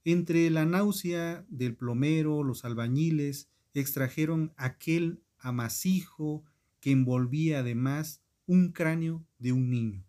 Entre 0.05 0.49
la 0.51 0.64
náusea 0.64 1.45
del 1.49 1.74
plomero, 1.74 2.43
los 2.43 2.64
albañiles 2.64 3.49
extrajeron 3.74 4.53
aquel 4.57 5.20
amasijo 5.39 6.45
que 6.81 6.93
envolvía 6.93 7.61
además 7.61 8.20
un 8.47 8.72
cráneo 8.72 9.24
de 9.39 9.53
un 9.53 9.70
niño. 9.70 10.05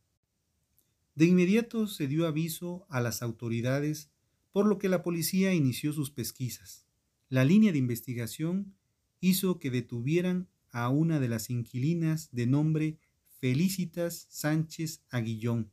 De 1.15 1.25
inmediato 1.25 1.87
se 1.87 2.07
dio 2.07 2.27
aviso 2.27 2.85
a 2.89 3.01
las 3.01 3.23
autoridades, 3.23 4.11
por 4.51 4.67
lo 4.67 4.77
que 4.77 4.89
la 4.89 5.01
policía 5.01 5.53
inició 5.53 5.93
sus 5.93 6.11
pesquisas. 6.11 6.86
La 7.29 7.43
línea 7.43 7.73
de 7.73 7.77
investigación 7.77 8.73
hizo 9.19 9.59
que 9.59 9.69
detuvieran 9.69 10.47
a 10.71 10.87
una 10.87 11.19
de 11.19 11.27
las 11.27 11.49
inquilinas 11.49 12.29
de 12.31 12.47
nombre 12.47 12.99
Felicitas 13.41 14.27
Sánchez 14.29 15.03
Aguillón, 15.09 15.69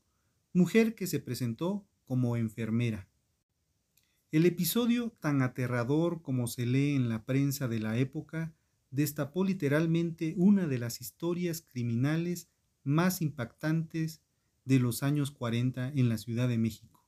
mujer 0.53 0.97
que 0.97 1.07
se 1.07 1.21
presentó 1.21 1.87
como 2.07 2.37
enfermera. 2.37 3.09
El 4.33 4.47
episodio, 4.47 5.11
tan 5.21 5.43
aterrador 5.43 6.23
como 6.23 6.49
se 6.49 6.67
lee 6.67 6.97
en 6.97 7.09
la 7.09 7.25
prensa 7.25 7.69
de 7.69 7.79
la 7.79 7.99
época, 7.99 8.53
destapó 8.91 9.45
literalmente 9.45 10.35
una 10.37 10.67
de 10.67 10.79
las 10.79 11.01
historias 11.01 11.63
criminales 11.63 12.49
más 12.83 13.23
impactantes 13.23 14.23
de 14.65 14.81
los 14.81 15.05
años 15.05 15.31
40 15.31 15.93
en 15.95 16.09
la 16.09 16.19
Ciudad 16.19 16.49
de 16.49 16.59
México, 16.59 17.05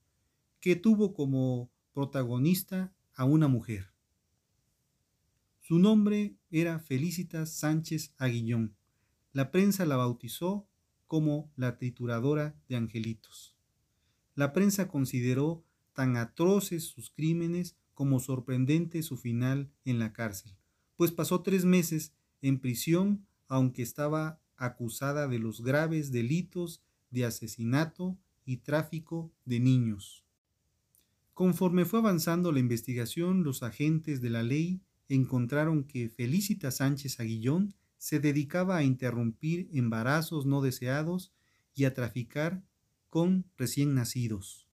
que 0.61 0.77
tuvo 0.77 1.15
como 1.15 1.69
protagonista 1.93 2.95
a 3.13 3.25
una 3.25 3.49
mujer. 3.49 3.96
Su 5.67 5.81
nombre 5.81 6.37
era 6.53 6.79
Felicitas 6.79 7.51
Sánchez 7.51 8.15
Aguillón, 8.19 8.77
La 9.33 9.51
prensa 9.51 9.85
la 9.85 9.97
bautizó 9.97 10.69
como 11.09 11.51
la 11.57 11.77
trituradora 11.77 12.55
de 12.69 12.77
angelitos. 12.77 13.57
La 14.37 14.53
prensa 14.53 14.87
consideró 14.87 15.65
tan 15.93 16.17
atroces 16.19 16.85
sus 16.85 17.11
crímenes 17.11 17.75
como 17.95 18.21
sorprendente 18.21 19.03
su 19.03 19.17
final 19.17 19.69
en 19.85 19.99
la 19.99 20.13
cárcel, 20.13 20.57
pues 20.95 21.11
pasó 21.11 21.43
tres 21.43 21.65
meses 21.65 22.13
en 22.43 22.61
prisión 22.61 23.27
aunque 23.49 23.83
estaba 23.83 24.41
acusada 24.57 25.27
de 25.27 25.41
los 25.41 25.65
graves 25.65 26.13
delitos 26.13 26.81
de 27.11 27.25
asesinato 27.25 28.17
y 28.45 28.59
tráfico 28.59 29.33
de 29.45 29.59
niños. 29.59 30.25
Conforme 31.35 31.87
fue 31.87 31.99
avanzando 31.99 32.53
la 32.53 32.61
investigación, 32.61 33.43
los 33.43 33.65
agentes 33.65 34.21
de 34.21 34.31
la 34.31 34.45
ley 34.45 34.81
encontraron 35.09 35.85
que 35.85 36.09
Felicita 36.09 36.71
Sánchez 36.71 37.21
Aguillón 37.21 37.75
se 37.99 38.21
dedicaba 38.21 38.77
a 38.77 38.85
interrumpir 38.85 39.69
embarazos 39.73 40.47
no 40.47 40.61
deseados 40.61 41.33
y 41.75 41.85
a 41.85 41.95
traficar 41.95 42.63
con 43.09 43.45
recién 43.57 43.95
nacidos. 43.95 44.67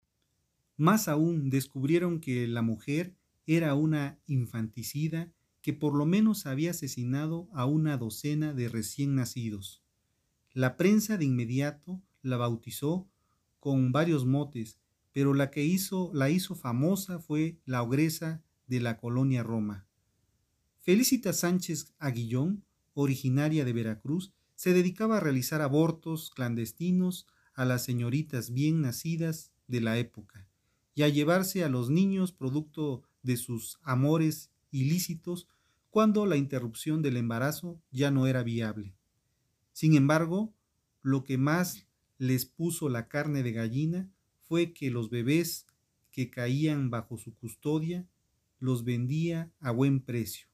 Más 0.77 1.07
aún, 1.07 1.49
descubrieron 1.49 2.19
que 2.19 2.47
la 2.47 2.61
mujer 2.61 3.13
era 3.45 3.75
una 3.75 4.19
infanticida 4.27 5.31
que 5.61 5.73
por 5.73 5.95
lo 5.95 6.05
menos 6.05 6.45
había 6.45 6.71
asesinado 6.71 7.47
a 7.53 7.65
una 7.65 7.97
docena 7.97 8.53
de 8.53 8.67
recién 8.67 9.15
nacidos. 9.15 9.83
La 10.53 10.75
prensa 10.77 11.17
de 11.17 11.25
inmediato 11.25 12.01
la 12.23 12.37
bautizó 12.37 13.07
con 13.59 13.91
varios 13.91 14.25
motes, 14.25 14.79
pero 15.13 15.33
la 15.33 15.51
que 15.51 15.63
hizo, 15.63 16.11
la 16.13 16.29
hizo 16.29 16.55
famosa 16.55 17.19
fue 17.19 17.59
la 17.65 17.83
ogresa 17.83 18.41
de 18.67 18.79
la 18.79 18.97
colonia 18.97 19.43
Roma. 19.43 19.85
Felicita 20.83 21.31
Sánchez 21.31 21.93
Aguillón, 21.99 22.65
originaria 22.95 23.65
de 23.65 23.71
Veracruz, 23.71 24.33
se 24.55 24.73
dedicaba 24.73 25.17
a 25.17 25.19
realizar 25.19 25.61
abortos 25.61 26.31
clandestinos 26.31 27.27
a 27.53 27.65
las 27.65 27.83
señoritas 27.83 28.51
bien 28.51 28.81
nacidas 28.81 29.51
de 29.67 29.79
la 29.79 29.99
época 29.99 30.47
y 30.95 31.03
a 31.03 31.09
llevarse 31.09 31.63
a 31.63 31.69
los 31.69 31.91
niños 31.91 32.31
producto 32.31 33.03
de 33.21 33.37
sus 33.37 33.77
amores 33.83 34.49
ilícitos 34.71 35.47
cuando 35.91 36.25
la 36.25 36.37
interrupción 36.37 37.03
del 37.03 37.17
embarazo 37.17 37.79
ya 37.91 38.09
no 38.09 38.25
era 38.25 38.41
viable. 38.41 38.95
Sin 39.73 39.93
embargo, 39.93 40.51
lo 41.03 41.23
que 41.23 41.37
más 41.37 41.85
les 42.17 42.47
puso 42.47 42.89
la 42.89 43.07
carne 43.07 43.43
de 43.43 43.51
gallina 43.51 44.09
fue 44.39 44.73
que 44.73 44.89
los 44.89 45.11
bebés 45.11 45.67
que 46.09 46.31
caían 46.31 46.89
bajo 46.89 47.19
su 47.19 47.35
custodia 47.35 48.07
los 48.59 48.83
vendía 48.83 49.51
a 49.59 49.69
buen 49.69 50.01
precio, 50.01 50.47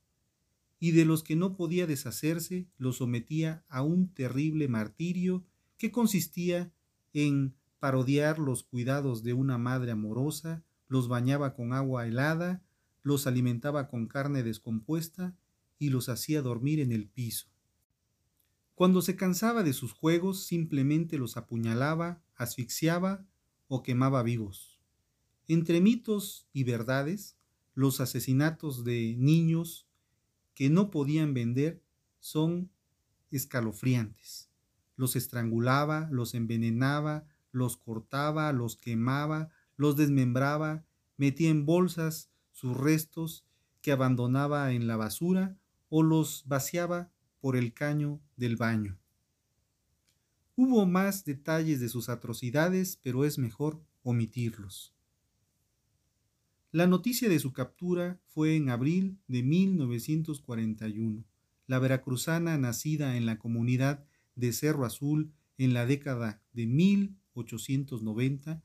y 0.79 0.91
de 0.91 1.05
los 1.05 1.23
que 1.23 1.35
no 1.35 1.55
podía 1.55 1.87
deshacerse 1.87 2.67
los 2.77 2.97
sometía 2.97 3.65
a 3.67 3.81
un 3.81 4.13
terrible 4.13 4.67
martirio 4.67 5.43
que 5.77 5.91
consistía 5.91 6.71
en 7.13 7.55
parodiar 7.79 8.39
los 8.39 8.63
cuidados 8.63 9.23
de 9.23 9.33
una 9.33 9.57
madre 9.57 9.91
amorosa, 9.91 10.63
los 10.87 11.07
bañaba 11.07 11.53
con 11.53 11.73
agua 11.73 12.07
helada 12.07 12.63
los 13.07 13.25
alimentaba 13.25 13.87
con 13.87 14.07
carne 14.07 14.43
descompuesta 14.43 15.33
y 15.79 15.89
los 15.89 16.09
hacía 16.09 16.41
dormir 16.41 16.81
en 16.81 16.91
el 16.91 17.07
piso. 17.07 17.47
Cuando 18.75 19.01
se 19.01 19.15
cansaba 19.15 19.63
de 19.63 19.71
sus 19.71 19.93
juegos, 19.93 20.45
simplemente 20.45 21.17
los 21.17 21.37
apuñalaba, 21.37 22.21
asfixiaba 22.35 23.25
o 23.69 23.81
quemaba 23.81 24.21
vivos. 24.23 24.81
Entre 25.47 25.79
mitos 25.79 26.49
y 26.51 26.65
verdades, 26.65 27.37
los 27.73 28.01
asesinatos 28.01 28.83
de 28.83 29.15
niños 29.17 29.86
que 30.57 30.71
no 30.71 30.89
podían 30.89 31.35
vender 31.35 31.83
son 32.19 32.71
escalofriantes. 33.29 34.49
Los 34.95 35.15
estrangulaba, 35.15 36.09
los 36.11 36.33
envenenaba, 36.33 37.27
los 37.51 37.77
cortaba, 37.77 38.51
los 38.53 38.75
quemaba, 38.75 39.49
los 39.75 39.95
desmembraba, 39.97 40.83
metía 41.15 41.51
en 41.51 41.67
bolsas 41.67 42.31
sus 42.53 42.75
restos 42.75 43.45
que 43.83 43.91
abandonaba 43.91 44.71
en 44.71 44.87
la 44.87 44.97
basura 44.97 45.55
o 45.89 46.01
los 46.01 46.43
vaciaba 46.47 47.11
por 47.39 47.55
el 47.55 47.75
caño 47.75 48.19
del 48.35 48.55
baño. 48.55 48.97
Hubo 50.55 50.87
más 50.87 51.23
detalles 51.23 51.79
de 51.79 51.87
sus 51.87 52.09
atrocidades, 52.09 52.99
pero 53.03 53.25
es 53.25 53.37
mejor 53.37 53.79
omitirlos. 54.01 54.96
La 56.77 56.85
noticia 56.85 57.27
de 57.27 57.39
su 57.39 57.53
captura 57.53 58.21
fue 58.27 58.55
en 58.55 58.69
abril 58.69 59.17
de 59.27 59.41
1941. 59.41 61.23
La 61.65 61.79
veracruzana, 61.79 62.55
nacida 62.59 63.17
en 63.17 63.25
la 63.25 63.39
comunidad 63.39 64.05
de 64.35 64.53
Cerro 64.53 64.85
Azul 64.85 65.33
en 65.57 65.73
la 65.73 65.87
década 65.87 66.39
de 66.53 66.67
1890, 66.67 68.61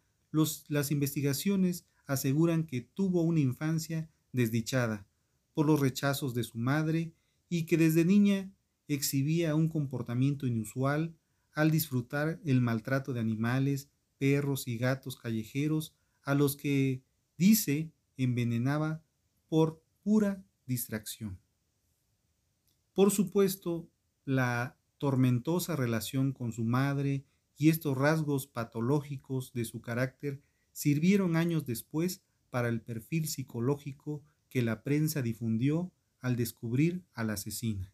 las 0.69 0.91
investigaciones 0.91 1.87
aseguran 2.05 2.67
que 2.67 2.83
tuvo 2.83 3.23
una 3.23 3.41
infancia 3.41 4.11
desdichada 4.31 5.07
por 5.55 5.65
los 5.65 5.81
rechazos 5.81 6.35
de 6.35 6.45
su 6.45 6.59
madre 6.59 7.15
y 7.49 7.63
que 7.63 7.79
desde 7.79 8.05
niña 8.05 8.53
exhibía 8.89 9.55
un 9.55 9.71
comportamiento 9.71 10.47
inusual 10.47 11.17
al 11.55 11.71
disfrutar 11.71 12.43
el 12.45 12.61
maltrato 12.61 13.15
de 13.15 13.21
animales, 13.21 13.89
perros 14.19 14.69
y 14.69 14.77
gatos 14.77 15.17
callejeros 15.17 15.95
a 16.21 16.35
los 16.35 16.59
que, 16.59 17.03
dice, 17.39 17.91
envenenaba 18.17 19.03
por 19.49 19.83
pura 20.03 20.45
distracción. 20.67 21.39
Por 22.95 23.11
supuesto, 23.11 23.89
la 24.25 24.77
tormentosa 24.99 25.77
relación 25.77 26.33
con 26.33 26.53
su 26.53 26.65
madre 26.65 27.25
y 27.57 27.69
estos 27.69 27.97
rasgos 27.97 28.47
patológicos 28.47 29.53
de 29.53 29.65
su 29.65 29.81
carácter 29.81 30.41
sirvieron 30.73 31.37
años 31.37 31.67
después 31.67 32.23
para 32.51 32.69
el 32.69 32.81
perfil 32.81 33.29
psicológico 33.29 34.23
que 34.49 34.63
la 34.63 34.83
prensa 34.83 35.23
difundió 35.23 35.91
al 36.21 36.37
descubrir 36.37 37.03
al 37.15 37.31
asesina. 37.31 37.93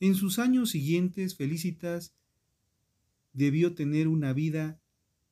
En 0.00 0.14
sus 0.14 0.38
años 0.38 0.70
siguientes, 0.70 1.36
Felicitas 1.36 2.14
debió 3.32 3.74
tener 3.74 4.08
una 4.08 4.32
vida 4.32 4.80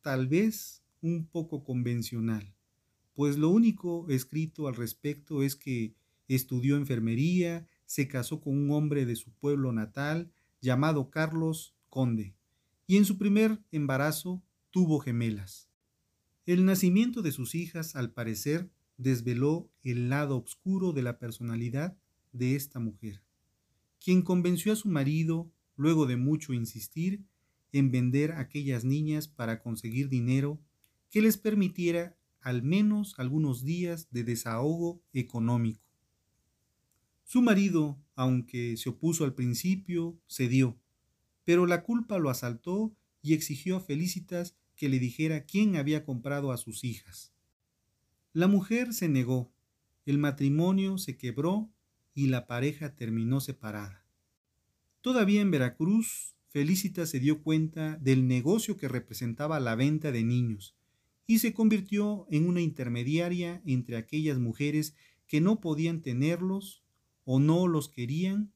tal 0.01 0.29
vez 0.29 0.83
un 1.03 1.27
poco 1.27 1.65
convencional, 1.65 2.55
pues 3.21 3.37
lo 3.37 3.51
único 3.51 4.09
escrito 4.09 4.67
al 4.67 4.75
respecto 4.75 5.43
es 5.43 5.55
que 5.55 5.95
estudió 6.27 6.79
enfermería, 6.79 7.67
se 7.85 8.09
casó 8.09 8.41
con 8.41 8.57
un 8.57 8.71
hombre 8.71 9.05
de 9.05 9.15
su 9.15 9.31
pueblo 9.31 9.73
natal 9.73 10.33
llamado 10.63 11.11
Carlos 11.11 11.75
Conde, 11.91 12.35
y 12.87 12.97
en 12.97 13.05
su 13.05 13.19
primer 13.19 13.63
embarazo 13.73 14.43
tuvo 14.71 15.01
gemelas. 15.01 15.69
El 16.47 16.65
nacimiento 16.65 17.21
de 17.21 17.31
sus 17.31 17.55
hijas, 17.55 17.95
al 17.95 18.11
parecer, 18.11 18.71
desveló 18.97 19.69
el 19.83 20.09
lado 20.09 20.39
oscuro 20.39 20.95
de 20.95 21.03
la 21.03 21.19
personalidad 21.19 21.99
de 22.33 22.57
esta 22.57 22.81
mujer, 22.81 23.21
quien 24.03 24.23
convenció 24.23 24.73
a 24.73 24.77
su 24.77 24.89
marido, 24.89 25.53
luego 25.77 26.07
de 26.07 26.17
mucho 26.17 26.55
insistir, 26.55 27.23
en 27.73 27.91
vender 27.91 28.33
aquellas 28.33 28.87
niñas 28.87 29.29
para 29.29 29.61
conseguir 29.61 30.09
dinero 30.09 30.59
que 31.11 31.21
les 31.21 31.37
permitiera 31.37 32.17
al 32.41 32.63
menos 32.63 33.15
algunos 33.19 33.65
días 33.65 34.09
de 34.11 34.25
desahogo 34.25 35.03
económico. 35.13 35.85
Su 37.25 37.43
marido, 37.43 37.99
aunque 38.17 38.77
se 38.77 38.89
opuso 38.89 39.25
al 39.25 39.35
principio, 39.35 40.19
cedió, 40.29 40.77
pero 41.45 41.67
la 41.67 41.83
culpa 41.83 42.19
lo 42.19 42.31
asaltó 42.31 42.95
y 43.23 43.35
exigió 43.35 43.77
a 43.77 43.81
Felicitas 43.81 44.57
que 44.75 44.89
le 44.89 44.99
dijera 44.99 45.45
quién 45.45 45.77
había 45.77 46.05
comprado 46.05 46.53
a 46.53 46.57
sus 46.57 46.85
hijas. 46.85 47.33
La 48.33 48.49
mujer 48.49 48.95
se 48.95 49.09
negó, 49.09 49.53
el 50.07 50.19
matrimonio 50.19 50.99
se 50.99 51.17
quebró 51.17 51.71
y 52.15 52.27
la 52.29 52.47
pareja 52.47 52.95
terminó 52.95 53.41
separada. 53.41 54.05
Todavía 55.01 55.41
en 55.41 55.51
Veracruz, 55.51 56.35
Felicita 56.49 57.07
se 57.07 57.21
dio 57.21 57.43
cuenta 57.43 57.97
del 57.99 58.27
negocio 58.27 58.77
que 58.77 58.89
representaba 58.89 59.61
la 59.61 59.77
venta 59.77 60.11
de 60.11 60.25
niños 60.25 60.75
y 61.31 61.39
se 61.39 61.55
convirtió 61.55 62.27
en 62.29 62.49
una 62.49 62.61
intermediaria 62.61 63.63
entre 63.65 63.97
aquellas 63.97 64.41
mujeres 64.41 64.97
que 65.29 65.41
no 65.41 65.61
podían 65.61 66.03
tenerlos 66.03 66.83
o 67.23 67.39
no 67.39 67.69
los 67.69 67.89
querían 67.89 68.53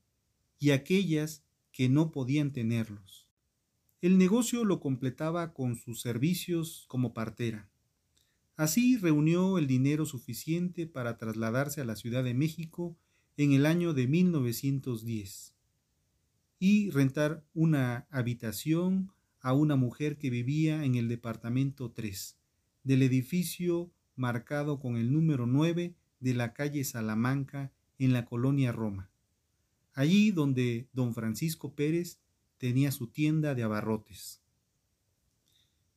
y 0.58 0.70
aquellas 0.70 1.44
que 1.70 1.88
no 1.88 2.10
podían 2.10 2.52
tenerlos. 2.52 3.28
El 4.02 4.18
negocio 4.18 4.64
lo 4.64 4.80
completaba 4.80 5.54
con 5.54 5.76
sus 5.76 6.00
servicios 6.00 6.86
como 6.88 7.14
partera. 7.14 7.70
Así 8.56 8.96
reunió 8.96 9.56
el 9.58 9.68
dinero 9.68 10.04
suficiente 10.04 10.88
para 10.88 11.16
trasladarse 11.16 11.80
a 11.80 11.84
la 11.84 11.94
Ciudad 11.94 12.24
de 12.24 12.34
México 12.34 12.96
en 13.36 13.52
el 13.52 13.66
año 13.66 13.94
de 13.94 14.08
1910 14.08 15.54
y 16.58 16.90
rentar 16.90 17.44
una 17.54 18.08
habitación 18.10 19.12
a 19.40 19.52
una 19.52 19.76
mujer 19.76 20.18
que 20.18 20.28
vivía 20.28 20.84
en 20.84 20.96
el 20.96 21.06
departamento 21.06 21.92
3 21.92 22.36
del 22.84 23.02
edificio 23.02 23.90
marcado 24.14 24.78
con 24.78 24.96
el 24.96 25.12
número 25.12 25.46
9 25.46 25.94
de 26.20 26.34
la 26.34 26.52
calle 26.52 26.84
Salamanca 26.84 27.72
en 27.98 28.12
la 28.12 28.24
colonia 28.24 28.72
Roma. 28.72 29.10
allí 29.94 30.32
donde 30.32 30.88
don 30.92 31.14
Francisco 31.14 31.74
Pérez 31.74 32.18
tenía 32.58 32.90
su 32.90 33.06
tienda 33.06 33.54
de 33.54 33.62
abarrotes. 33.62 34.40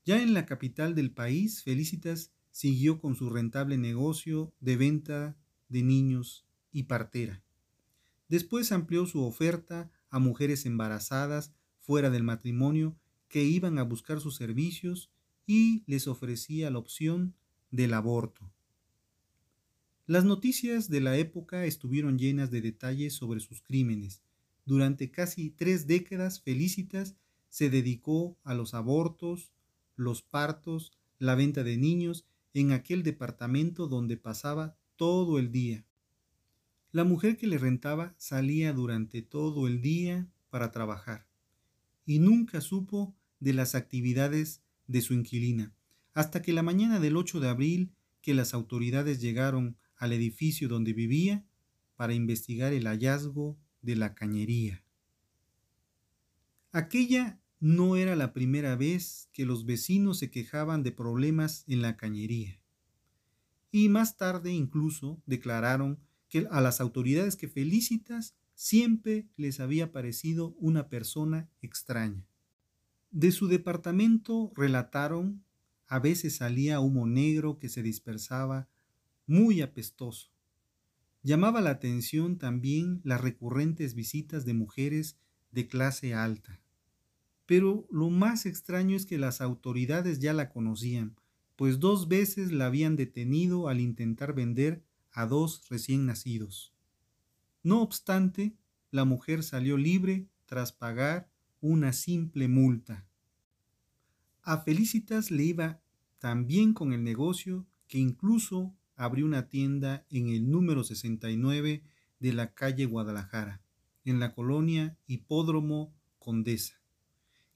Ya 0.05 0.21
en 0.21 0.33
la 0.33 0.45
capital 0.45 0.95
del 0.95 1.11
país, 1.11 1.63
Felicitas 1.63 2.31
siguió 2.51 2.99
con 3.01 3.15
su 3.15 3.29
rentable 3.29 3.77
negocio 3.77 4.53
de 4.59 4.77
venta 4.77 5.35
de 5.67 5.83
niños 5.83 6.45
y 6.71 6.83
partera. 6.83 7.43
Después 8.29 8.71
amplió 8.71 9.05
su 9.05 9.23
oferta 9.23 9.89
a 10.09 10.19
mujeres 10.19 10.65
embarazadas 10.65 11.53
fuera 11.79 12.09
del 12.09 12.23
matrimonio 12.23 12.95
que 13.27 13.43
iban 13.43 13.79
a 13.79 13.83
buscar 13.83 14.21
sus 14.21 14.35
servicios 14.35 15.09
y 15.47 15.83
les 15.87 16.07
ofrecía 16.07 16.69
la 16.69 16.77
opción 16.77 17.33
del 17.71 17.93
aborto. 17.93 18.51
Las 20.05 20.25
noticias 20.25 20.89
de 20.89 21.01
la 21.01 21.17
época 21.17 21.65
estuvieron 21.65 22.19
llenas 22.19 22.51
de 22.51 22.61
detalles 22.61 23.13
sobre 23.13 23.39
sus 23.39 23.61
crímenes. 23.61 24.21
Durante 24.65 25.09
casi 25.09 25.49
tres 25.49 25.87
décadas, 25.87 26.41
Felicitas 26.41 27.15
se 27.49 27.69
dedicó 27.69 28.37
a 28.43 28.53
los 28.53 28.73
abortos, 28.73 29.51
los 29.95 30.21
partos, 30.21 30.91
la 31.17 31.35
venta 31.35 31.63
de 31.63 31.77
niños 31.77 32.25
en 32.53 32.71
aquel 32.71 33.03
departamento 33.03 33.87
donde 33.87 34.17
pasaba 34.17 34.77
todo 34.95 35.39
el 35.39 35.51
día. 35.51 35.85
La 36.91 37.03
mujer 37.03 37.37
que 37.37 37.47
le 37.47 37.57
rentaba 37.57 38.15
salía 38.17 38.73
durante 38.73 39.21
todo 39.21 39.67
el 39.67 39.81
día 39.81 40.27
para 40.49 40.71
trabajar 40.71 41.27
y 42.05 42.19
nunca 42.19 42.61
supo 42.61 43.15
de 43.39 43.53
las 43.53 43.75
actividades 43.75 44.61
de 44.87 45.01
su 45.01 45.13
inquilina, 45.13 45.73
hasta 46.13 46.41
que 46.41 46.53
la 46.53 46.63
mañana 46.63 46.99
del 46.99 47.17
8 47.17 47.39
de 47.39 47.49
abril 47.49 47.91
que 48.21 48.33
las 48.33 48.53
autoridades 48.53 49.21
llegaron 49.21 49.77
al 49.95 50.13
edificio 50.13 50.67
donde 50.67 50.93
vivía 50.93 51.45
para 51.95 52.13
investigar 52.13 52.73
el 52.73 52.87
hallazgo 52.87 53.57
de 53.81 53.95
la 53.95 54.15
cañería. 54.15 54.83
Aquella 56.71 57.39
no 57.59 57.95
era 57.95 58.15
la 58.15 58.33
primera 58.33 58.75
vez 58.75 59.29
que 59.31 59.45
los 59.45 59.65
vecinos 59.65 60.19
se 60.19 60.29
quejaban 60.29 60.83
de 60.83 60.91
problemas 60.91 61.63
en 61.67 61.81
la 61.81 61.97
cañería. 61.97 62.61
Y 63.71 63.89
más 63.89 64.17
tarde 64.17 64.51
incluso 64.51 65.21
declararon 65.25 65.99
que 66.29 66.47
a 66.51 66.61
las 66.61 66.81
autoridades 66.81 67.35
que 67.35 67.47
Felicitas 67.47 68.35
siempre 68.53 69.27
les 69.37 69.59
había 69.59 69.91
parecido 69.91 70.55
una 70.59 70.89
persona 70.89 71.49
extraña. 71.61 72.27
De 73.17 73.31
su 73.31 73.47
departamento 73.47 74.51
relataron 74.55 75.43
a 75.87 75.97
veces 75.97 76.35
salía 76.35 76.79
humo 76.79 77.07
negro 77.07 77.57
que 77.57 77.67
se 77.67 77.81
dispersaba 77.81 78.69
muy 79.25 79.63
apestoso. 79.63 80.29
Llamaba 81.23 81.61
la 81.61 81.71
atención 81.71 82.37
también 82.37 83.01
las 83.03 83.19
recurrentes 83.19 83.95
visitas 83.95 84.45
de 84.45 84.53
mujeres 84.53 85.17
de 85.49 85.67
clase 85.67 86.13
alta. 86.13 86.61
Pero 87.47 87.87
lo 87.89 88.11
más 88.11 88.45
extraño 88.45 88.95
es 88.95 89.07
que 89.07 89.17
las 89.17 89.41
autoridades 89.41 90.19
ya 90.19 90.33
la 90.33 90.51
conocían, 90.51 91.15
pues 91.55 91.79
dos 91.79 92.07
veces 92.07 92.51
la 92.51 92.67
habían 92.67 92.95
detenido 92.95 93.67
al 93.67 93.79
intentar 93.79 94.35
vender 94.35 94.83
a 95.11 95.25
dos 95.25 95.67
recién 95.69 96.05
nacidos. 96.05 96.71
No 97.63 97.81
obstante, 97.81 98.55
la 98.91 99.05
mujer 99.05 99.41
salió 99.41 99.75
libre 99.75 100.27
tras 100.45 100.71
pagar 100.71 101.31
una 101.61 101.93
simple 101.93 102.47
multa. 102.47 103.06
A 104.49 104.59
Felicitas 104.59 105.29
le 105.29 105.43
iba 105.43 105.81
tan 106.19 106.47
bien 106.47 106.73
con 106.73 106.93
el 106.93 107.03
negocio 107.03 107.67
que 107.89 107.97
incluso 107.97 108.73
abrió 108.95 109.25
una 109.25 109.49
tienda 109.49 110.05
en 110.09 110.29
el 110.29 110.49
número 110.49 110.85
69 110.85 111.83
de 112.21 112.33
la 112.33 112.53
calle 112.53 112.85
Guadalajara, 112.85 113.61
en 114.05 114.21
la 114.21 114.33
colonia 114.33 114.97
Hipódromo 115.05 115.93
Condesa, 116.17 116.79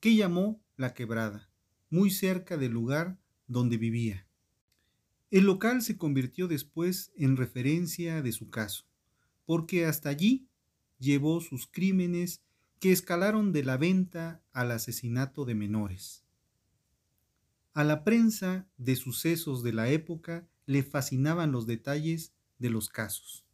que 0.02 0.18
llamó 0.18 0.62
La 0.76 0.94
Quebrada, 0.94 1.50
muy 1.90 2.12
cerca 2.12 2.58
del 2.58 2.74
lugar 2.74 3.18
donde 3.48 3.78
vivía. 3.78 4.28
El 5.30 5.46
local 5.46 5.82
se 5.84 5.96
convirtió 5.96 6.50
después 6.50 7.14
en 7.16 7.38
referencia 7.38 8.22
de 8.22 8.34
su 8.34 8.50
caso, 8.50 8.84
porque 9.46 9.86
hasta 9.86 10.10
allí 10.10 10.50
llevó 11.00 11.40
sus 11.40 11.68
crímenes 11.68 12.42
que 12.82 12.92
escalaron 12.92 13.54
de 13.54 13.64
la 13.64 13.78
venta 13.78 14.44
al 14.52 14.72
asesinato 14.72 15.46
de 15.46 15.56
menores. 15.56 16.26
A 17.74 17.86
la 17.86 18.04
prensa 18.04 18.68
de 18.78 18.98
sucesos 18.98 19.64
de 19.64 19.72
la 19.72 19.90
época 19.90 20.46
le 20.66 20.84
fascinaban 20.84 21.54
los 21.54 21.66
detalles 21.68 22.34
de 22.60 22.70
los 22.70 22.90
casos. 22.90 23.46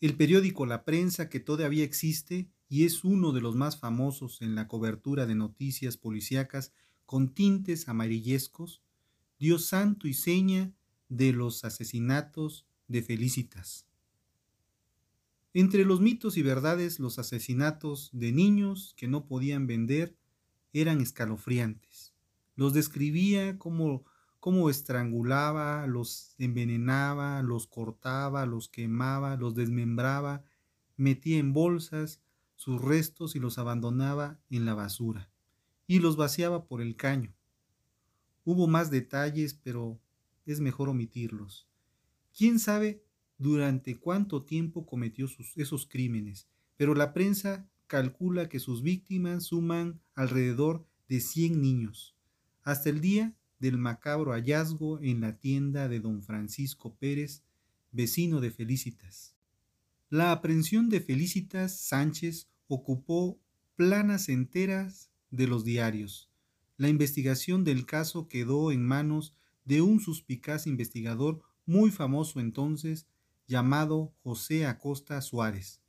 El 0.00 0.16
periódico 0.16 0.64
La 0.64 0.84
Prensa, 0.84 1.28
que 1.28 1.40
todavía 1.40 1.82
existe 1.82 2.48
y 2.68 2.84
es 2.84 3.02
uno 3.02 3.32
de 3.32 3.40
los 3.40 3.56
más 3.56 3.80
famosos 3.80 4.40
en 4.40 4.54
la 4.54 4.68
cobertura 4.68 5.26
de 5.26 5.34
noticias 5.34 5.96
policíacas 5.96 6.72
con 7.06 7.34
tintes 7.34 7.88
amarillescos, 7.88 8.82
dio 9.40 9.58
santo 9.58 10.06
y 10.06 10.14
seña 10.14 10.72
de 11.08 11.32
los 11.32 11.64
asesinatos 11.64 12.66
de 12.86 13.02
Felicitas. 13.02 13.88
Entre 15.54 15.84
los 15.84 16.00
mitos 16.00 16.36
y 16.36 16.42
verdades, 16.42 17.00
los 17.00 17.18
asesinatos 17.18 18.10
de 18.12 18.30
niños 18.30 18.94
que 18.96 19.08
no 19.08 19.26
podían 19.26 19.66
vender 19.66 20.16
eran 20.72 21.00
escalofriantes. 21.00 21.93
Los 22.56 22.72
describía 22.72 23.58
como 23.58 24.04
cómo 24.40 24.68
estrangulaba, 24.68 25.86
los 25.86 26.34
envenenaba, 26.38 27.42
los 27.42 27.66
cortaba, 27.66 28.44
los 28.46 28.68
quemaba, 28.68 29.36
los 29.36 29.54
desmembraba, 29.54 30.44
metía 30.96 31.38
en 31.38 31.52
bolsas 31.52 32.20
sus 32.54 32.80
restos 32.80 33.36
y 33.36 33.40
los 33.40 33.58
abandonaba 33.58 34.38
en 34.50 34.64
la 34.66 34.74
basura, 34.74 35.30
y 35.86 35.98
los 35.98 36.16
vaciaba 36.16 36.66
por 36.66 36.80
el 36.80 36.96
caño. 36.96 37.34
Hubo 38.44 38.66
más 38.66 38.90
detalles, 38.90 39.54
pero 39.54 39.98
es 40.44 40.60
mejor 40.60 40.88
omitirlos. 40.88 41.66
¿Quién 42.36 42.58
sabe 42.58 43.02
durante 43.38 43.98
cuánto 43.98 44.44
tiempo 44.44 44.84
cometió 44.84 45.26
esos 45.56 45.86
crímenes? 45.86 46.48
Pero 46.76 46.94
la 46.94 47.12
prensa 47.12 47.68
calcula 47.86 48.48
que 48.48 48.60
sus 48.60 48.82
víctimas 48.82 49.44
suman 49.44 50.00
alrededor 50.14 50.86
de 51.08 51.20
100 51.20 51.60
niños, 51.60 52.13
hasta 52.64 52.88
el 52.88 53.00
día 53.00 53.34
del 53.60 53.78
macabro 53.78 54.32
hallazgo 54.32 55.00
en 55.00 55.20
la 55.20 55.38
tienda 55.38 55.88
de 55.88 56.00
don 56.00 56.22
Francisco 56.22 56.96
Pérez, 56.96 57.44
vecino 57.92 58.40
de 58.40 58.50
Felicitas. 58.50 59.36
La 60.10 60.32
aprehensión 60.32 60.88
de 60.88 61.00
Felicitas 61.00 61.78
Sánchez 61.78 62.48
ocupó 62.66 63.38
planas 63.76 64.28
enteras 64.28 65.10
de 65.30 65.46
los 65.46 65.64
diarios. 65.64 66.30
La 66.76 66.88
investigación 66.88 67.64
del 67.64 67.86
caso 67.86 68.28
quedó 68.28 68.72
en 68.72 68.84
manos 68.84 69.34
de 69.64 69.80
un 69.80 70.00
suspicaz 70.00 70.66
investigador 70.66 71.42
muy 71.66 71.90
famoso 71.90 72.40
entonces, 72.40 73.06
llamado 73.46 74.14
José 74.22 74.66
Acosta 74.66 75.20
Suárez, 75.20 75.80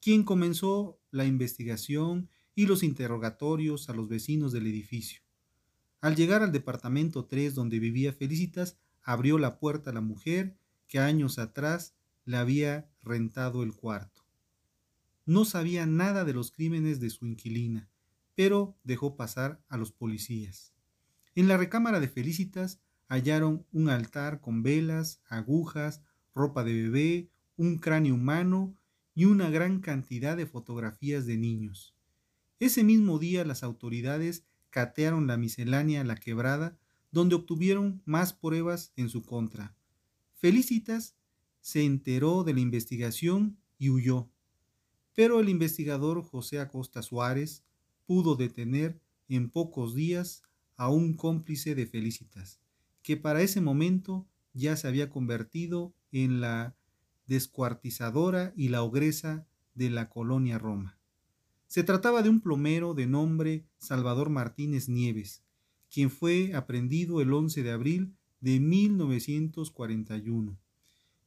quien 0.00 0.22
comenzó 0.22 0.98
la 1.10 1.24
investigación 1.24 2.28
y 2.54 2.66
los 2.66 2.82
interrogatorios 2.82 3.88
a 3.88 3.94
los 3.94 4.08
vecinos 4.08 4.52
del 4.52 4.66
edificio. 4.66 5.23
Al 6.04 6.16
llegar 6.16 6.42
al 6.42 6.52
departamento 6.52 7.24
3 7.24 7.54
donde 7.54 7.78
vivía 7.78 8.12
Felicitas, 8.12 8.76
abrió 9.02 9.38
la 9.38 9.58
puerta 9.58 9.88
a 9.88 9.94
la 9.94 10.02
mujer 10.02 10.54
que 10.86 10.98
años 10.98 11.38
atrás 11.38 11.94
le 12.26 12.36
había 12.36 12.90
rentado 13.00 13.62
el 13.62 13.72
cuarto. 13.72 14.22
No 15.24 15.46
sabía 15.46 15.86
nada 15.86 16.26
de 16.26 16.34
los 16.34 16.52
crímenes 16.52 17.00
de 17.00 17.08
su 17.08 17.24
inquilina, 17.24 17.88
pero 18.34 18.76
dejó 18.84 19.16
pasar 19.16 19.64
a 19.70 19.78
los 19.78 19.92
policías. 19.92 20.74
En 21.34 21.48
la 21.48 21.56
recámara 21.56 22.00
de 22.00 22.08
Felicitas 22.08 22.82
hallaron 23.08 23.64
un 23.72 23.88
altar 23.88 24.42
con 24.42 24.62
velas, 24.62 25.22
agujas, 25.26 26.02
ropa 26.34 26.64
de 26.64 26.82
bebé, 26.82 27.30
un 27.56 27.78
cráneo 27.78 28.16
humano 28.16 28.76
y 29.14 29.24
una 29.24 29.48
gran 29.48 29.80
cantidad 29.80 30.36
de 30.36 30.44
fotografías 30.44 31.24
de 31.24 31.38
niños. 31.38 31.94
Ese 32.60 32.84
mismo 32.84 33.18
día 33.18 33.42
las 33.46 33.62
autoridades 33.62 34.44
catearon 34.74 35.28
la 35.28 35.36
miscelánea 35.36 36.02
La 36.02 36.16
Quebrada, 36.16 36.76
donde 37.12 37.36
obtuvieron 37.36 38.02
más 38.06 38.32
pruebas 38.32 38.92
en 38.96 39.08
su 39.08 39.22
contra. 39.22 39.76
Felicitas 40.34 41.14
se 41.60 41.84
enteró 41.84 42.42
de 42.42 42.54
la 42.54 42.60
investigación 42.60 43.56
y 43.78 43.90
huyó, 43.90 44.28
pero 45.14 45.38
el 45.38 45.48
investigador 45.48 46.24
José 46.24 46.58
Acosta 46.58 47.02
Suárez 47.02 47.62
pudo 48.04 48.34
detener 48.34 49.00
en 49.28 49.48
pocos 49.48 49.94
días 49.94 50.42
a 50.76 50.88
un 50.88 51.14
cómplice 51.14 51.76
de 51.76 51.86
Felicitas, 51.86 52.58
que 53.04 53.16
para 53.16 53.42
ese 53.42 53.60
momento 53.60 54.26
ya 54.54 54.74
se 54.74 54.88
había 54.88 55.08
convertido 55.08 55.94
en 56.10 56.40
la 56.40 56.74
descuartizadora 57.28 58.52
y 58.56 58.70
la 58.70 58.82
ogresa 58.82 59.46
de 59.76 59.90
la 59.90 60.08
colonia 60.08 60.58
Roma. 60.58 60.98
Se 61.66 61.82
trataba 61.82 62.22
de 62.22 62.28
un 62.28 62.40
plomero 62.40 62.94
de 62.94 63.06
nombre 63.06 63.64
Salvador 63.78 64.30
Martínez 64.30 64.88
Nieves, 64.88 65.42
quien 65.90 66.10
fue 66.10 66.54
aprendido 66.54 67.20
el 67.20 67.32
11 67.32 67.62
de 67.62 67.70
abril 67.70 68.14
de 68.40 68.60
1941. 68.60 70.58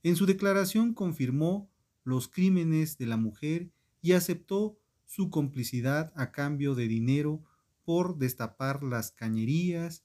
En 0.03 0.15
su 0.15 0.25
declaración 0.25 0.93
confirmó 0.93 1.69
los 2.03 2.27
crímenes 2.27 2.97
de 2.97 3.07
la 3.07 3.17
mujer 3.17 3.69
y 4.01 4.13
aceptó 4.13 4.77
su 5.05 5.29
complicidad 5.29 6.13
a 6.15 6.31
cambio 6.31 6.75
de 6.75 6.87
dinero 6.87 7.41
por 7.83 8.17
destapar 8.17 8.83
las 8.83 9.11
cañerías 9.11 10.03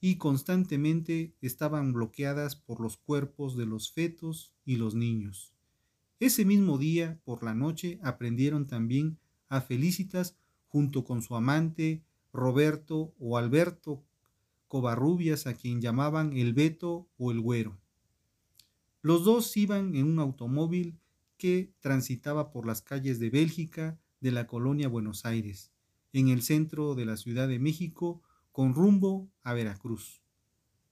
y 0.00 0.16
constantemente 0.16 1.34
estaban 1.40 1.92
bloqueadas 1.92 2.56
por 2.56 2.80
los 2.80 2.96
cuerpos 2.96 3.56
de 3.56 3.66
los 3.66 3.92
fetos 3.92 4.52
y 4.64 4.76
los 4.76 4.94
niños. 4.94 5.52
Ese 6.18 6.44
mismo 6.44 6.78
día, 6.78 7.20
por 7.24 7.42
la 7.42 7.54
noche, 7.54 7.98
aprendieron 8.02 8.66
también 8.66 9.18
a 9.50 9.60
Felicitas 9.60 10.36
junto 10.68 11.04
con 11.04 11.20
su 11.20 11.36
amante 11.36 12.02
Roberto 12.32 13.12
o 13.18 13.36
Alberto 13.36 14.02
Covarrubias, 14.68 15.48
a 15.48 15.54
quien 15.54 15.80
llamaban 15.80 16.32
el 16.32 16.54
Beto 16.54 17.08
o 17.18 17.32
el 17.32 17.40
Güero. 17.40 17.76
Los 19.02 19.24
dos 19.24 19.56
iban 19.56 19.96
en 19.96 20.06
un 20.06 20.20
automóvil 20.20 20.96
que 21.36 21.72
transitaba 21.80 22.52
por 22.52 22.66
las 22.66 22.80
calles 22.80 23.18
de 23.18 23.30
Bélgica 23.30 23.98
de 24.20 24.30
la 24.30 24.46
colonia 24.46 24.88
Buenos 24.88 25.24
Aires, 25.24 25.72
en 26.12 26.28
el 26.28 26.42
centro 26.42 26.94
de 26.94 27.04
la 27.04 27.16
Ciudad 27.16 27.48
de 27.48 27.58
México, 27.58 28.22
con 28.52 28.74
rumbo 28.74 29.28
a 29.42 29.54
Veracruz. 29.54 30.22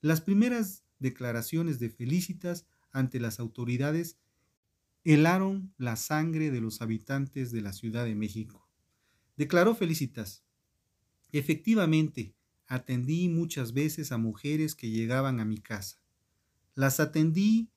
Las 0.00 0.20
primeras 0.20 0.82
declaraciones 0.98 1.78
de 1.78 1.90
Felicitas 1.90 2.66
ante 2.90 3.20
las 3.20 3.38
autoridades 3.38 4.18
helaron 5.04 5.72
la 5.78 5.96
sangre 5.96 6.50
de 6.50 6.60
los 6.60 6.82
habitantes 6.82 7.50
de 7.50 7.60
la 7.60 7.72
Ciudad 7.72 8.04
de 8.04 8.14
México. 8.14 8.68
Declaró 9.36 9.74
Felicitas, 9.74 10.44
efectivamente, 11.32 12.34
atendí 12.66 13.28
muchas 13.28 13.72
veces 13.72 14.12
a 14.12 14.18
mujeres 14.18 14.74
que 14.74 14.90
llegaban 14.90 15.40
a 15.40 15.44
mi 15.44 15.58
casa. 15.58 16.02
Las 16.74 17.00
atendí 17.00 17.70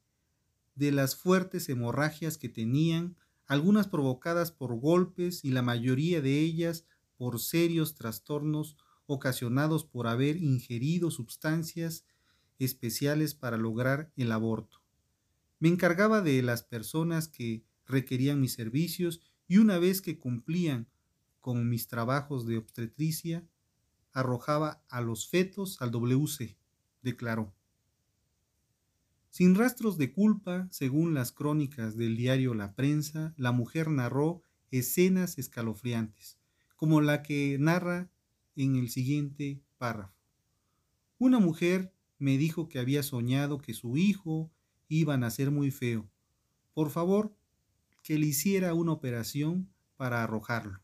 de 0.76 0.92
las 0.92 1.16
fuertes 1.16 1.70
hemorragias 1.70 2.38
que 2.38 2.50
tenían, 2.50 3.16
algunas 3.46 3.88
provocadas 3.88 4.52
por 4.52 4.80
golpes 4.80 5.44
y 5.44 5.52
la 5.52 5.62
mayoría 5.62 6.22
de 6.22 6.40
ellas 6.40 6.86
por 7.18 7.40
serios 7.40 7.96
trastornos 7.96 8.78
ocasionados 9.06 9.84
por 9.84 10.08
haber 10.08 10.38
ingerido 10.38 11.12
sustancias 11.12 12.06
especiales 12.60 13.36
para 13.36 13.58
lograr 13.58 14.12
el 14.16 14.32
aborto. 14.32 14.81
Me 15.62 15.70
encargaba 15.70 16.22
de 16.22 16.42
las 16.42 16.64
personas 16.64 17.28
que 17.28 17.64
requerían 17.86 18.42
mis 18.42 18.54
servicios 18.54 19.22
y 19.48 19.60
una 19.60 19.78
vez 19.78 20.02
que 20.02 20.18
cumplían 20.18 20.90
con 21.40 21.70
mis 21.70 21.88
trabajos 21.88 22.48
de 22.48 22.58
obstetricia, 22.58 23.48
arrojaba 24.12 24.84
a 24.90 25.02
los 25.02 25.30
fetos 25.30 25.80
al 25.80 25.92
WC, 25.92 26.58
declaró. 27.04 27.54
Sin 29.30 29.54
rastros 29.54 30.00
de 30.00 30.12
culpa, 30.12 30.68
según 30.72 31.14
las 31.14 31.32
crónicas 31.32 31.96
del 31.96 32.18
diario 32.18 32.56
La 32.56 32.74
Prensa, 32.74 33.36
la 33.38 33.52
mujer 33.52 33.92
narró 33.92 34.42
escenas 34.72 35.38
escalofriantes, 35.38 36.40
como 36.76 37.02
la 37.02 37.22
que 37.22 37.58
narra 37.60 38.10
en 38.56 38.78
el 38.78 38.90
siguiente 38.90 39.62
párrafo. 39.78 40.18
Una 41.20 41.38
mujer 41.38 41.94
me 42.18 42.40
dijo 42.40 42.68
que 42.68 42.80
había 42.80 43.04
soñado 43.04 43.60
que 43.60 43.76
su 43.76 43.96
hijo 43.96 44.52
iba 44.96 45.14
a 45.14 45.18
nacer 45.18 45.52
muy 45.52 45.72
feo. 45.72 46.10
Por 46.74 46.90
favor, 46.90 47.34
que 48.04 48.18
le 48.18 48.26
hiciera 48.26 48.74
una 48.74 48.92
operación 48.92 49.70
para 49.96 50.22
arrojarlo. 50.22 50.82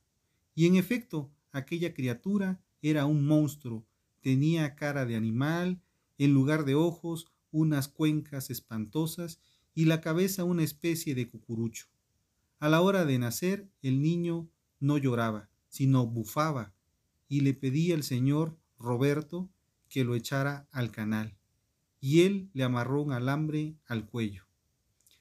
Y 0.55 0.65
en 0.65 0.77
efecto, 0.77 1.29
aquella 1.51 1.93
criatura 1.93 2.61
era 2.81 3.05
un 3.05 3.25
monstruo, 3.25 3.85
tenía 4.21 4.75
cara 4.75 5.05
de 5.05 5.17
animal, 5.17 5.81
en 6.17 6.33
lugar 6.33 6.63
de 6.63 6.75
ojos 6.75 7.27
unas 7.51 7.89
cuencas 7.89 8.49
espantosas 8.49 9.41
y 9.75 9.85
la 9.85 9.99
cabeza 9.99 10.45
una 10.45 10.63
especie 10.63 11.13
de 11.13 11.27
cucurucho. 11.27 11.87
A 12.59 12.69
la 12.69 12.81
hora 12.81 13.05
de 13.05 13.19
nacer, 13.19 13.69
el 13.81 14.01
niño 14.01 14.49
no 14.79 14.97
lloraba, 14.97 15.49
sino 15.67 16.07
bufaba, 16.07 16.73
y 17.27 17.41
le 17.41 17.53
pedía 17.53 17.95
al 17.95 18.03
señor 18.03 18.57
Roberto 18.79 19.49
que 19.89 20.03
lo 20.05 20.15
echara 20.15 20.67
al 20.71 20.91
canal, 20.91 21.36
y 21.99 22.21
él 22.21 22.49
le 22.53 22.63
amarró 22.63 23.01
un 23.01 23.11
alambre 23.11 23.75
al 23.85 24.05
cuello. 24.05 24.45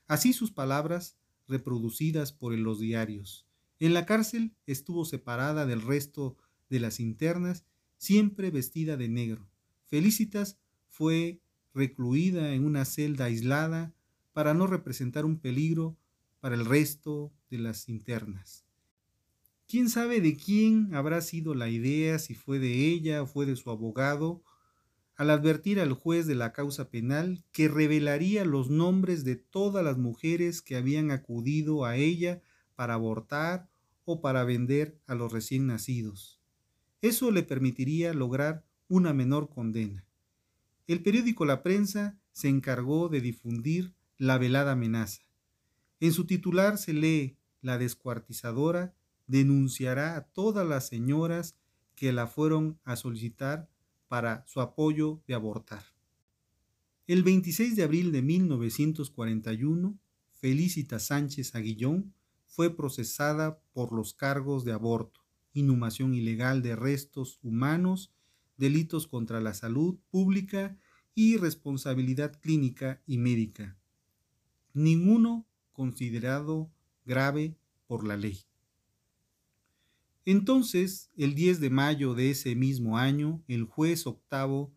Así 0.07 0.33
sus 0.33 0.53
palabras, 0.53 1.17
reproducidas 1.49 2.33
por 2.33 2.53
los 2.57 2.79
diarios. 2.81 3.47
En 3.79 3.95
la 3.95 4.07
cárcel 4.07 4.55
estuvo 4.67 5.05
separada 5.05 5.67
del 5.67 5.83
resto 5.83 6.37
de 6.71 6.81
las 6.81 7.01
internas, 7.01 7.65
siempre 7.99 8.51
vestida 8.51 8.97
de 8.97 9.09
negro. 9.09 9.49
Felicitas 9.87 10.59
fue 10.89 11.41
recluida 11.75 12.55
en 12.55 12.65
una 12.65 12.85
celda 12.85 13.27
aislada 13.27 13.95
para 14.33 14.55
no 14.55 14.67
representar 14.67 15.25
un 15.25 15.39
peligro 15.39 15.97
para 16.41 16.55
el 16.55 16.65
resto 16.65 17.33
de 17.51 17.59
las 17.59 17.89
internas. 17.89 18.65
¿Quién 19.69 19.91
sabe 19.91 20.21
de 20.21 20.37
quién 20.37 20.95
habrá 20.95 21.21
sido 21.21 21.55
la 21.55 21.69
idea, 21.69 22.19
si 22.19 22.35
fue 22.35 22.59
de 22.59 22.87
ella 22.89 23.23
o 23.23 23.27
fue 23.27 23.47
de 23.47 23.57
su 23.57 23.71
abogado, 23.71 24.43
al 25.17 25.31
advertir 25.31 25.81
al 25.81 25.93
juez 25.93 26.27
de 26.27 26.35
la 26.35 26.53
causa 26.53 26.91
penal 26.91 27.45
que 27.53 27.69
revelaría 27.69 28.45
los 28.45 28.71
nombres 28.71 29.25
de 29.25 29.37
todas 29.37 29.85
las 29.85 29.99
mujeres 29.99 30.63
que 30.63 30.77
habían 30.77 31.11
acudido 31.11 31.85
a 31.85 31.97
ella 31.97 32.43
para 32.75 32.95
abortar 32.95 33.69
o 34.05 34.21
para 34.21 34.45
vender 34.45 34.99
a 35.07 35.15
los 35.15 35.33
recién 35.33 35.67
nacidos. 35.67 36.41
Eso 37.03 37.31
le 37.31 37.43
permitiría 37.43 38.15
lograr 38.15 38.65
una 38.89 39.13
menor 39.13 39.49
condena 39.49 40.07
el 40.87 41.03
periódico 41.03 41.45
La 41.45 41.65
Prensa 41.65 42.17
se 42.33 42.49
encargó 42.49 43.09
de 43.09 43.21
difundir 43.21 43.93
la 44.19 44.39
velada 44.39 44.73
amenaza. 44.73 45.23
En 45.99 46.13
su 46.13 46.27
titular 46.27 46.79
se 46.79 46.93
lee 46.93 47.37
La 47.61 47.77
descuartizadora 47.77 48.95
denunciará 49.27 50.17
a 50.17 50.23
todas 50.23 50.65
las 50.67 50.87
señoras 50.87 51.57
que 51.97 52.13
la 52.13 52.29
fueron 52.29 52.79
a 52.85 52.95
solicitar 52.95 53.69
para 54.09 54.45
su 54.47 54.61
apoyo 54.61 55.23
de 55.27 55.35
abortar. 55.35 55.85
El 57.07 57.23
26 57.23 57.77
de 57.77 57.83
abril 57.85 58.13
de 58.13 58.23
1941, 58.23 59.99
Felicita 60.31 60.99
Sánchez 60.99 61.55
Aguillón 61.55 62.15
fue 62.47 62.75
procesada 62.77 63.61
por 63.73 63.93
los 63.93 64.15
cargos 64.15 64.65
de 64.65 64.73
aborto, 64.73 65.21
inhumación 65.53 66.15
ilegal 66.15 66.63
de 66.63 66.77
restos 66.77 67.39
humanos 67.43 68.13
delitos 68.57 69.07
contra 69.07 69.41
la 69.41 69.55
salud 69.55 69.99
pública 70.11 70.77
y 71.15 71.37
responsabilidad 71.37 72.39
clínica 72.41 73.03
y 73.07 73.19
médica, 73.19 73.77
ninguno 74.75 75.47
considerado 75.73 76.71
grave 77.05 77.57
por 77.87 78.07
la 78.07 78.17
ley. 78.17 78.41
Entonces, 80.29 81.13
el 81.17 81.37
10 81.37 81.61
de 81.61 81.71
mayo 81.71 82.15
de 82.15 82.31
ese 82.31 82.57
mismo 82.57 82.99
año, 82.99 83.45
el 83.47 83.63
juez 83.63 84.09
octavo 84.09 84.75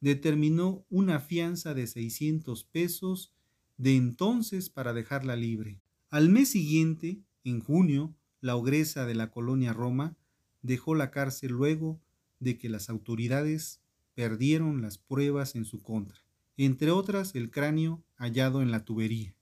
determinó 0.00 0.86
una 0.90 1.18
fianza 1.18 1.74
de 1.74 1.88
600 1.88 2.62
pesos 2.62 3.34
de 3.78 3.96
entonces 3.96 4.70
para 4.70 4.92
dejarla 4.92 5.34
libre. 5.34 5.80
Al 6.08 6.28
mes 6.28 6.50
siguiente, 6.50 7.20
en 7.42 7.58
junio, 7.58 8.14
la 8.40 8.54
ogresa 8.54 9.04
de 9.04 9.16
la 9.16 9.32
colonia 9.32 9.72
Roma 9.72 10.16
dejó 10.62 10.94
la 10.94 11.10
cárcel 11.10 11.50
luego 11.50 12.00
de 12.38 12.56
que 12.56 12.68
las 12.68 12.88
autoridades 12.88 13.80
perdieron 14.14 14.82
las 14.82 14.98
pruebas 14.98 15.56
en 15.56 15.64
su 15.64 15.82
contra, 15.82 16.22
entre 16.56 16.92
otras 16.92 17.34
el 17.34 17.50
cráneo 17.50 18.04
hallado 18.14 18.62
en 18.62 18.70
la 18.70 18.84
tubería. 18.84 19.34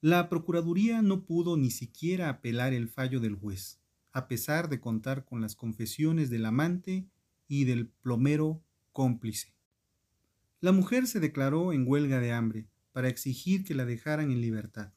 La 0.00 0.28
Procuraduría 0.28 1.02
no 1.02 1.24
pudo 1.24 1.56
ni 1.56 1.72
siquiera 1.72 2.28
apelar 2.28 2.74
el 2.74 2.88
fallo 2.88 3.18
del 3.18 3.34
juez, 3.34 3.80
a 4.14 4.28
pesar 4.28 4.68
de 4.68 4.80
contar 4.80 5.24
con 5.24 5.42
las 5.42 5.56
confesiones 5.56 6.30
del 6.30 6.46
amante 6.46 7.06
y 7.48 7.64
del 7.64 7.88
plomero 7.88 8.62
cómplice. 8.92 9.52
La 10.60 10.72
mujer 10.72 11.08
se 11.08 11.20
declaró 11.20 11.72
en 11.72 11.86
huelga 11.86 12.20
de 12.20 12.32
hambre 12.32 12.68
para 12.92 13.08
exigir 13.08 13.64
que 13.64 13.74
la 13.74 13.84
dejaran 13.84 14.30
en 14.30 14.40
libertad. 14.40 14.92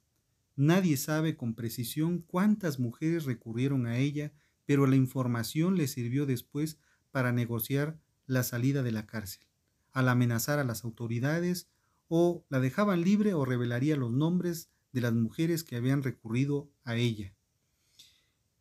Nadie 0.55 0.97
sabe 0.97 1.35
con 1.35 1.55
precisión 1.55 2.19
cuántas 2.19 2.79
mujeres 2.79 3.25
recurrieron 3.25 3.87
a 3.87 3.97
ella, 3.97 4.31
pero 4.67 4.85
la 4.85 4.95
información 4.95 5.77
le 5.77 5.87
sirvió 5.87 6.27
después 6.27 6.79
para 7.11 7.31
negociar 7.31 7.99
la 8.27 8.43
salida 8.43 8.83
de 8.83 8.91
la 8.91 9.07
cárcel, 9.07 9.47
al 9.93 10.09
amenazar 10.09 10.59
a 10.59 10.63
las 10.63 10.83
autoridades 10.83 11.69
o 12.07 12.45
la 12.49 12.59
dejaban 12.59 13.01
libre 13.01 13.33
o 13.33 13.45
revelaría 13.45 13.97
los 13.97 14.11
nombres 14.11 14.69
de 14.91 15.01
las 15.01 15.13
mujeres 15.13 15.63
que 15.63 15.75
habían 15.75 16.03
recurrido 16.03 16.69
a 16.83 16.95
ella. 16.95 17.33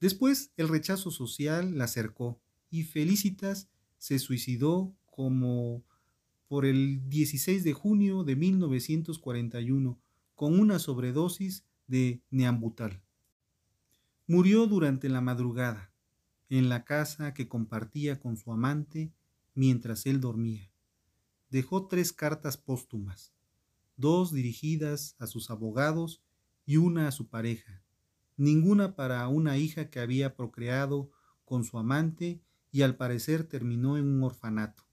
Después 0.06 0.52
el 0.56 0.68
rechazo 0.68 1.10
social 1.10 1.76
la 1.76 1.86
acercó 1.86 2.40
y 2.70 2.84
Felicitas 2.84 3.68
se 3.98 4.20
suicidó 4.20 4.94
como 5.06 5.82
por 6.46 6.64
el 6.64 7.08
16 7.08 7.64
de 7.64 7.72
junio 7.72 8.22
de 8.22 8.36
1941 8.36 9.98
con 10.36 10.60
una 10.60 10.78
sobredosis 10.78 11.64
de 11.88 12.22
neambutal. 12.30 13.02
Murió 14.28 14.68
durante 14.68 15.08
la 15.08 15.20
madrugada 15.20 15.92
en 16.50 16.68
la 16.68 16.84
casa 16.84 17.34
que 17.34 17.48
compartía 17.48 18.20
con 18.20 18.36
su 18.36 18.52
amante 18.52 19.12
mientras 19.54 20.06
él 20.06 20.20
dormía. 20.20 20.70
Dejó 21.50 21.88
tres 21.88 22.12
cartas 22.12 22.56
póstumas, 22.56 23.32
dos 23.96 24.32
dirigidas 24.32 25.16
a 25.18 25.26
sus 25.26 25.50
abogados 25.50 26.22
y 26.64 26.76
una 26.76 27.08
a 27.08 27.10
su 27.10 27.26
pareja, 27.26 27.82
ninguna 28.36 28.96
para 28.96 29.26
una 29.28 29.58
hija 29.58 29.90
que 29.90 30.00
había 30.00 30.34
procreado 30.34 31.10
con 31.44 31.64
su 31.64 31.78
amante 31.78 32.40
y 32.72 32.82
al 32.82 32.96
parecer 32.96 33.44
terminó 33.44 33.96
en 33.96 34.06
un 34.06 34.22
orfanato. 34.22 34.84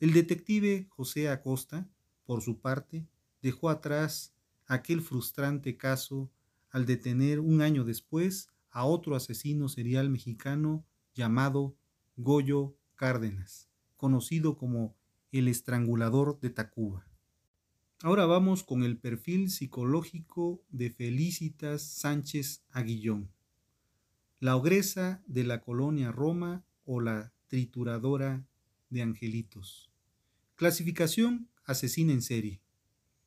El 0.00 0.12
detective 0.12 0.86
José 0.90 1.28
Acosta, 1.28 1.88
por 2.24 2.42
su 2.42 2.60
parte, 2.60 3.06
dejó 3.40 3.70
atrás 3.70 4.34
aquel 4.66 5.00
frustrante 5.00 5.76
caso 5.76 6.30
al 6.70 6.86
detener 6.86 7.40
un 7.40 7.60
año 7.60 7.84
después 7.84 8.48
a 8.70 8.84
otro 8.84 9.14
asesino 9.16 9.68
serial 9.68 10.08
mexicano 10.10 10.84
llamado 11.14 11.76
Goyo 12.16 12.74
Cárdenas, 12.94 13.68
conocido 13.96 14.56
como 14.56 14.96
el 15.30 15.48
estrangulador 15.48 16.40
de 16.40 16.50
Tacuba. 16.50 17.06
Ahora 18.04 18.26
vamos 18.26 18.64
con 18.64 18.82
el 18.82 18.98
perfil 18.98 19.48
psicológico 19.48 20.60
de 20.70 20.90
Felicitas 20.90 21.82
Sánchez 21.82 22.64
Aguillón, 22.72 23.30
la 24.40 24.56
ogresa 24.56 25.22
de 25.28 25.44
la 25.44 25.60
colonia 25.60 26.10
Roma 26.10 26.64
o 26.84 27.00
la 27.00 27.32
trituradora 27.46 28.44
de 28.90 29.02
angelitos. 29.02 29.88
Clasificación 30.56 31.48
asesina 31.64 32.12
en 32.12 32.22
serie. 32.22 32.60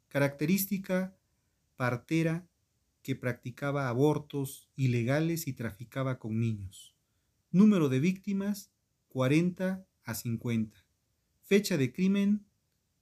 Característica 0.09 1.15
partera 1.77 2.45
que 3.01 3.15
practicaba 3.15 3.87
abortos 3.87 4.67
ilegales 4.75 5.47
y 5.47 5.53
traficaba 5.53 6.19
con 6.19 6.41
niños. 6.41 6.93
Número 7.49 7.87
de 7.87 8.01
víctimas 8.01 8.71
40 9.07 9.87
a 10.03 10.13
50. 10.13 10.85
Fecha 11.43 11.77
de 11.77 11.93
crimen 11.93 12.45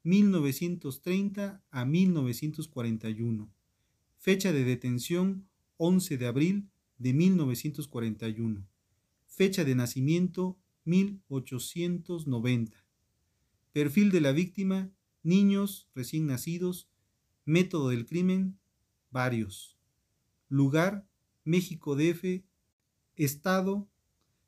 1930 0.03 1.63
a 1.71 1.85
1941. 1.85 3.49
Fecha 4.17 4.51
de 4.51 4.65
detención 4.65 5.47
11 5.77 6.17
de 6.17 6.27
abril 6.27 6.69
de 6.97 7.13
1941. 7.13 8.67
Fecha 9.25 9.63
de 9.63 9.75
nacimiento 9.75 10.59
1890. 10.85 12.85
Perfil 13.71 14.11
de 14.11 14.21
la 14.21 14.33
víctima, 14.33 14.91
niños 15.23 15.89
recién 15.95 16.27
nacidos. 16.27 16.89
Método 17.45 17.89
del 17.89 18.05
crimen, 18.05 18.59
varios. 19.09 19.77
Lugar, 20.49 21.07
México 21.43 21.95
DF. 21.95 22.43
Estado, 23.15 23.89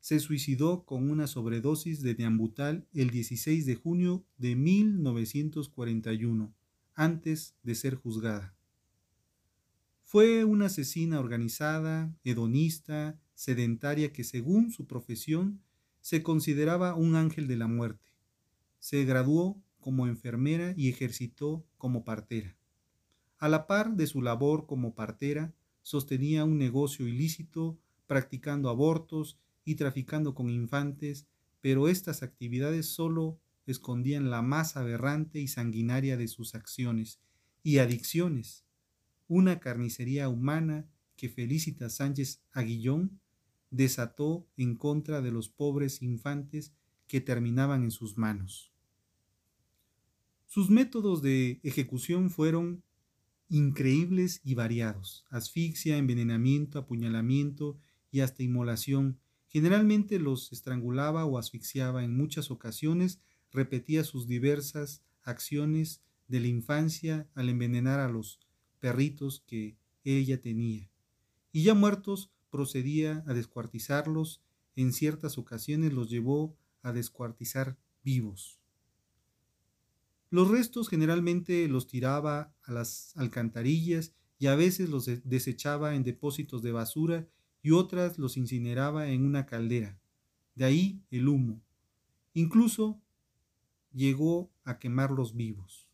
se 0.06 0.20
suicidó 0.20 0.84
con 0.84 1.10
una 1.10 1.26
sobredosis 1.26 2.00
de 2.00 2.14
Neambutal 2.14 2.86
el 2.92 3.10
16 3.10 3.66
de 3.66 3.74
junio 3.74 4.24
de 4.38 4.54
1941, 4.54 6.54
antes 6.94 7.56
de 7.64 7.74
ser 7.74 7.96
juzgada. 7.96 8.54
Fue 10.04 10.44
una 10.44 10.66
asesina 10.66 11.18
organizada, 11.18 12.14
hedonista, 12.22 13.18
sedentaria 13.34 14.12
que 14.12 14.22
según 14.22 14.70
su 14.70 14.86
profesión 14.86 15.60
se 16.00 16.22
consideraba 16.22 16.94
un 16.94 17.16
ángel 17.16 17.48
de 17.48 17.56
la 17.56 17.66
muerte. 17.66 18.12
Se 18.78 19.04
graduó 19.04 19.60
como 19.80 20.06
enfermera 20.06 20.72
y 20.76 20.88
ejercitó 20.88 21.66
como 21.78 22.04
partera. 22.04 22.56
A 23.38 23.48
la 23.48 23.66
par 23.66 23.96
de 23.96 24.06
su 24.06 24.22
labor 24.22 24.66
como 24.66 24.94
partera, 24.94 25.52
sostenía 25.82 26.44
un 26.44 26.58
negocio 26.58 27.08
ilícito, 27.08 27.76
practicando 28.06 28.68
abortos 28.68 29.40
y 29.66 29.74
traficando 29.74 30.34
con 30.34 30.48
infantes, 30.48 31.26
pero 31.60 31.88
estas 31.88 32.22
actividades 32.22 32.86
solo 32.86 33.38
escondían 33.66 34.30
la 34.30 34.40
más 34.40 34.76
aberrante 34.76 35.40
y 35.40 35.48
sanguinaria 35.48 36.16
de 36.16 36.28
sus 36.28 36.54
acciones 36.54 37.20
y 37.62 37.78
adicciones, 37.78 38.64
una 39.28 39.58
carnicería 39.58 40.28
humana 40.28 40.88
que 41.16 41.28
Felicita 41.28 41.90
Sánchez 41.90 42.40
Aguillón 42.52 43.20
desató 43.70 44.46
en 44.56 44.76
contra 44.76 45.20
de 45.20 45.32
los 45.32 45.48
pobres 45.48 46.00
infantes 46.00 46.72
que 47.08 47.20
terminaban 47.20 47.82
en 47.82 47.90
sus 47.90 48.16
manos. 48.16 48.72
Sus 50.46 50.70
métodos 50.70 51.22
de 51.22 51.60
ejecución 51.64 52.30
fueron 52.30 52.84
increíbles 53.48 54.40
y 54.44 54.54
variados, 54.54 55.24
asfixia, 55.28 55.98
envenenamiento, 55.98 56.78
apuñalamiento 56.78 57.78
y 58.10 58.20
hasta 58.20 58.42
inmolación, 58.42 59.18
Generalmente 59.56 60.18
los 60.18 60.52
estrangulaba 60.52 61.24
o 61.24 61.38
asfixiaba. 61.38 62.04
En 62.04 62.14
muchas 62.14 62.50
ocasiones 62.50 63.22
repetía 63.50 64.04
sus 64.04 64.26
diversas 64.26 65.02
acciones 65.22 66.02
de 66.28 66.40
la 66.40 66.48
infancia 66.48 67.26
al 67.34 67.48
envenenar 67.48 67.98
a 68.00 68.10
los 68.10 68.38
perritos 68.80 69.42
que 69.46 69.78
ella 70.04 70.42
tenía. 70.42 70.90
Y 71.52 71.62
ya 71.62 71.72
muertos 71.72 72.30
procedía 72.50 73.24
a 73.26 73.32
descuartizarlos. 73.32 74.42
En 74.74 74.92
ciertas 74.92 75.38
ocasiones 75.38 75.94
los 75.94 76.10
llevó 76.10 76.54
a 76.82 76.92
descuartizar 76.92 77.78
vivos. 78.04 78.60
Los 80.28 80.50
restos 80.50 80.90
generalmente 80.90 81.66
los 81.66 81.86
tiraba 81.86 82.52
a 82.62 82.72
las 82.72 83.16
alcantarillas 83.16 84.12
y 84.38 84.48
a 84.48 84.54
veces 84.54 84.90
los 84.90 85.06
desechaba 85.24 85.94
en 85.94 86.02
depósitos 86.02 86.60
de 86.60 86.72
basura 86.72 87.26
y 87.66 87.72
otras 87.72 88.16
los 88.16 88.36
incineraba 88.36 89.08
en 89.08 89.24
una 89.24 89.44
caldera. 89.44 89.98
De 90.54 90.64
ahí 90.64 91.02
el 91.10 91.26
humo. 91.26 91.60
Incluso 92.32 93.00
llegó 93.92 94.52
a 94.62 94.78
quemarlos 94.78 95.34
vivos. 95.34 95.88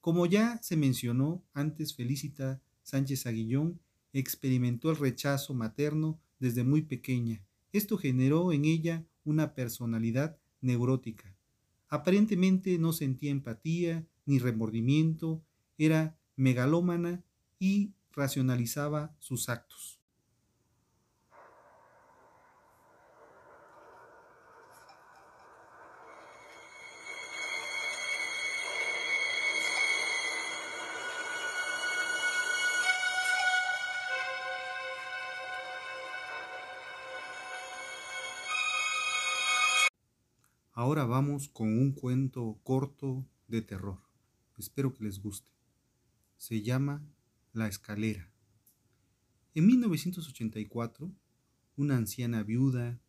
Como 0.00 0.24
ya 0.24 0.58
se 0.62 0.78
mencionó 0.78 1.44
antes, 1.52 1.94
Felicita 1.94 2.62
Sánchez 2.84 3.26
Aguillón 3.26 3.80
experimentó 4.14 4.90
el 4.90 4.96
rechazo 4.96 5.52
materno 5.52 6.18
desde 6.38 6.64
muy 6.64 6.80
pequeña. 6.80 7.44
Esto 7.74 7.98
generó 7.98 8.50
en 8.50 8.64
ella 8.64 9.04
una 9.24 9.54
personalidad 9.54 10.38
neurótica. 10.62 11.36
Aparentemente 11.90 12.78
no 12.78 12.94
sentía 12.94 13.30
empatía 13.30 14.06
ni 14.24 14.38
remordimiento, 14.38 15.44
era 15.76 16.16
megalómana 16.34 17.22
y 17.58 17.92
racionalizaba 18.10 19.14
sus 19.18 19.50
actos. 19.50 20.00
Ahora 40.84 41.06
vamos 41.06 41.48
con 41.48 41.78
un 41.78 41.92
cuento 41.92 42.60
corto 42.62 43.26
de 43.48 43.62
terror. 43.62 44.02
Espero 44.58 44.92
que 44.92 45.04
les 45.04 45.18
guste. 45.18 45.50
Se 46.36 46.60
llama 46.60 47.02
La 47.54 47.68
escalera. 47.68 48.30
En 49.54 49.66
1984, 49.66 51.10
una 51.78 51.96
anciana 51.96 52.42
viuda 52.42 53.00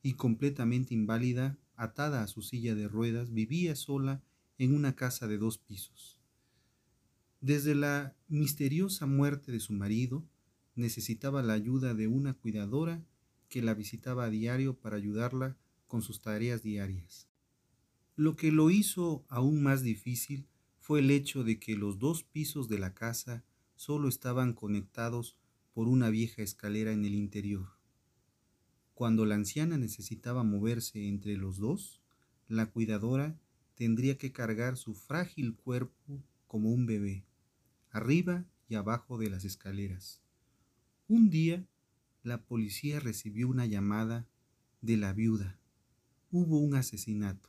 y 0.00 0.14
completamente 0.14 0.94
inválida, 0.94 1.58
atada 1.76 2.22
a 2.22 2.26
su 2.26 2.40
silla 2.40 2.74
de 2.74 2.88
ruedas, 2.88 3.34
vivía 3.34 3.76
sola 3.76 4.22
en 4.56 4.74
una 4.74 4.96
casa 4.96 5.28
de 5.28 5.36
dos 5.36 5.58
pisos. 5.58 6.18
Desde 7.42 7.74
la 7.74 8.16
misteriosa 8.28 9.04
muerte 9.04 9.52
de 9.52 9.60
su 9.60 9.74
marido, 9.74 10.24
necesitaba 10.74 11.42
la 11.42 11.52
ayuda 11.52 11.92
de 11.92 12.08
una 12.08 12.32
cuidadora 12.32 13.04
que 13.50 13.60
la 13.60 13.74
visitaba 13.74 14.24
a 14.24 14.30
diario 14.30 14.80
para 14.80 14.96
ayudarla 14.96 15.58
con 15.94 16.02
sus 16.02 16.20
tareas 16.20 16.64
diarias. 16.64 17.28
Lo 18.16 18.34
que 18.34 18.50
lo 18.50 18.72
hizo 18.72 19.24
aún 19.28 19.62
más 19.62 19.84
difícil 19.84 20.48
fue 20.80 20.98
el 20.98 21.08
hecho 21.12 21.44
de 21.44 21.60
que 21.60 21.76
los 21.76 22.00
dos 22.00 22.24
pisos 22.24 22.68
de 22.68 22.80
la 22.80 22.94
casa 22.94 23.44
solo 23.76 24.08
estaban 24.08 24.54
conectados 24.54 25.36
por 25.72 25.86
una 25.86 26.10
vieja 26.10 26.42
escalera 26.42 26.90
en 26.90 27.04
el 27.04 27.14
interior. 27.14 27.78
Cuando 28.94 29.24
la 29.24 29.36
anciana 29.36 29.78
necesitaba 29.78 30.42
moverse 30.42 31.06
entre 31.06 31.36
los 31.36 31.58
dos, 31.58 32.02
la 32.48 32.66
cuidadora 32.66 33.38
tendría 33.76 34.18
que 34.18 34.32
cargar 34.32 34.76
su 34.76 34.94
frágil 34.94 35.54
cuerpo 35.54 36.24
como 36.48 36.72
un 36.72 36.86
bebé, 36.86 37.24
arriba 37.92 38.44
y 38.68 38.74
abajo 38.74 39.16
de 39.16 39.30
las 39.30 39.44
escaleras. 39.44 40.20
Un 41.06 41.30
día, 41.30 41.64
la 42.24 42.42
policía 42.42 42.98
recibió 42.98 43.46
una 43.46 43.66
llamada 43.66 44.26
de 44.80 44.96
la 44.96 45.12
viuda 45.12 45.60
hubo 46.34 46.58
un 46.58 46.74
asesinato. 46.74 47.48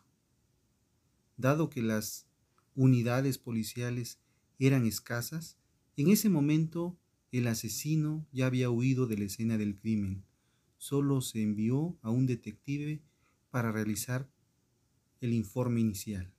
Dado 1.37 1.71
que 1.71 1.81
las 1.81 2.27
unidades 2.75 3.39
policiales 3.39 4.19
eran 4.59 4.85
escasas, 4.85 5.57
en 5.97 6.11
ese 6.11 6.29
momento 6.29 6.95
el 7.31 7.47
asesino 7.47 8.27
ya 8.31 8.45
había 8.45 8.69
huido 8.69 9.07
de 9.07 9.17
la 9.17 9.25
escena 9.25 9.57
del 9.57 9.75
crimen. 9.75 10.23
Solo 10.77 11.21
se 11.21 11.41
envió 11.41 11.97
a 12.03 12.11
un 12.11 12.27
detective 12.27 13.01
para 13.49 13.71
realizar 13.71 14.29
el 15.19 15.33
informe 15.33 15.81
inicial. 15.81 16.31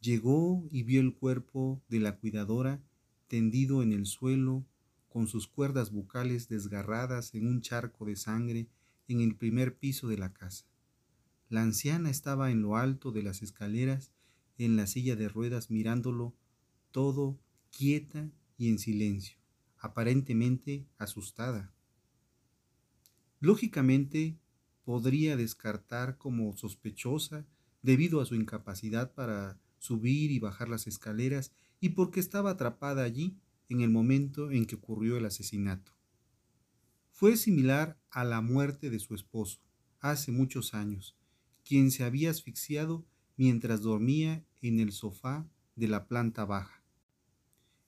Llegó 0.00 0.66
y 0.70 0.84
vio 0.84 1.02
el 1.02 1.14
cuerpo 1.14 1.82
de 1.90 2.00
la 2.00 2.16
cuidadora 2.16 2.82
tendido 3.28 3.82
en 3.82 3.92
el 3.92 4.06
suelo, 4.06 4.64
con 5.10 5.26
sus 5.26 5.48
cuerdas 5.48 5.90
bucales 5.90 6.48
desgarradas 6.48 7.34
en 7.34 7.46
un 7.46 7.60
charco 7.60 8.06
de 8.06 8.16
sangre 8.16 8.68
en 9.06 9.20
el 9.20 9.36
primer 9.36 9.76
piso 9.76 10.08
de 10.08 10.16
la 10.16 10.32
casa. 10.32 10.64
La 11.48 11.62
anciana 11.62 12.10
estaba 12.10 12.50
en 12.50 12.62
lo 12.62 12.76
alto 12.76 13.12
de 13.12 13.22
las 13.22 13.42
escaleras, 13.42 14.12
en 14.58 14.76
la 14.76 14.86
silla 14.86 15.16
de 15.16 15.28
ruedas, 15.28 15.70
mirándolo 15.70 16.34
todo 16.90 17.38
quieta 17.70 18.30
y 18.56 18.68
en 18.68 18.78
silencio, 18.78 19.38
aparentemente 19.78 20.86
asustada. 20.98 21.72
Lógicamente, 23.38 24.38
podría 24.82 25.36
descartar 25.36 26.16
como 26.16 26.56
sospechosa 26.56 27.46
debido 27.82 28.20
a 28.20 28.26
su 28.26 28.34
incapacidad 28.34 29.12
para 29.14 29.60
subir 29.78 30.30
y 30.30 30.38
bajar 30.38 30.68
las 30.68 30.86
escaleras 30.86 31.52
y 31.80 31.90
porque 31.90 32.20
estaba 32.20 32.50
atrapada 32.50 33.04
allí 33.04 33.36
en 33.68 33.80
el 33.80 33.90
momento 33.90 34.50
en 34.50 34.64
que 34.64 34.76
ocurrió 34.76 35.16
el 35.16 35.26
asesinato. 35.26 35.92
Fue 37.10 37.36
similar 37.36 37.98
a 38.10 38.24
la 38.24 38.40
muerte 38.40 38.90
de 38.90 38.98
su 38.98 39.14
esposo, 39.14 39.60
hace 40.00 40.32
muchos 40.32 40.74
años, 40.74 41.16
quien 41.66 41.90
se 41.90 42.04
había 42.04 42.30
asfixiado 42.30 43.04
mientras 43.36 43.82
dormía 43.82 44.44
en 44.62 44.78
el 44.78 44.92
sofá 44.92 45.48
de 45.74 45.88
la 45.88 46.06
planta 46.06 46.44
baja. 46.44 46.82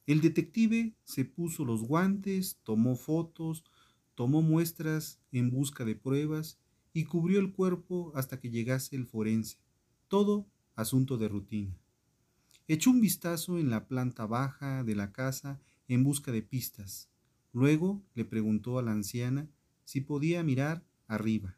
El 0.06 0.20
detective 0.20 0.96
se 1.04 1.24
puso 1.24 1.64
los 1.64 1.82
guantes, 1.82 2.58
tomó 2.64 2.96
fotos, 2.96 3.64
tomó 4.14 4.42
muestras 4.42 5.20
en 5.30 5.50
busca 5.50 5.84
de 5.84 5.94
pruebas 5.94 6.58
y 6.92 7.04
cubrió 7.04 7.38
el 7.38 7.52
cuerpo 7.52 8.10
hasta 8.14 8.40
que 8.40 8.50
llegase 8.50 8.96
el 8.96 9.06
forense. 9.06 9.58
Todo 10.08 10.48
asunto 10.74 11.16
de 11.16 11.28
rutina. 11.28 11.78
Echó 12.66 12.90
un 12.90 13.00
vistazo 13.00 13.58
en 13.58 13.70
la 13.70 13.86
planta 13.86 14.26
baja 14.26 14.82
de 14.82 14.96
la 14.96 15.12
casa 15.12 15.60
en 15.86 16.02
busca 16.04 16.32
de 16.32 16.42
pistas. 16.42 17.10
Luego 17.52 18.02
le 18.14 18.24
preguntó 18.24 18.78
a 18.78 18.82
la 18.82 18.92
anciana 18.92 19.48
si 19.84 20.00
podía 20.00 20.42
mirar 20.42 20.84
arriba. 21.06 21.57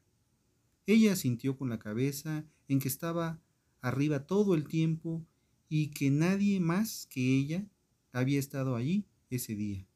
Ella 0.86 1.16
sintió 1.16 1.56
con 1.56 1.68
la 1.68 1.78
cabeza 1.78 2.44
en 2.68 2.78
que 2.78 2.88
estaba 2.88 3.40
arriba 3.80 4.26
todo 4.26 4.54
el 4.54 4.66
tiempo 4.66 5.24
y 5.68 5.88
que 5.88 6.10
nadie 6.10 6.60
más 6.60 7.06
que 7.06 7.36
ella 7.36 7.66
había 8.12 8.38
estado 8.38 8.76
allí 8.76 9.06
ese 9.30 9.54
día. 9.54 9.86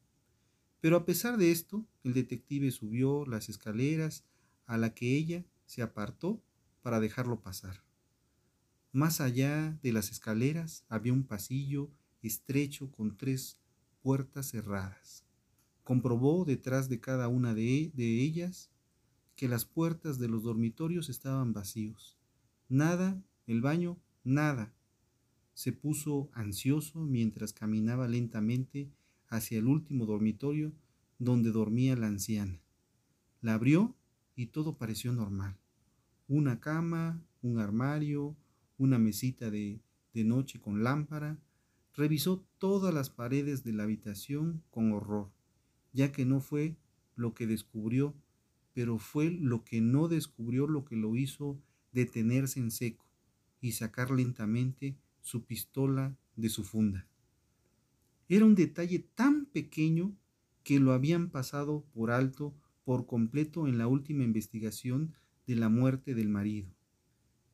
Pero 0.81 0.97
a 0.97 1.05
pesar 1.05 1.37
de 1.37 1.51
esto, 1.51 1.85
el 2.03 2.13
detective 2.13 2.71
subió 2.71 3.25
las 3.25 3.49
escaleras 3.49 4.23
a 4.65 4.77
la 4.77 4.93
que 4.93 5.17
ella 5.17 5.45
se 5.65 5.81
apartó 5.81 6.41
para 6.81 6.99
dejarlo 6.99 7.41
pasar. 7.41 7.83
Más 8.91 9.19
allá 9.19 9.77
de 9.81 9.91
las 9.91 10.11
escaleras 10.11 10.85
había 10.87 11.11
un 11.11 11.23
pasillo 11.23 11.91
estrecho 12.21 12.91
con 12.91 13.17
tres 13.17 13.57
puertas 14.01 14.51
cerradas. 14.51 15.25
Comprobó 15.83 16.45
detrás 16.45 16.87
de 16.87 16.99
cada 16.99 17.27
una 17.27 17.53
de, 17.53 17.91
de 17.93 18.21
ellas 18.21 18.71
que 19.35 19.47
las 19.47 19.65
puertas 19.65 20.17
de 20.19 20.27
los 20.27 20.43
dormitorios 20.43 21.09
estaban 21.09 21.53
vacíos. 21.53 22.17
Nada, 22.69 23.21
el 23.47 23.61
baño, 23.61 23.97
nada. 24.23 24.73
Se 25.53 25.71
puso 25.71 26.29
ansioso 26.33 26.99
mientras 27.01 27.53
caminaba 27.53 28.07
lentamente 28.07 28.89
hacia 29.27 29.59
el 29.59 29.67
último 29.67 30.05
dormitorio 30.05 30.73
donde 31.19 31.51
dormía 31.51 31.95
la 31.95 32.07
anciana. 32.07 32.59
La 33.41 33.53
abrió 33.53 33.95
y 34.35 34.47
todo 34.47 34.77
pareció 34.77 35.13
normal. 35.13 35.57
Una 36.27 36.59
cama, 36.59 37.21
un 37.41 37.59
armario, 37.59 38.35
una 38.77 38.97
mesita 38.97 39.49
de, 39.49 39.79
de 40.13 40.23
noche 40.23 40.59
con 40.59 40.83
lámpara, 40.83 41.37
revisó 41.93 42.45
todas 42.57 42.93
las 42.93 43.09
paredes 43.09 43.63
de 43.63 43.73
la 43.73 43.83
habitación 43.83 44.63
con 44.71 44.91
horror, 44.91 45.31
ya 45.93 46.11
que 46.11 46.25
no 46.25 46.41
fue 46.41 46.75
lo 47.15 47.33
que 47.33 47.47
descubrió, 47.47 48.13
pero 48.75 48.99
fue 48.99 49.31
lo 49.31 49.63
que 49.63 49.79
no 49.79 50.09
descubrió 50.09 50.67
lo 50.67 50.83
que 50.83 50.97
lo 50.97 51.15
hizo 51.15 51.57
detenerse 51.93 52.59
en 52.59 52.71
seco 52.71 53.05
y 53.61 53.71
sacar 53.71 54.11
lentamente 54.11 54.97
su 55.21 55.45
pistola 55.45 56.17
de 56.35 56.49
su 56.49 56.65
funda. 56.65 57.07
Era 58.27 58.43
un 58.43 58.53
detalle 58.53 58.99
tan 58.99 59.45
pequeño 59.45 60.13
que 60.63 60.81
lo 60.81 60.91
habían 60.91 61.29
pasado 61.29 61.85
por 61.93 62.11
alto 62.11 62.53
por 62.83 63.07
completo 63.07 63.65
en 63.65 63.77
la 63.77 63.87
última 63.87 64.25
investigación 64.25 65.15
de 65.47 65.55
la 65.55 65.69
muerte 65.69 66.13
del 66.13 66.27
marido. 66.27 66.69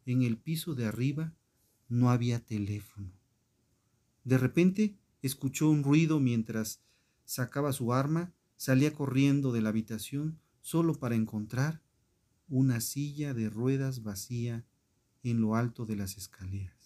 En 0.07 0.23
el 0.23 0.37
piso 0.37 0.73
de 0.73 0.87
arriba 0.87 1.35
no 1.87 2.09
había 2.09 2.43
teléfono. 2.43 3.11
De 4.23 4.39
repente 4.39 4.95
escuchó 5.21 5.69
un 5.69 5.83
ruido 5.83 6.19
mientras 6.19 6.81
sacaba 7.25 7.73
su 7.73 7.93
arma, 7.93 8.33
salía 8.57 8.95
corriendo 8.95 9.51
de 9.51 9.61
la 9.61 9.69
habitación 9.69 10.39
solo 10.61 10.95
para 10.95 11.15
encontrar 11.15 11.81
una 12.47 12.81
silla 12.81 13.33
de 13.33 13.49
ruedas 13.49 14.03
vacía 14.03 14.65
en 15.23 15.41
lo 15.41 15.55
alto 15.55 15.85
de 15.85 15.95
las 15.95 16.17
escaleras. 16.17 16.80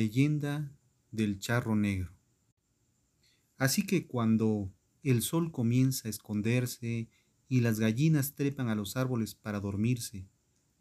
Leyenda 0.00 0.72
del 1.10 1.38
charro 1.40 1.76
negro. 1.76 2.10
Así 3.58 3.86
que 3.86 4.06
cuando 4.06 4.72
el 5.02 5.20
sol 5.20 5.52
comienza 5.52 6.08
a 6.08 6.10
esconderse 6.10 7.10
y 7.48 7.60
las 7.60 7.78
gallinas 7.78 8.34
trepan 8.34 8.70
a 8.70 8.74
los 8.74 8.96
árboles 8.96 9.34
para 9.34 9.60
dormirse, 9.60 10.26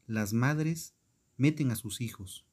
las 0.07 0.31
madres 0.31 0.95
meten 1.35 1.69
a 1.71 1.75
sus 1.75 1.99
hijos, 1.99 2.45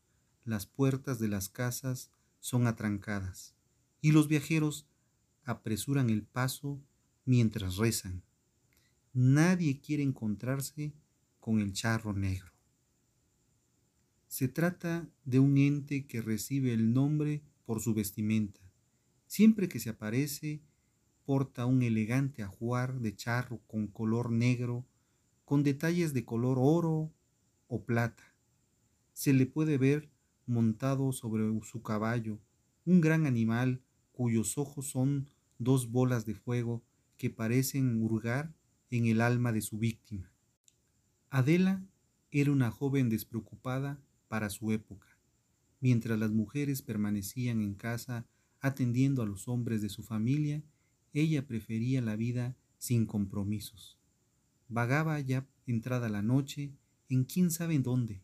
las 0.44 0.66
puertas 0.66 1.20
de 1.20 1.28
las 1.28 1.48
casas 1.48 2.10
son 2.40 2.66
atrancadas 2.66 3.55
y 4.01 4.10
los 4.10 4.26
viajeros 4.26 4.88
apresuran 5.44 6.10
el 6.10 6.24
paso 6.24 6.82
mientras 7.24 7.76
rezan. 7.76 8.24
Nadie 9.12 9.80
quiere 9.80 10.02
encontrarse 10.02 10.93
con 11.38 11.60
el 11.60 11.72
charro 11.72 12.12
negro. 12.12 12.56
Se 14.28 14.48
trata 14.48 15.09
de 15.24 15.39
un 15.39 15.57
ente 15.57 16.07
que 16.07 16.20
recibe 16.20 16.73
el 16.73 16.93
nombre 16.93 17.43
por 17.65 17.81
su 17.81 17.94
vestimenta. 17.94 18.61
Siempre 19.27 19.69
que 19.69 19.81
se 19.81 19.90
aparece, 19.90 20.62
porta 21.24 21.66
un 21.66 21.82
elegante 21.82 22.43
ajuar 22.43 23.01
de 23.01 23.15
charro 23.15 23.61
con 23.66 23.89
color 23.89 24.31
negro, 24.31 24.86
con 25.44 25.62
detalles 25.62 26.12
de 26.12 26.24
color 26.24 26.59
oro 26.61 27.12
o 27.69 27.85
plata. 27.85 28.24
Se 29.12 29.32
le 29.32 29.47
puede 29.47 29.78
ver 29.78 30.11
montado 30.47 31.12
sobre 31.12 31.44
su 31.65 31.82
caballo, 31.82 32.39
un 32.85 33.01
gran 33.01 33.27
animal 33.27 33.82
cuyos 34.12 34.59
ojos 34.59 34.89
son 34.89 35.28
dos 35.59 35.90
bolas 35.90 36.27
de 36.27 36.35
fuego 36.35 36.85
que 37.16 37.31
parecen 37.31 38.03
hurgar 38.03 38.55
en 38.90 39.07
el 39.07 39.20
alma 39.20 39.53
de 39.53 39.62
su 39.62 39.78
víctima. 39.78 40.31
Adela 41.31 41.85
era 42.31 42.53
una 42.53 42.70
joven 42.70 43.09
despreocupada 43.09 44.01
para 44.37 44.51
su 44.51 44.71
época. 44.71 45.07
Mientras 45.81 46.19
las 46.19 46.31
mujeres 46.31 46.83
permanecían 46.83 47.63
en 47.63 47.73
casa 47.73 48.27
atendiendo 48.61 49.23
a 49.23 49.27
los 49.27 49.49
hombres 49.49 49.81
de 49.81 49.89
su 49.89 50.03
familia, 50.03 50.63
ella 51.15 51.47
prefería 51.47 52.03
la 52.03 52.17
vida 52.17 52.55
sin 52.77 53.07
compromisos. 53.07 53.99
Vagaba 54.69 55.19
ya 55.21 55.47
entrada 55.67 56.11
la 56.11 56.21
noche 56.21 56.75
en 57.09 57.25
quién 57.25 57.51
sabe 57.51 57.79
dónde, 57.79 58.21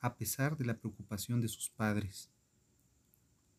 a 0.00 0.16
pesar 0.16 0.56
de 0.56 0.64
la 0.64 0.76
preocupación 0.76 1.40
de 1.40 1.46
sus 1.46 1.70
padres. 1.70 2.32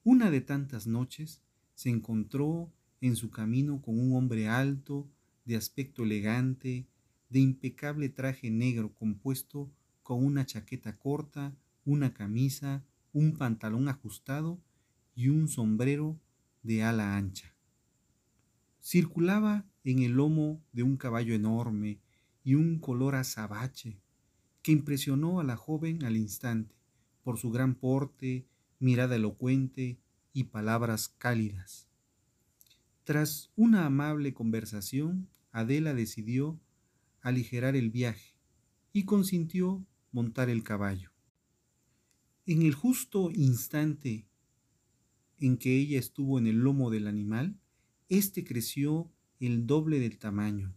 Una 0.03 0.31
de 0.31 0.41
tantas 0.41 0.85
noches 0.85 1.41
se 1.75 1.89
encontró 1.89 2.73
en 2.99 3.15
su 3.15 3.29
camino 3.29 3.81
con 3.81 3.97
un 3.97 4.17
hombre 4.17 4.49
alto, 4.49 5.07
de 5.45 5.55
aspecto 5.55 6.03
elegante, 6.03 6.89
de 7.29 7.39
impecable 7.39 8.09
traje 8.09 8.51
negro 8.51 8.93
compuesto 8.93 9.71
con 10.03 10.25
una 10.25 10.45
chaqueta 10.45 10.97
corta, 10.97 11.55
una 11.89 12.13
camisa, 12.13 12.83
un 13.13 13.35
pantalón 13.35 13.89
ajustado 13.89 14.61
y 15.15 15.29
un 15.29 15.47
sombrero 15.47 16.19
de 16.61 16.83
ala 16.83 17.17
ancha. 17.17 17.55
Circulaba 18.81 19.65
en 19.83 19.99
el 19.99 20.11
lomo 20.11 20.61
de 20.71 20.83
un 20.83 20.97
caballo 20.97 21.33
enorme 21.33 21.99
y 22.43 22.53
un 22.53 22.79
color 22.79 23.15
azabache 23.15 23.99
que 24.61 24.71
impresionó 24.71 25.39
a 25.39 25.43
la 25.43 25.57
joven 25.57 26.03
al 26.03 26.15
instante 26.15 26.75
por 27.23 27.37
su 27.37 27.49
gran 27.49 27.75
porte, 27.75 28.45
mirada 28.79 29.15
elocuente 29.15 29.99
y 30.31 30.45
palabras 30.45 31.09
cálidas. 31.09 31.87
Tras 33.03 33.51
una 33.55 33.85
amable 33.85 34.33
conversación, 34.33 35.27
Adela 35.51 35.95
decidió 35.95 36.59
aligerar 37.21 37.75
el 37.75 37.89
viaje 37.89 38.35
y 38.93 39.05
consintió 39.05 39.83
montar 40.11 40.49
el 40.49 40.63
caballo. 40.63 41.08
En 42.51 42.63
el 42.63 42.73
justo 42.73 43.29
instante 43.29 44.25
en 45.37 45.57
que 45.57 45.77
ella 45.77 45.99
estuvo 45.99 46.39
en 46.39 46.47
el 46.47 46.55
lomo 46.55 46.89
del 46.89 47.05
animal, 47.05 47.59
éste 48.07 48.43
creció 48.43 49.13
el 49.39 49.67
doble 49.67 49.99
del 49.99 50.17
tamaño. 50.17 50.75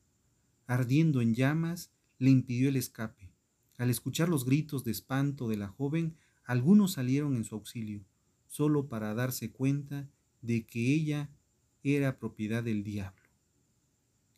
Ardiendo 0.67 1.23
en 1.23 1.35
llamas, 1.35 1.91
le 2.19 2.29
impidió 2.29 2.69
el 2.69 2.77
escape. 2.77 3.33
Al 3.79 3.89
escuchar 3.89 4.29
los 4.29 4.45
gritos 4.45 4.85
de 4.85 4.91
espanto 4.91 5.49
de 5.49 5.57
la 5.57 5.69
joven, 5.69 6.15
algunos 6.45 6.93
salieron 6.93 7.37
en 7.37 7.45
su 7.45 7.55
auxilio, 7.55 8.05
solo 8.49 8.91
para 8.91 9.15
darse 9.15 9.51
cuenta 9.51 10.11
de 10.43 10.67
que 10.67 10.93
ella 10.93 11.31
era 11.83 12.19
propiedad 12.19 12.63
del 12.63 12.85
diablo, 12.85 13.31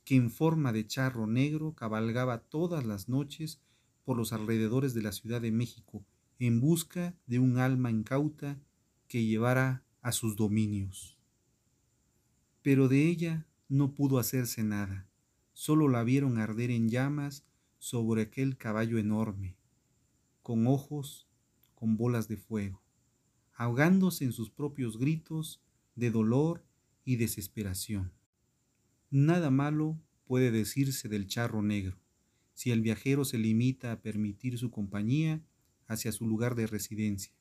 que 0.04 0.14
en 0.14 0.30
forma 0.30 0.72
de 0.72 0.86
charro 0.86 1.26
negro 1.26 1.74
cabalgaba 1.74 2.44
todas 2.44 2.86
las 2.86 3.08
noches 3.08 3.60
por 4.04 4.16
los 4.16 4.32
alrededores 4.32 4.94
de 4.94 5.02
la 5.02 5.10
Ciudad 5.10 5.40
de 5.40 5.50
México 5.50 6.06
en 6.38 6.60
busca 6.60 7.14
de 7.26 7.38
un 7.38 7.58
alma 7.58 7.90
incauta 7.90 8.60
que 9.08 9.24
llevara 9.24 9.84
a 10.02 10.12
sus 10.12 10.36
dominios. 10.36 11.18
Pero 12.62 12.88
de 12.88 13.08
ella 13.08 13.46
no 13.68 13.94
pudo 13.94 14.18
hacerse 14.18 14.62
nada, 14.62 15.08
solo 15.52 15.88
la 15.88 16.04
vieron 16.04 16.38
arder 16.38 16.70
en 16.70 16.88
llamas 16.88 17.44
sobre 17.78 18.22
aquel 18.22 18.56
caballo 18.56 18.98
enorme, 18.98 19.56
con 20.42 20.66
ojos 20.66 21.28
con 21.74 21.96
bolas 21.96 22.28
de 22.28 22.36
fuego, 22.36 22.82
ahogándose 23.54 24.24
en 24.24 24.32
sus 24.32 24.50
propios 24.50 24.98
gritos 24.98 25.62
de 25.94 26.10
dolor 26.10 26.64
y 27.04 27.16
desesperación. 27.16 28.12
Nada 29.10 29.50
malo 29.50 30.00
puede 30.24 30.50
decirse 30.50 31.08
del 31.08 31.26
charro 31.26 31.62
negro, 31.62 31.98
si 32.54 32.70
el 32.70 32.80
viajero 32.80 33.24
se 33.24 33.38
limita 33.38 33.92
a 33.92 34.00
permitir 34.00 34.58
su 34.58 34.70
compañía 34.70 35.42
hacia 35.94 36.12
su 36.12 36.26
lugar 36.26 36.54
de 36.54 36.66
residencia. 36.66 37.32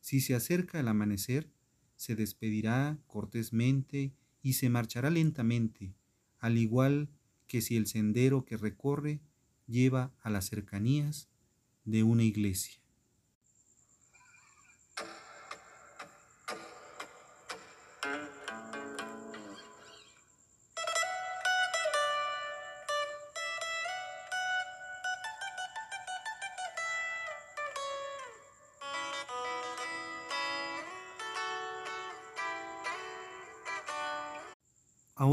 Si 0.00 0.20
se 0.20 0.34
acerca 0.34 0.80
el 0.80 0.88
amanecer, 0.88 1.50
se 1.96 2.14
despedirá 2.14 2.98
cortésmente 3.06 4.12
y 4.42 4.54
se 4.54 4.68
marchará 4.68 5.10
lentamente, 5.10 5.94
al 6.38 6.58
igual 6.58 7.08
que 7.46 7.62
si 7.62 7.76
el 7.76 7.86
sendero 7.86 8.44
que 8.44 8.56
recorre 8.56 9.20
lleva 9.66 10.12
a 10.20 10.30
las 10.30 10.46
cercanías 10.46 11.30
de 11.84 12.02
una 12.02 12.24
iglesia. 12.24 12.83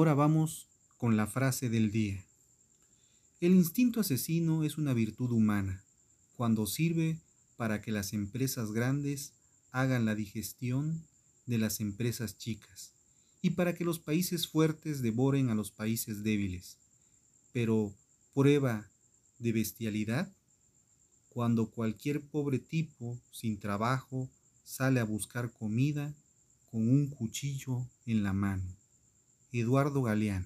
Ahora 0.02 0.16
vamos 0.16 0.68
con 0.98 1.16
la 1.16 1.28
frase 1.28 1.70
del 1.70 1.92
día. 1.92 2.26
El 3.40 3.52
instinto 3.52 4.00
asesino 4.00 4.64
es 4.64 4.80
una 4.80 4.96
virtud 4.96 5.30
humana 5.30 5.84
cuando 6.36 6.66
sirve 6.66 7.20
para 7.56 7.84
que 7.84 7.92
las 7.92 8.12
empresas 8.14 8.72
grandes 8.72 9.34
hagan 9.72 10.06
la 10.06 10.16
digestión 10.16 11.06
de 11.46 11.60
las 11.60 11.82
empresas 11.82 12.40
chicas 12.40 12.94
y 13.44 13.52
para 13.52 13.76
que 13.76 13.86
los 13.86 14.00
países 14.00 14.48
fuertes 14.48 15.04
devoren 15.04 15.52
a 15.52 15.54
los 15.54 15.70
países 15.70 16.24
débiles. 16.24 16.80
Pero 17.54 17.94
prueba 18.34 18.90
de 19.38 19.52
bestialidad 19.52 20.34
cuando 21.30 21.70
cualquier 21.70 22.22
pobre 22.22 22.58
tipo 22.58 23.20
sin 23.32 23.60
trabajo 23.60 24.28
sale 24.64 25.00
a 25.00 25.04
buscar 25.04 25.52
comida 25.52 26.12
con 26.72 26.90
un 26.90 27.06
cuchillo 27.06 27.86
en 28.08 28.24
la 28.24 28.34
mano. 28.34 28.81
Eduardo 29.54 30.02
Galeano. 30.02 30.46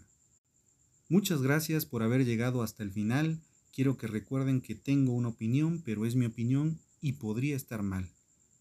Muchas 1.10 1.44
gracias 1.44 1.86
por 1.86 2.02
haber 2.02 2.26
llegado 2.26 2.64
hasta 2.64 2.82
el 2.82 2.90
final. 2.90 3.40
Quiero 3.72 3.98
que 3.98 4.08
recuerden 4.08 4.62
que 4.62 4.74
tengo 4.74 5.14
una 5.14 5.28
opinión, 5.28 5.84
pero 5.86 6.08
es 6.08 6.16
mi 6.16 6.26
opinión 6.26 6.80
y 7.02 7.14
podría 7.14 7.56
estar 7.56 7.84
mal. 7.84 8.10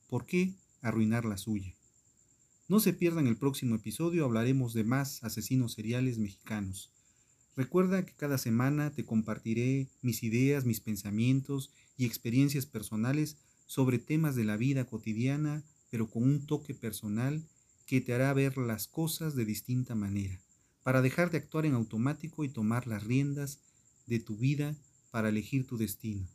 ¿Por 0.06 0.26
qué 0.26 0.52
arruinar 0.82 1.24
la 1.24 1.38
suya? 1.38 1.72
No 2.68 2.78
se 2.78 2.92
pierdan 2.92 3.26
el 3.26 3.38
próximo 3.38 3.76
episodio, 3.76 4.26
hablaremos 4.26 4.74
de 4.74 4.84
más 4.84 5.24
asesinos 5.24 5.72
seriales 5.72 6.18
mexicanos. 6.18 6.90
Recuerda 7.56 8.04
que 8.04 8.12
cada 8.12 8.36
semana 8.36 8.90
te 8.90 9.06
compartiré 9.06 9.88
mis 10.02 10.22
ideas, 10.22 10.66
mis 10.66 10.80
pensamientos 10.80 11.70
y 11.96 12.04
experiencias 12.04 12.66
personales 12.66 13.38
sobre 13.64 13.98
temas 13.98 14.34
de 14.34 14.44
la 14.44 14.58
vida 14.58 14.84
cotidiana, 14.84 15.62
pero 15.90 16.10
con 16.10 16.24
un 16.24 16.44
toque 16.46 16.74
personal 16.74 17.42
que 17.86 18.00
te 18.00 18.14
hará 18.14 18.32
ver 18.32 18.56
las 18.58 18.86
cosas 18.86 19.34
de 19.34 19.44
distinta 19.44 19.94
manera, 19.94 20.40
para 20.82 21.02
dejar 21.02 21.30
de 21.30 21.38
actuar 21.38 21.66
en 21.66 21.74
automático 21.74 22.44
y 22.44 22.48
tomar 22.48 22.86
las 22.86 23.04
riendas 23.04 23.60
de 24.06 24.20
tu 24.20 24.36
vida 24.36 24.74
para 25.10 25.28
elegir 25.28 25.66
tu 25.66 25.76
destino. 25.76 26.26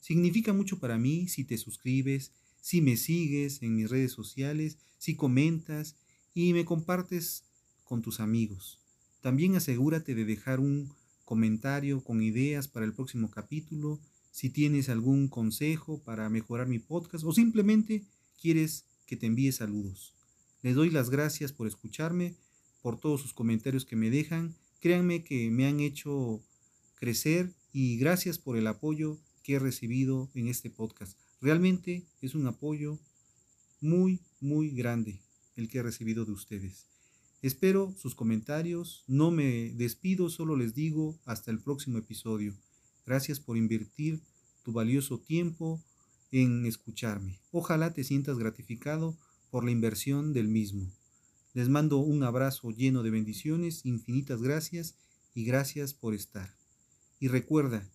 Significa 0.00 0.52
mucho 0.52 0.78
para 0.78 0.98
mí 0.98 1.28
si 1.28 1.44
te 1.44 1.58
suscribes, 1.58 2.32
si 2.60 2.80
me 2.80 2.96
sigues 2.96 3.62
en 3.62 3.76
mis 3.76 3.90
redes 3.90 4.12
sociales, 4.12 4.78
si 4.98 5.14
comentas 5.14 5.96
y 6.34 6.52
me 6.52 6.64
compartes 6.64 7.44
con 7.84 8.02
tus 8.02 8.20
amigos. 8.20 8.78
También 9.20 9.56
asegúrate 9.56 10.14
de 10.14 10.24
dejar 10.24 10.60
un 10.60 10.92
comentario 11.24 12.02
con 12.02 12.22
ideas 12.22 12.68
para 12.68 12.84
el 12.84 12.92
próximo 12.92 13.30
capítulo, 13.30 14.00
si 14.30 14.50
tienes 14.50 14.88
algún 14.88 15.28
consejo 15.28 15.98
para 15.98 16.28
mejorar 16.28 16.66
mi 16.66 16.78
podcast 16.78 17.24
o 17.24 17.32
simplemente 17.32 18.02
quieres 18.40 18.84
que 19.06 19.16
te 19.16 19.26
envíe 19.26 19.52
saludos. 19.52 20.14
Les 20.62 20.76
doy 20.76 20.90
las 20.90 21.10
gracias 21.10 21.52
por 21.52 21.66
escucharme, 21.66 22.36
por 22.82 22.98
todos 22.98 23.20
sus 23.20 23.34
comentarios 23.34 23.84
que 23.84 23.96
me 23.96 24.10
dejan. 24.10 24.54
Créanme 24.80 25.24
que 25.24 25.50
me 25.50 25.66
han 25.66 25.80
hecho 25.80 26.40
crecer 26.94 27.52
y 27.72 27.96
gracias 27.98 28.38
por 28.38 28.56
el 28.56 28.68
apoyo 28.68 29.18
que 29.42 29.54
he 29.54 29.58
recibido 29.58 30.30
en 30.34 30.46
este 30.46 30.70
podcast. 30.70 31.18
Realmente 31.40 32.06
es 32.20 32.36
un 32.36 32.46
apoyo 32.46 33.00
muy, 33.80 34.20
muy 34.40 34.70
grande 34.70 35.20
el 35.56 35.68
que 35.68 35.78
he 35.78 35.82
recibido 35.82 36.24
de 36.24 36.32
ustedes. 36.32 36.86
Espero 37.42 37.92
sus 37.98 38.14
comentarios. 38.14 39.02
No 39.08 39.32
me 39.32 39.72
despido, 39.74 40.30
solo 40.30 40.54
les 40.54 40.74
digo 40.74 41.18
hasta 41.24 41.50
el 41.50 41.58
próximo 41.58 41.98
episodio. 41.98 42.54
Gracias 43.04 43.40
por 43.40 43.56
invertir 43.56 44.20
tu 44.62 44.70
valioso 44.70 45.18
tiempo 45.18 45.82
en 46.30 46.66
escucharme. 46.66 47.40
Ojalá 47.50 47.92
te 47.92 48.04
sientas 48.04 48.38
gratificado 48.38 49.16
por 49.52 49.64
la 49.66 49.70
inversión 49.70 50.32
del 50.32 50.48
mismo. 50.48 50.90
Les 51.52 51.68
mando 51.68 51.98
un 51.98 52.22
abrazo 52.22 52.70
lleno 52.70 53.02
de 53.02 53.10
bendiciones, 53.10 53.84
infinitas 53.84 54.40
gracias 54.40 54.94
y 55.34 55.44
gracias 55.44 55.92
por 55.92 56.14
estar. 56.14 56.56
Y 57.20 57.28
recuerda 57.28 57.86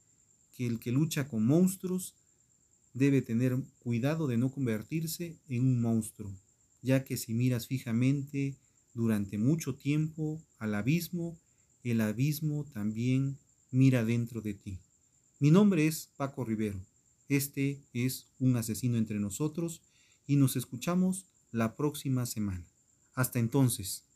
que 0.55 0.67
el 0.67 0.79
que 0.79 0.91
lucha 0.91 1.27
con 1.27 1.47
monstruos 1.47 2.13
debe 2.93 3.23
tener 3.23 3.57
cuidado 3.79 4.27
de 4.27 4.37
no 4.37 4.51
convertirse 4.51 5.35
en 5.49 5.63
un 5.63 5.81
monstruo, 5.81 6.31
ya 6.83 7.03
que 7.03 7.17
si 7.17 7.33
miras 7.33 7.65
fijamente 7.65 8.55
durante 8.93 9.39
mucho 9.39 9.73
tiempo 9.73 10.39
al 10.59 10.75
abismo, 10.75 11.39
el 11.83 12.01
abismo 12.01 12.65
también 12.65 13.39
mira 13.71 14.05
dentro 14.05 14.41
de 14.41 14.53
ti. 14.53 14.77
Mi 15.39 15.49
nombre 15.49 15.87
es 15.87 16.11
Paco 16.17 16.45
Rivero. 16.45 16.79
Este 17.29 17.81
es 17.93 18.27
un 18.37 18.55
asesino 18.57 18.97
entre 18.97 19.19
nosotros 19.19 19.81
y 20.27 20.35
nos 20.35 20.55
escuchamos 20.55 21.25
la 21.57 21.75
próxima 21.75 22.25
semana. 22.25 22.65
Hasta 23.13 23.39
entonces. 23.39 24.06